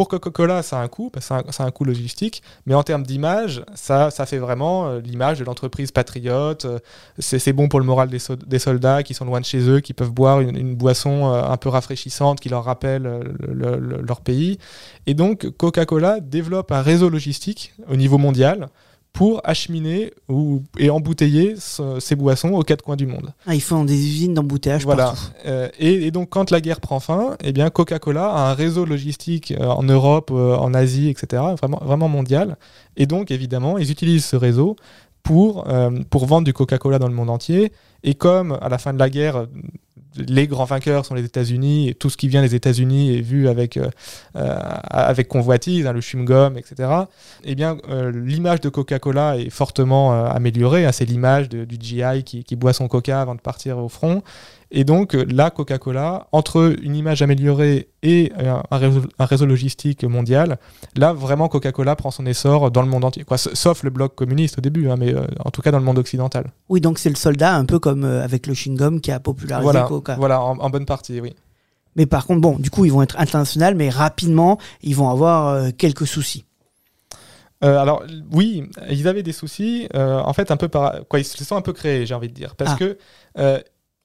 pour 0.00 0.08
Coca-Cola, 0.08 0.62
ça 0.62 0.80
a 0.80 0.82
un 0.82 0.88
coût, 0.88 1.12
un- 1.30 1.84
logistique, 1.84 2.42
mais 2.64 2.72
en 2.72 2.82
termes 2.82 3.02
d'image, 3.02 3.62
ça, 3.74 4.10
ça 4.10 4.24
fait 4.24 4.38
vraiment 4.38 4.86
euh, 4.88 5.00
l'image 5.00 5.38
de 5.40 5.44
l'entreprise 5.44 5.90
patriote. 5.90 6.64
Euh, 6.64 6.78
c'est 7.18 7.52
bon 7.52 7.68
pour 7.68 7.80
le 7.80 7.84
moral 7.84 8.08
des, 8.08 8.18
so- 8.18 8.34
des 8.34 8.58
soldats 8.58 9.02
qui 9.02 9.12
sont 9.12 9.26
loin 9.26 9.40
de 9.40 9.44
chez 9.44 9.60
eux, 9.68 9.80
qui 9.80 9.92
peuvent 9.92 10.10
boire 10.10 10.40
une, 10.40 10.56
boisson 10.74 11.30
euh, 11.34 11.42
un 11.42 11.56
peu 11.58 11.68
rafraîchissante 11.68 12.40
qui 12.40 12.48
leur 12.48 12.64
rappelle 12.64 13.02
le- 13.02 13.76
le- 13.76 14.00
leur 14.00 14.22
pays. 14.22 14.56
Et 15.06 15.12
donc, 15.12 15.46
Coca-Cola 15.58 16.20
développe 16.20 16.72
un 16.72 16.80
réseau 16.80 17.10
logistique 17.10 17.74
au 17.86 17.96
niveau 17.96 18.16
mondial 18.16 18.70
pour 19.12 19.40
acheminer 19.44 20.12
ou, 20.28 20.62
et 20.78 20.88
embouteiller 20.88 21.54
ce- 21.58 21.98
ces 22.00 22.14
boissons 22.16 22.50
aux 22.50 22.62
quatre 22.62 22.82
coins 22.82 22.96
du 22.96 23.06
monde. 23.06 23.32
Ah, 23.46 23.54
ils 23.54 23.60
font 23.60 23.84
des 23.84 23.94
usines 23.96 24.34
d'embouteillage 24.34 24.84
Voilà. 24.84 25.06
partout. 25.06 25.20
Euh, 25.46 25.68
et, 25.78 26.06
et 26.06 26.10
donc, 26.10 26.30
quand 26.30 26.50
la 26.50 26.60
guerre 26.60 26.80
prend 26.80 27.00
fin, 27.00 27.36
eh 27.42 27.52
bien, 27.52 27.68
Coca-Cola 27.70 28.30
a 28.30 28.50
un 28.50 28.54
réseau 28.54 28.84
logistique 28.84 29.52
euh, 29.58 29.66
en 29.66 29.82
Europe, 29.82 30.30
euh, 30.32 30.56
en 30.56 30.72
Asie, 30.74 31.08
etc., 31.08 31.42
vraiment, 31.60 31.80
vraiment 31.84 32.08
mondial. 32.08 32.56
Et 32.96 33.06
donc, 33.06 33.30
évidemment, 33.30 33.78
ils 33.78 33.90
utilisent 33.90 34.24
ce 34.24 34.36
réseau 34.36 34.76
pour, 35.22 35.68
euh, 35.68 35.90
pour 36.10 36.26
vendre 36.26 36.44
du 36.44 36.52
Coca-Cola 36.52 36.98
dans 36.98 37.08
le 37.08 37.14
monde 37.14 37.30
entier. 37.30 37.72
Et 38.02 38.14
comme 38.14 38.58
à 38.60 38.68
la 38.68 38.78
fin 38.78 38.92
de 38.92 38.98
la 38.98 39.10
guerre, 39.10 39.46
les 40.16 40.48
grands 40.48 40.64
vainqueurs 40.64 41.04
sont 41.04 41.14
les 41.14 41.24
États-Unis 41.24 41.88
et 41.88 41.94
tout 41.94 42.10
ce 42.10 42.16
qui 42.16 42.26
vient 42.28 42.42
des 42.42 42.54
États-Unis 42.54 43.16
est 43.16 43.20
vu 43.20 43.48
avec, 43.48 43.76
euh, 43.76 43.88
euh, 44.36 44.58
avec 44.90 45.28
convoitise, 45.28 45.86
hein, 45.86 45.92
le 45.92 46.00
chewing-gum, 46.00 46.56
etc. 46.56 46.90
Eh 47.44 47.54
bien, 47.54 47.76
l'image 48.12 48.60
de 48.60 48.68
Coca-Cola 48.68 49.36
est 49.36 49.50
fortement 49.50 50.24
améliorée. 50.24 50.84
hein. 50.84 50.92
c'est 50.92 51.04
l'image 51.04 51.48
du 51.48 51.76
GI 51.78 52.24
qui 52.24 52.56
boit 52.56 52.72
son 52.72 52.88
Coca 52.88 53.20
avant 53.20 53.34
de 53.34 53.40
partir 53.40 53.78
au 53.78 53.88
front. 53.88 54.22
Et 54.72 54.84
donc, 54.84 55.14
euh, 55.16 55.24
là, 55.28 55.50
Coca-Cola, 55.50 56.28
entre 56.30 56.74
une 56.82 56.94
image 56.94 57.22
améliorée 57.22 57.88
et 58.04 58.30
euh, 58.38 58.54
un, 58.70 58.76
réseau, 58.76 59.02
un 59.18 59.24
réseau 59.24 59.44
logistique 59.46 60.04
mondial, 60.04 60.58
là, 60.96 61.12
vraiment, 61.12 61.48
Coca-Cola 61.48 61.96
prend 61.96 62.12
son 62.12 62.24
essor 62.24 62.70
dans 62.70 62.82
le 62.82 62.88
monde 62.88 63.04
entier. 63.04 63.24
Quoi, 63.24 63.36
sauf 63.36 63.82
le 63.82 63.90
bloc 63.90 64.14
communiste 64.14 64.58
au 64.58 64.60
début, 64.60 64.88
hein, 64.88 64.94
mais 64.96 65.12
euh, 65.12 65.26
en 65.44 65.50
tout 65.50 65.60
cas 65.60 65.72
dans 65.72 65.78
le 65.80 65.84
monde 65.84 65.98
occidental. 65.98 66.52
Oui, 66.68 66.80
donc 66.80 67.00
c'est 67.00 67.08
le 67.10 67.16
soldat, 67.16 67.56
un 67.56 67.64
peu 67.64 67.80
comme 67.80 68.04
euh, 68.04 68.22
avec 68.22 68.46
le 68.46 68.54
chewing-gum 68.54 69.00
qui 69.00 69.10
a 69.10 69.18
popularisé 69.18 69.64
Voilà, 69.64 69.82
Coca. 69.88 70.14
voilà 70.16 70.40
en, 70.40 70.56
en 70.58 70.70
bonne 70.70 70.86
partie, 70.86 71.20
oui. 71.20 71.34
Mais 71.96 72.06
par 72.06 72.24
contre, 72.24 72.40
bon, 72.40 72.56
du 72.56 72.70
coup, 72.70 72.84
ils 72.84 72.92
vont 72.92 73.02
être 73.02 73.18
internationaux, 73.18 73.74
mais 73.74 73.90
rapidement, 73.90 74.58
ils 74.82 74.94
vont 74.94 75.10
avoir 75.10 75.48
euh, 75.48 75.70
quelques 75.76 76.06
soucis. 76.06 76.44
Euh, 77.64 77.76
alors 77.78 78.04
oui, 78.32 78.70
ils 78.88 79.06
avaient 79.08 79.22
des 79.24 79.32
soucis. 79.32 79.88
euh, 79.94 80.20
en 80.20 80.32
fait, 80.32 80.50
un 80.52 80.56
peu 80.56 80.68
par 80.68 81.00
quoi 81.08 81.18
ils 81.18 81.24
se 81.24 81.44
sont 81.44 81.56
un 81.56 81.60
peu 81.60 81.72
créés, 81.72 82.06
j'ai 82.06 82.14
envie 82.14 82.28
de 82.28 82.32
dire, 82.34 82.54
parce 82.54 82.70
Ah. 82.72 82.76
que 82.78 82.96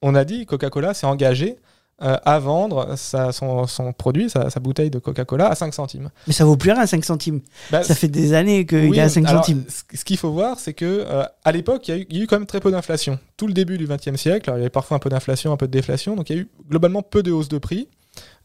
on 0.06 0.14
a 0.14 0.24
dit 0.24 0.46
Coca-Cola 0.46 0.94
s'est 0.94 1.06
engagé 1.06 1.56
euh, 2.02 2.16
à 2.26 2.38
vendre 2.38 2.94
sa- 2.96 3.32
son, 3.32 3.66
son 3.66 3.92
produit, 3.94 4.28
sa, 4.28 4.50
sa 4.50 4.60
bouteille 4.60 4.90
de 4.90 4.98
Coca-Cola 4.98 5.48
à 5.48 5.54
5 5.54 5.72
centimes. 5.72 6.10
Mais 6.26 6.34
ça 6.34 6.44
vaut 6.44 6.56
plus 6.58 6.70
rien, 6.72 6.84
5 6.86 7.02
centimes. 7.04 7.40
Bah, 7.70 7.82
Ça 7.82 7.94
fait 7.94 8.08
des 8.08 8.34
années 8.34 8.66
qu'il 8.66 8.90
oui, 8.90 8.98
est 8.98 9.02
à 9.02 9.08
5 9.08 9.24
alors, 9.26 9.42
centimes. 9.42 9.64
Ce 9.94 10.04
qu'il 10.04 10.18
faut 10.18 10.30
voir, 10.30 10.60
c'est 10.60 10.74
que 10.74 10.84
euh, 10.84 11.24
à 11.44 11.52
l'époque, 11.52 11.88
il 11.88 11.94
y, 11.94 11.94
a 11.94 12.00
eu- 12.02 12.06
il 12.10 12.16
y 12.18 12.20
a 12.20 12.24
eu 12.24 12.26
quand 12.26 12.36
même 12.38 12.46
très 12.46 12.60
peu 12.60 12.70
d'inflation. 12.70 13.18
Tout 13.38 13.46
le 13.46 13.54
début 13.54 13.78
du 13.78 13.86
XXe 13.86 14.16
siècle, 14.16 14.50
alors, 14.50 14.58
il 14.58 14.60
y 14.60 14.64
avait 14.64 14.70
parfois 14.70 14.98
un 14.98 15.00
peu 15.00 15.08
d'inflation, 15.08 15.52
un 15.52 15.56
peu 15.56 15.66
de 15.68 15.72
déflation, 15.72 16.16
donc 16.16 16.28
il 16.28 16.36
y 16.36 16.38
a 16.38 16.42
eu 16.42 16.48
globalement 16.68 17.00
peu 17.02 17.22
de 17.22 17.32
hausse 17.32 17.48
de 17.48 17.56
prix. 17.58 17.88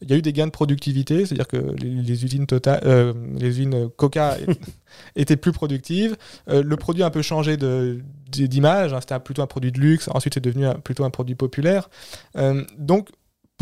Il 0.00 0.10
y 0.10 0.14
a 0.14 0.16
eu 0.16 0.22
des 0.22 0.32
gains 0.32 0.46
de 0.46 0.50
productivité, 0.52 1.24
c'est-à-dire 1.26 1.46
que 1.48 1.56
les, 1.56 1.90
les 1.90 2.24
usines 2.24 2.46
Total, 2.46 2.80
euh, 2.84 3.12
les 3.38 3.48
usines 3.48 3.88
Coca 3.96 4.36
étaient 5.16 5.36
plus 5.36 5.52
productives. 5.52 6.16
Euh, 6.48 6.62
le 6.62 6.76
produit 6.76 7.02
a 7.02 7.06
un 7.06 7.10
peu 7.10 7.22
changé 7.22 7.56
d'image, 7.56 8.92
hein, 8.92 9.00
c'était 9.00 9.18
plutôt 9.20 9.42
un 9.42 9.46
produit 9.46 9.72
de 9.72 9.80
luxe, 9.80 10.08
ensuite 10.12 10.34
c'est 10.34 10.40
devenu 10.44 10.66
un- 10.66 10.74
plutôt 10.74 11.04
un 11.04 11.10
produit 11.10 11.34
populaire. 11.34 11.88
Euh, 12.36 12.64
donc, 12.78 13.08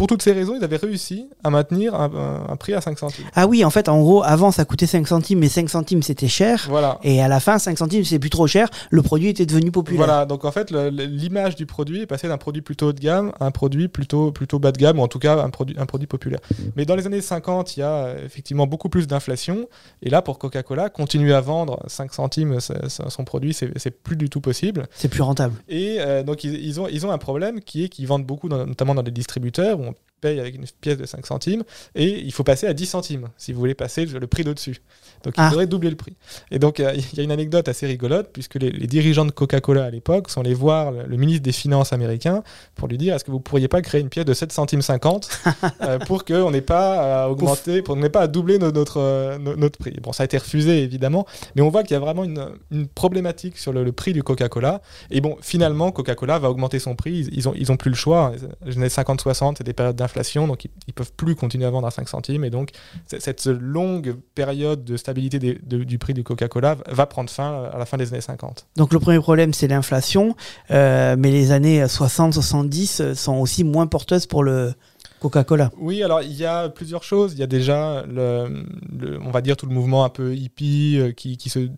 pour 0.01 0.07
toutes 0.07 0.23
ces 0.23 0.33
raisons, 0.33 0.55
ils 0.59 0.65
avaient 0.65 0.79
réussi 0.79 1.29
à 1.45 1.51
maintenir 1.51 1.95
un, 1.95 2.57
prix 2.57 2.73
à 2.73 2.81
5 2.81 2.99
centimes. 2.99 3.27
Ah 3.35 3.47
oui, 3.47 3.67
en 3.67 3.69
fait, 3.69 3.87
en 3.87 4.01
gros, 4.01 4.23
avant, 4.23 4.51
ça 4.51 4.65
coûtait 4.65 4.87
5 4.87 5.07
centimes, 5.07 5.41
mais 5.41 5.51
5 5.51 5.69
centimes, 5.69 6.03
c'était 6.03 6.27
cher. 6.27 6.65
Voilà. 6.71 6.99
Et 7.03 7.21
à 7.21 7.29
la 7.29 7.39
fin, 7.39 7.59
5 7.59 7.77
centimes, 7.77 8.03
c'est 8.03 8.19
plus 8.19 8.31
trop 8.31 8.47
cher. 8.47 8.71
Le 8.89 9.03
produit 9.03 9.29
était 9.29 9.45
devenu 9.45 9.71
populaire. 9.71 10.07
Voilà, 10.07 10.25
donc 10.25 10.47
en 10.47 10.53
fait, 10.53 10.71
l'image 10.71 11.55
du 11.55 11.67
produit 11.67 12.01
est 12.01 12.07
passée 12.07 12.29
d'un 12.29 12.39
produit 12.39 12.63
plutôt 12.63 12.87
haut 12.87 12.93
de 12.95 12.99
gamme 12.99 13.33
à 13.41 13.45
un 13.45 13.51
produit 13.51 13.89
plutôt, 13.89 14.33
plutôt 14.33 14.59
bas 14.59 14.73
de 14.73 14.79
gamme, 14.79 14.99
ou 15.01 15.03
en 15.03 15.09
tout 15.09 15.19
cas 15.19 15.37
un 15.39 15.51
produit, 15.51 15.77
un 15.79 15.85
produit 15.85 16.07
populaire. 16.07 16.41
Mais 16.77 16.87
dans 16.87 16.95
les 16.97 17.05
années 17.07 17.21
50, 17.21 17.77
il 17.77 17.81
y 17.81 17.83
a 17.83 17.93
euh, 17.93 18.25
effectivement 18.25 18.67
beaucoup 18.67 18.89
plus 18.89 19.07
d'inflation. 19.07 19.69
Et 20.03 20.09
là, 20.09 20.23
pour 20.23 20.39
Coca-Cola, 20.39 20.89
continuer 20.89 21.35
à 21.35 21.43
vendre 21.43 21.79
5 21.89 22.15
centimes 22.15 22.57
son 22.89 23.25
produit, 23.25 23.53
c'est 23.53 23.91
plus 23.91 24.17
du 24.17 24.31
tout 24.31 24.41
possible. 24.41 24.87
C'est 24.95 25.09
plus 25.09 25.21
rentable. 25.21 25.57
Et 25.69 25.97
euh, 26.01 26.23
donc, 26.23 26.43
ils, 26.43 26.55
ils 26.55 26.81
ont, 26.81 26.89
ils 26.89 27.05
ont 27.05 27.11
un 27.11 27.19
problème 27.19 27.61
qui 27.61 27.85
est 27.85 27.91
qu'ils 27.91 28.07
vendent 28.07 28.25
beaucoup, 28.25 28.49
dans- 28.49 28.65
notamment 28.65 28.95
dans 28.95 29.03
les 29.03 29.11
distributeurs, 29.11 29.79
où 29.79 29.90
paye 30.21 30.39
avec 30.41 30.55
une 30.55 30.65
pièce 30.81 30.99
de 30.99 31.07
5 31.07 31.27
centimes, 31.27 31.63
et 31.95 32.19
il 32.21 32.33
faut 32.33 32.45
passer 32.45 32.67
à 32.67 32.73
10 32.75 32.87
centimes 32.87 33.29
si 33.37 33.53
vous 33.53 33.59
voulez 33.59 33.75
passer 33.75 34.05
le, 34.07 34.27
prix 34.27 34.45
d'au-dessus. 34.45 34.81
Donc, 35.25 35.35
il 35.37 35.41
Ah. 35.43 35.51
faudrait 35.51 35.67
doubler 35.67 35.91
le 35.91 35.97
prix. 35.97 36.17
Et 36.51 36.59
donc, 36.59 36.81
euh, 36.81 36.93
il 36.95 37.19
y 37.19 37.21
a 37.21 37.25
une 37.25 37.33
anecdote 37.33 37.69
assez 37.69 37.87
rigolote, 37.87 38.31
puisque 38.33 38.55
les, 38.57 38.71
les 38.71 38.87
dirigeants 38.87 39.25
de 39.25 39.31
Coca-Cola 39.31 39.85
à 39.85 39.91
l'époque 39.91 40.31
sont 40.31 40.41
allés 40.41 40.55
voir 40.55 40.93
le, 40.93 41.05
le 41.07 41.17
ministre 41.17 41.43
des 41.43 41.53
Finances 41.53 41.93
américain 41.93 42.43
pour 42.75 42.89
lui 42.89 42.99
dire 42.99 43.15
est-ce 43.15 43.25
que 43.25 43.31
vous 43.31 43.41
pourriez 43.41 43.69
pas 43.69 43.83
créer 43.83 44.01
une 44.01 44.09
pièce 44.09 44.25
de 44.25 44.35
7 44.35 44.53
centimes 44.53 44.83
50 44.83 45.29
euh, 45.83 45.99
pour 46.01 46.25
qu'on 46.25 46.51
n'ait 46.51 46.61
pas 46.61 47.25
à 47.25 47.29
augmenter, 47.29 47.83
pour 47.83 47.95
qu'on 47.95 48.01
n'ait 48.01 48.09
pas 48.09 48.21
à 48.23 48.27
doubler 48.29 48.59
no- 48.59 48.71
notre, 48.73 48.99
euh, 49.01 49.39
no- 49.39 49.57
notre 49.57 49.79
prix. 49.79 49.93
Bon, 50.03 50.13
ça 50.13 50.23
a 50.23 50.27
été 50.27 50.39
refusé 50.39 50.83
évidemment, 50.83 51.27
mais 51.55 51.63
on 51.63 51.69
voit 51.71 51.83
qu'il 51.83 51.93
y 51.93 51.97
a 51.97 52.01
vraiment 52.01 52.25
une, 52.25 52.45
une 52.71 52.87
problématique 52.89 53.59
sur 53.59 53.73
le, 53.73 53.85
le 53.85 53.93
prix 53.93 54.13
du 54.13 54.23
Coca-Cola. 54.23 54.81
Et 55.11 55.21
bon, 55.21 55.37
finalement, 55.41 55.91
Coca-Cola 55.93 56.39
va 56.39 56.51
augmenter 56.51 56.79
son 56.79 56.95
prix. 56.95 57.13
Ils, 57.31 57.35
ils 57.39 57.49
ont, 57.49 57.55
ils 57.57 57.71
ont 57.73 57.77
plus 57.77 57.91
le 57.91 57.97
choix. 57.97 58.33
Les 58.65 58.77
années 58.77 58.89
50-60, 58.89 59.55
c'est 59.59 59.65
des 59.65 59.73
périodes 59.73 59.97
d'inflation, 59.97 60.10
donc 60.47 60.65
ils, 60.65 60.71
ils 60.87 60.95
peuvent 60.95 61.13
plus 61.17 61.35
continuer 61.35 61.65
à 61.67 61.71
vendre 61.71 61.87
à 61.87 61.91
5 61.91 62.09
centimes. 62.09 62.45
Et 62.45 62.51
donc, 62.51 62.71
cette 63.07 63.47
longue 63.47 64.17
période 64.35 64.85
de 64.85 64.97
stabilité 64.97 65.39
des- 65.39 65.59
de- 65.63 65.85
du 65.85 65.99
prix 65.99 66.15
du 66.15 66.25
Coca-Cola 66.25 66.77
va 66.89 67.07
prendre 67.07 67.31
fin 67.31 67.65
à 67.73 67.79
la 67.79 67.87
fin 67.87 67.97
des 67.97 68.13
années 68.13 68.21
50. 68.21 68.67
Donc, 68.77 68.93
le 68.93 68.99
premier 69.01 69.19
problème, 69.21 69.53
c'est 69.53 69.69
l'inflation. 69.69 70.35
euh, 70.71 71.17
mais 71.19 71.31
les 71.31 71.53
années 71.53 71.85
60-70 71.89 73.01
euh, 73.01 73.15
sont 73.15 73.37
aussi 73.37 73.65
moins 73.65 73.87
porteuses 73.87 74.27
pour 74.27 74.43
le 74.43 74.73
Coca-Cola. 75.21 75.71
Oui, 75.79 76.03
alors 76.03 76.23
il 76.23 76.33
y 76.33 76.45
a 76.47 76.69
plusieurs 76.69 77.03
choses. 77.03 77.33
Il 77.35 77.39
y 77.39 77.43
a 77.43 77.47
déjà, 77.47 78.05
le, 78.07 78.65
le- 78.99 79.21
on 79.23 79.31
va 79.31 79.41
dire, 79.43 79.57
tout 79.57 79.67
le 79.67 79.75
mouvement 79.75 80.05
un 80.05 80.09
peu 80.09 80.35
hippie 80.35 80.97
euh, 80.99 81.13
qui, 81.13 81.37
qui 81.37 81.51
se 81.51 81.69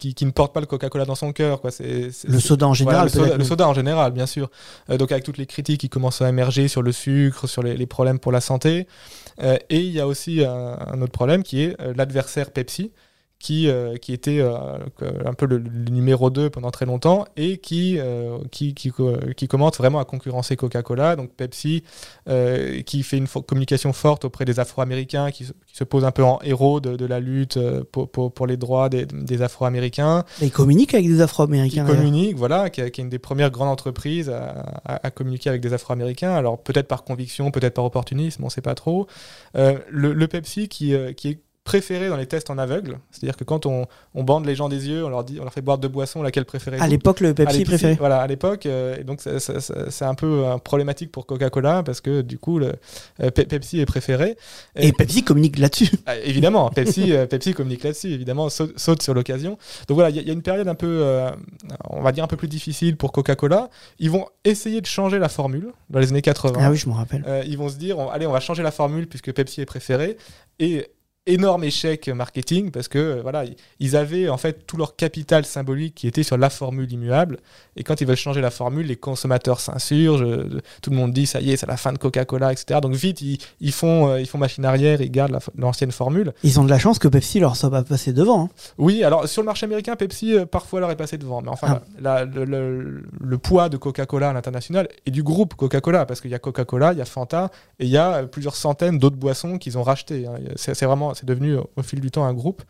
qui, 0.00 0.14
qui 0.14 0.26
ne 0.26 0.32
porte 0.32 0.52
pas 0.52 0.58
le 0.60 0.66
Coca-Cola 0.66 1.04
dans 1.04 1.14
son 1.14 1.32
cœur. 1.32 1.60
Quoi. 1.60 1.70
C'est, 1.70 2.10
c'est- 2.10 2.26
Le 2.28 2.40
soda 2.40 2.66
en 2.66 2.72
Voilà, 2.72 2.74
général, 2.74 3.04
le, 3.04 3.10
soda, 3.10 3.36
le 3.36 3.44
soda 3.44 3.68
en 3.68 3.74
général, 3.74 4.10
bien 4.12 4.26
sûr. 4.26 4.50
Euh, 4.90 4.96
donc 4.96 5.12
avec 5.12 5.22
toutes 5.22 5.38
les 5.38 5.46
critiques 5.46 5.80
qui 5.80 5.88
commencent 5.88 6.22
à 6.22 6.28
émerger 6.28 6.66
sur 6.66 6.82
le 6.82 6.90
sucre, 6.90 7.46
sur 7.46 7.62
les, 7.62 7.76
les 7.76 7.86
problèmes 7.86 8.18
pour 8.18 8.32
la 8.32 8.40
santé. 8.40 8.88
Euh, 9.42 9.56
et 9.68 9.78
il 9.78 9.92
y 9.92 10.00
a 10.00 10.06
aussi 10.08 10.44
un, 10.44 10.76
un 10.92 11.00
autre 11.02 11.12
problème 11.12 11.42
qui 11.44 11.62
est 11.62 11.80
euh, 11.80 11.92
l'adversaire 11.96 12.50
Pepsi, 12.50 12.90
qui, 13.40 13.68
euh, 13.68 13.96
qui 13.96 14.12
était 14.12 14.38
euh, 14.40 14.78
un 15.24 15.32
peu 15.34 15.46
le, 15.46 15.56
le 15.58 15.90
numéro 15.90 16.28
2 16.30 16.50
pendant 16.50 16.70
très 16.70 16.84
longtemps 16.86 17.24
et 17.36 17.56
qui, 17.56 17.96
euh, 17.98 18.38
qui, 18.52 18.74
qui, 18.74 18.92
qui 19.34 19.48
commence 19.48 19.78
vraiment 19.78 19.98
à 19.98 20.04
concurrencer 20.04 20.54
Coca-Cola. 20.56 21.16
Donc 21.16 21.30
Pepsi, 21.32 21.82
qui 22.86 23.02
fait 23.02 23.16
une 23.18 23.26
communication 23.26 23.92
forte 23.92 24.24
auprès 24.26 24.44
des 24.44 24.60
Afro-Américains, 24.60 25.30
qui, 25.30 25.46
se- 25.46 25.52
qui 25.66 25.74
se 25.76 25.84
pose 25.84 26.04
un 26.04 26.10
peu 26.10 26.22
en 26.22 26.38
héros 26.42 26.80
de, 26.80 26.96
de 26.96 27.06
la 27.06 27.18
lutte 27.18 27.58
pour, 27.92 28.10
pour, 28.10 28.32
pour 28.32 28.46
les 28.46 28.56
droits 28.56 28.88
des, 28.88 29.06
des 29.06 29.42
Afro-Américains 29.42 30.24
Ils 30.42 30.50
communiquent 30.52 30.94
avec 30.94 31.06
des 31.08 31.20
Afro-Américains. 31.22 31.84
d'ailleurs. 31.84 31.98
communique, 31.98 32.36
voilà, 32.36 32.70
qui, 32.70 32.80
est- 32.82 32.98
une 32.98 33.08
des 33.08 33.18
premières 33.18 33.50
grandes 33.50 33.68
entreprises 33.70 34.28
à, 34.28 34.50
à- 34.84 35.06
à 35.06 35.10
communiquer 35.10 35.48
avec 35.48 35.62
des 35.62 35.72
Afro-Américains. 35.72 36.34
Alors 36.34 36.62
peut-être 36.62 36.88
par 36.88 37.04
conviction, 37.04 37.50
peut-être 37.50 37.74
par 37.74 37.84
opportunisme, 37.86 38.42
on 38.42 38.46
ne 38.48 38.50
sait 38.50 38.60
pas 38.60 38.74
trop. 38.74 39.06
Le, 39.54 39.78
le 40.12 40.28
Pepsi 40.28 40.68
qui, 40.68 40.94
qui 41.16 41.28
est 41.28 41.38
préféré 41.64 42.08
dans 42.08 42.16
les 42.16 42.26
tests 42.26 42.48
en 42.50 42.56
aveugle, 42.58 42.98
c'est-à-dire 43.10 43.36
que 43.36 43.44
quand 43.44 43.66
on, 43.66 43.86
on 44.14 44.24
bande 44.24 44.46
les 44.46 44.54
gens 44.54 44.68
des 44.68 44.88
yeux, 44.88 45.04
on 45.04 45.08
leur 45.10 45.24
dit, 45.24 45.38
on 45.40 45.44
leur 45.44 45.52
fait 45.52 45.60
boire 45.60 45.76
deux 45.78 45.88
boissons, 45.88 46.22
laquelle 46.22 46.46
préférez-vous? 46.46 46.82
À 46.82 46.88
l'époque, 46.88 47.20
le 47.20 47.34
Pepsi 47.34 47.58
préféré. 47.64 47.94
Voilà, 47.98 48.20
à 48.20 48.26
l'époque. 48.26 48.64
euh, 48.66 48.96
et 48.98 49.04
donc, 49.04 49.20
c'est 49.20 50.04
un 50.04 50.14
peu 50.14 50.46
euh, 50.46 50.56
problématique 50.58 51.12
pour 51.12 51.26
Coca-Cola 51.26 51.82
parce 51.82 52.00
que 52.00 52.22
du 52.22 52.38
coup, 52.38 52.58
le, 52.58 52.72
euh, 53.22 53.30
Pe- 53.30 53.44
Pepsi 53.44 53.78
est 53.78 53.86
préféré. 53.86 54.36
Et 54.74 54.92
Pepsi 54.92 55.22
communique 55.22 55.58
là-dessus. 55.58 55.90
Ah, 56.06 56.16
évidemment, 56.16 56.70
Pepsi, 56.70 57.12
Pepsi 57.28 57.52
communique 57.52 57.84
là-dessus, 57.84 58.08
évidemment, 58.10 58.48
saute, 58.48 58.76
saute 58.78 59.02
sur 59.02 59.12
l'occasion. 59.14 59.58
Donc 59.86 59.94
voilà, 59.96 60.10
il 60.10 60.16
y, 60.16 60.18
a- 60.18 60.22
il 60.22 60.28
y 60.28 60.30
a 60.30 60.34
une 60.34 60.42
période 60.42 60.66
un 60.66 60.74
peu, 60.74 61.04
on 61.90 62.00
va 62.00 62.10
dire 62.12 62.24
un 62.24 62.26
peu 62.26 62.36
plus 62.36 62.48
difficile 62.48 62.96
pour 62.96 63.12
Coca-Cola. 63.12 63.68
Ils 63.98 64.10
vont 64.10 64.26
essayer 64.44 64.80
de 64.80 64.86
changer 64.86 65.18
la 65.18 65.28
formule 65.28 65.72
dans 65.90 65.98
les 66.00 66.08
années 66.08 66.22
80. 66.22 66.58
Ah 66.62 66.70
oui, 66.70 66.76
je 66.78 66.88
me 66.88 66.94
rappelle. 66.94 67.24
Ils 67.46 67.58
vont 67.58 67.68
se 67.68 67.76
dire, 67.76 67.98
on- 67.98 68.08
allez, 68.08 68.26
on 68.26 68.32
va 68.32 68.40
changer 68.40 68.62
la 68.62 68.70
formule 68.72 69.06
puisque 69.06 69.30
Pepsi 69.32 69.60
est 69.60 69.66
préféré. 69.66 70.16
Et 70.58 70.88
énorme 71.26 71.64
échec 71.64 72.08
marketing 72.08 72.70
parce 72.70 72.88
que 72.88 72.98
euh, 72.98 73.22
voilà, 73.22 73.44
ils- 73.78 73.96
avaient 73.96 74.28
en 74.28 74.36
fait 74.38 74.66
tout 74.66 74.76
leur 74.76 74.96
capital 74.96 75.44
symbolique 75.44 75.94
qui 75.94 76.06
était 76.08 76.22
sur 76.22 76.38
la 76.38 76.48
formule 76.48 76.90
immuable. 76.92 77.38
Et 77.76 77.82
quand 77.82 78.00
ils 78.00 78.06
veulent 78.06 78.16
changer 78.16 78.40
la 78.40 78.50
formule, 78.50 78.86
les 78.86 78.96
consommateurs 78.96 79.60
s'insurgent. 79.60 80.22
euh, 80.24 80.60
Tout 80.82 80.90
le 80.90 80.96
monde 80.96 81.12
dit, 81.12 81.26
ça 81.26 81.40
y 81.40 81.50
est, 81.52 81.56
c'est 81.56 81.66
la 81.66 81.76
fin 81.76 81.92
de 81.92 81.98
Coca-Cola, 81.98 82.52
etc. 82.52 82.80
Donc 82.80 82.94
vite, 82.94 83.20
ils, 83.20 83.38
ils 83.60 83.72
font, 83.72 84.08
euh, 84.08 84.20
ils 84.20 84.26
font 84.26 84.38
machine 84.38 84.64
arrière, 84.64 85.00
ils 85.00 85.10
gardent 85.10 85.32
la 85.32 85.40
l'ancienne 85.56 85.92
formule. 85.92 86.32
Ils 86.42 86.58
ont 86.60 86.64
de 86.64 86.70
la 86.70 86.78
chance 86.78 86.98
que 86.98 87.08
Pepsi 87.08 87.38
leur 87.40 87.56
soit 87.56 87.70
pas 87.70 87.82
passé 87.82 88.12
devant. 88.12 88.44
hein. 88.44 88.48
Oui, 88.78 89.02
alors 89.04 89.28
sur 89.28 89.42
le 89.42 89.46
marché 89.46 89.66
américain, 89.66 89.96
Pepsi 89.96 90.34
euh, 90.36 90.46
parfois 90.46 90.80
leur 90.80 90.90
est 90.90 90.96
passé 90.96 91.18
devant. 91.18 91.42
Mais 91.42 91.48
enfin, 91.50 91.80
la- 92.00 92.24
le, 92.24 92.44
le- 92.44 93.02
le 93.20 93.38
poids 93.38 93.68
de 93.68 93.76
Coca-Cola 93.76 94.30
à 94.30 94.32
l'international 94.32 94.88
et 95.06 95.10
du 95.10 95.22
groupe 95.22 95.54
Coca-Cola, 95.54 96.06
parce 96.06 96.20
qu'il 96.20 96.30
y 96.30 96.34
a 96.34 96.38
Coca-Cola, 96.38 96.92
il 96.92 96.98
y 96.98 97.02
a 97.02 97.04
Fanta 97.04 97.50
et 97.78 97.84
il 97.84 97.90
y 97.90 97.96
a 97.98 98.22
plusieurs 98.24 98.56
centaines 98.56 98.98
d'autres 98.98 99.16
boissons 99.16 99.58
qu'ils 99.58 99.76
ont 99.78 99.82
rachetées. 99.82 100.26
hein. 100.26 100.34
C'est 100.56 100.74
c'est 100.74 100.86
c'est 101.14 101.26
devenu 101.26 101.56
euh, 101.56 101.62
au 101.76 101.82
fil 101.82 102.00
du 102.00 102.10
temps 102.10 102.24
un 102.24 102.34
groupe 102.34 102.62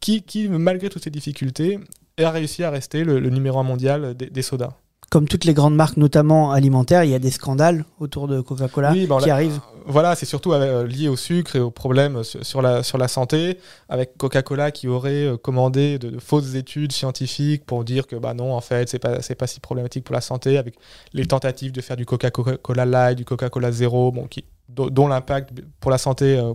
qui, 0.00 0.22
qui 0.22 0.48
malgré 0.48 0.88
toutes 0.88 1.04
ces 1.04 1.10
difficultés, 1.10 1.78
a 2.22 2.30
réussi 2.30 2.62
à 2.64 2.70
rester 2.70 3.04
le, 3.04 3.18
le 3.20 3.30
numéro 3.30 3.58
un 3.58 3.62
mondial 3.64 4.14
des, 4.14 4.26
des 4.30 4.42
sodas. 4.42 4.74
Comme 5.10 5.28
toutes 5.28 5.44
les 5.44 5.52
grandes 5.52 5.74
marques, 5.74 5.98
notamment 5.98 6.52
alimentaires, 6.52 7.04
il 7.04 7.10
y 7.10 7.14
a 7.14 7.18
des 7.18 7.30
scandales 7.30 7.84
autour 8.00 8.28
de 8.28 8.40
Coca-Cola 8.40 8.92
Oui, 8.92 9.06
bon, 9.06 9.18
qui 9.18 9.28
là- 9.28 9.34
arrivent. 9.34 9.60
Voilà, 9.84 10.14
c'est 10.14 10.24
surtout 10.24 10.52
euh, 10.54 10.86
lié 10.86 11.08
au 11.08 11.16
sucre 11.16 11.56
et 11.56 11.60
aux 11.60 11.70
problèmes 11.72 12.22
sur, 12.24 12.62
la, 12.62 12.82
sur 12.82 12.96
la 12.96 13.08
santé, 13.08 13.58
avec 13.90 14.16
Coca-Cola 14.16 14.70
qui 14.70 14.88
aurait 14.88 15.26
euh, 15.26 15.36
commandé 15.36 15.98
de, 15.98 16.08
de 16.08 16.18
fausses 16.18 16.54
études 16.54 16.92
scientifiques 16.92 17.66
pour 17.66 17.84
dire 17.84 18.06
que 18.06 18.16
bah 18.16 18.32
non, 18.32 18.54
en 18.54 18.60
fait, 18.62 18.88
c'est 18.88 18.98
pas, 19.00 19.18
pas 19.18 19.46
si 19.46 19.60
problématique 19.60 20.04
pour 20.04 20.14
la 20.14 20.20
santé, 20.22 20.56
avec 20.56 20.76
les 21.12 21.26
tentatives 21.26 21.72
de 21.72 21.80
faire 21.82 21.96
du 21.96 22.06
Coca-Cola 22.06 22.86
Light, 22.86 23.18
du 23.18 23.24
Coca-Cola 23.26 23.70
Zéro, 23.70 24.12
bon, 24.12 24.26
qui, 24.28 24.44
dont, 24.74 25.08
l'impact 25.08 25.50
pour 25.80 25.90
la 25.90 25.98
santé, 25.98 26.36
euh, 26.36 26.54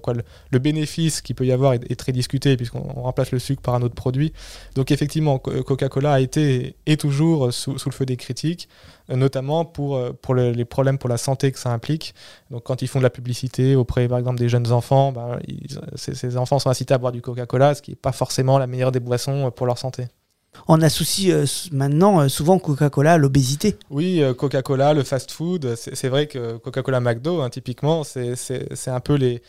le, 0.51 0.59
bénéfice 0.59 1.21
qu'il 1.21 1.35
peut 1.35 1.45
y 1.45 1.51
avoir 1.51 1.73
est, 1.73 1.95
très 1.95 2.11
discuté 2.11 2.57
puisqu'on 2.57 2.85
on 2.95 3.03
remplace 3.03 3.31
le 3.31 3.39
sucre 3.39 3.61
par 3.61 3.75
un 3.75 3.81
autre 3.81 3.95
produit. 3.95 4.33
Donc 4.75 4.91
effectivement, 4.91 5.39
Co- 5.39 5.63
Coca-Cola 5.63 6.13
a 6.13 6.19
été 6.19 6.75
et 6.85 6.97
toujours 6.97 7.53
sous, 7.53 7.73
le 7.73 7.91
feu 7.91 8.05
des 8.05 8.17
critiques, 8.17 8.69
euh, 9.09 9.15
notamment 9.15 9.65
pour, 9.65 9.97
euh, 9.97 10.11
les 10.53 10.65
problèmes 10.65 10.97
pour 10.97 11.09
la 11.09 11.17
santé 11.17 11.51
que 11.51 11.59
ça 11.59 11.71
implique. 11.71 12.13
Donc 12.51 12.63
quand 12.63 12.81
ils 12.81 12.87
font 12.87 12.99
de 12.99 13.03
la 13.03 13.09
publicité 13.09 13.75
auprès 13.75 14.07
par 14.07 14.17
exemple 14.17 14.39
des 14.39 14.49
jeunes 14.49 14.71
enfants, 14.71 15.11
ben, 15.11 15.39
ces, 15.95 16.37
enfants 16.37 16.59
sont 16.59 16.69
incités 16.69 16.93
à 16.93 16.97
boire 16.97 17.11
du 17.11 17.21
Coca-Cola, 17.21 17.75
ce 17.75 17.81
qui 17.81 17.91
n'est 17.91 17.95
pas 17.95 18.11
forcément 18.11 18.57
la 18.57 18.67
meilleure 18.67 18.91
des 18.91 18.99
boissons 18.99 19.51
pour 19.51 19.65
leur 19.65 19.77
santé. 19.77 20.07
On 20.67 20.81
associe 20.81 21.33
euh, 21.33 21.45
maintenant 21.71 22.21
euh, 22.21 22.27
souvent 22.27 22.59
Coca-Cola 22.59 23.13
à 23.13 23.17
l'obésité. 23.17 23.77
Oui, 23.89 24.21
euh, 24.21 24.33
Coca-Cola, 24.33 24.93
le 24.93 25.03
fast-food, 25.03 25.75
c'est 25.75 26.09
vrai 26.09 26.27
que 26.27 26.57
Coca-Cola 26.57 26.99
McDo, 26.99 27.41
hein, 27.41 27.49
typiquement, 27.49 28.03
c'est- 28.03 28.35
un 28.87 28.99
peu 28.99 29.15
les... 29.15 29.41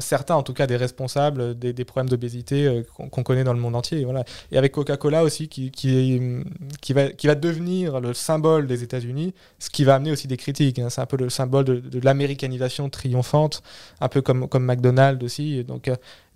certains 0.00 0.34
en 0.34 0.42
tout 0.42 0.52
cas 0.52 0.66
des 0.66 0.76
responsables 0.76 1.58
des, 1.58 1.84
problèmes 1.84 2.08
d'obésité 2.08 2.82
qu'on 2.94 3.22
connaît 3.22 3.44
dans 3.44 3.54
le 3.54 3.60
monde 3.60 3.74
entier. 3.74 4.04
Voilà. 4.04 4.24
Et 4.52 4.58
avec 4.58 4.72
Coca-Cola 4.72 5.22
aussi 5.22 5.48
qui, 5.48 5.70
qui, 5.70 6.92
va, 6.92 7.34
devenir 7.34 8.00
le 8.00 8.12
symbole 8.12 8.66
des 8.66 8.82
États-Unis, 8.82 9.32
ce 9.58 9.70
qui 9.70 9.84
va 9.84 9.94
amener 9.94 10.12
aussi 10.12 10.26
des 10.26 10.36
critiques. 10.36 10.78
hein. 10.78 10.90
C'est 10.90 11.00
un 11.00 11.06
peu 11.06 11.16
le 11.16 11.30
symbole 11.30 11.64
de, 11.64 12.00
l'américanisation 12.00 12.90
triomphante, 12.90 13.62
un 14.00 14.08
peu 14.08 14.20
comme, 14.20 14.48
comme 14.48 14.64
McDonald's 14.64 15.24
aussi, 15.24 15.64
donc, 15.64 15.90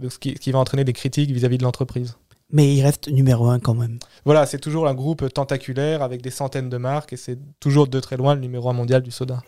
ce 0.09 0.19
qui 0.19 0.53
va 0.53 0.59
entraîner 0.59 0.85
des 0.85 0.95
critiques 0.95 1.31
vis-à-vis 1.31 1.59
de 1.59 1.65
l'entreprise. 1.65 2.17
Mais 2.53 2.75
il 2.75 2.83
reste 2.83 3.09
numéro 3.09 3.49
un 3.49 3.59
quand 3.61 3.75
même. 3.75 3.99
Voilà, 4.25 4.47
c'est 4.47 4.59
toujours 4.59 4.89
un 4.89 4.95
groupe 4.95 5.33
tentaculaire 5.33 6.03
avec 6.03 6.23
des 6.23 6.31
centaines 6.31 6.69
de 6.69 6.77
marques 6.77 7.13
et 7.13 7.17
c'est 7.17 7.39
toujours 7.61 7.87
de 7.87 8.01
très 8.01 8.17
loin 8.17 8.35
le 8.35 8.41
numéro 8.41 8.69
un 8.69 8.73
mondial 8.73 9.03
du 9.03 9.11
soda. 9.11 9.43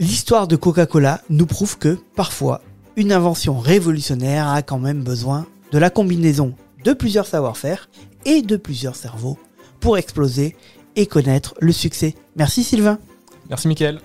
L'histoire 0.00 0.48
de 0.48 0.56
Coca-Cola 0.56 1.20
nous 1.30 1.46
prouve 1.46 1.78
que, 1.78 1.98
parfois, 2.16 2.60
une 2.96 3.12
invention 3.12 3.58
révolutionnaire 3.58 4.48
a 4.48 4.62
quand 4.62 4.78
même 4.78 5.04
besoin 5.04 5.46
de 5.70 5.78
la 5.78 5.90
combinaison 5.90 6.54
de 6.84 6.92
plusieurs 6.92 7.26
savoir-faire 7.26 7.88
et 8.24 8.42
de 8.42 8.56
plusieurs 8.56 8.96
cerveaux 8.96 9.38
pour 9.80 9.96
exploser 9.98 10.56
et 10.96 11.06
connaître 11.06 11.54
le 11.60 11.72
succès. 11.72 12.14
Merci 12.36 12.64
Sylvain. 12.64 12.98
Merci 13.48 13.68
Mickaël. 13.68 14.00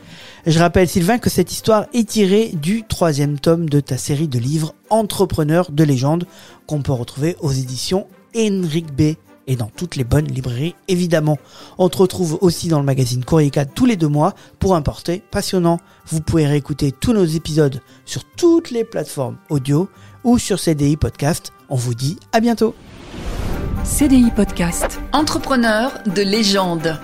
Je 0.45 0.59
rappelle 0.59 0.87
Sylvain 0.87 1.19
que 1.19 1.29
cette 1.29 1.51
histoire 1.51 1.85
est 1.93 2.07
tirée 2.07 2.51
du 2.53 2.83
troisième 2.83 3.39
tome 3.39 3.69
de 3.69 3.79
ta 3.79 3.97
série 3.97 4.27
de 4.27 4.39
livres 4.39 4.73
Entrepreneurs 4.89 5.71
de 5.71 5.83
légende 5.83 6.25
qu'on 6.65 6.81
peut 6.81 6.91
retrouver 6.91 7.35
aux 7.41 7.51
éditions 7.51 8.07
Henrik 8.37 8.95
B 8.95 9.15
et 9.47 9.55
dans 9.55 9.71
toutes 9.75 9.95
les 9.95 10.03
bonnes 10.03 10.27
librairies 10.27 10.75
évidemment. 10.87 11.37
On 11.77 11.89
te 11.89 11.97
retrouve 11.97 12.37
aussi 12.41 12.67
dans 12.67 12.79
le 12.79 12.85
magazine 12.85 13.23
Courrier 13.23 13.49
4 13.49 13.73
tous 13.73 13.85
les 13.85 13.95
deux 13.95 14.07
mois 14.07 14.33
pour 14.59 14.75
un 14.75 14.81
portrait 14.81 15.23
passionnant. 15.31 15.79
Vous 16.07 16.21
pouvez 16.21 16.45
réécouter 16.45 16.91
tous 16.91 17.13
nos 17.13 17.25
épisodes 17.25 17.81
sur 18.05 18.23
toutes 18.23 18.71
les 18.71 18.83
plateformes 18.83 19.37
audio 19.49 19.89
ou 20.23 20.37
sur 20.37 20.59
CDI 20.59 20.97
Podcast. 20.97 21.51
On 21.69 21.75
vous 21.75 21.95
dit 21.95 22.17
à 22.31 22.39
bientôt. 22.39 22.75
CDI 23.83 24.31
Podcast. 24.31 24.99
Entrepreneurs 25.13 25.91
de 26.13 26.21
légende. 26.21 26.99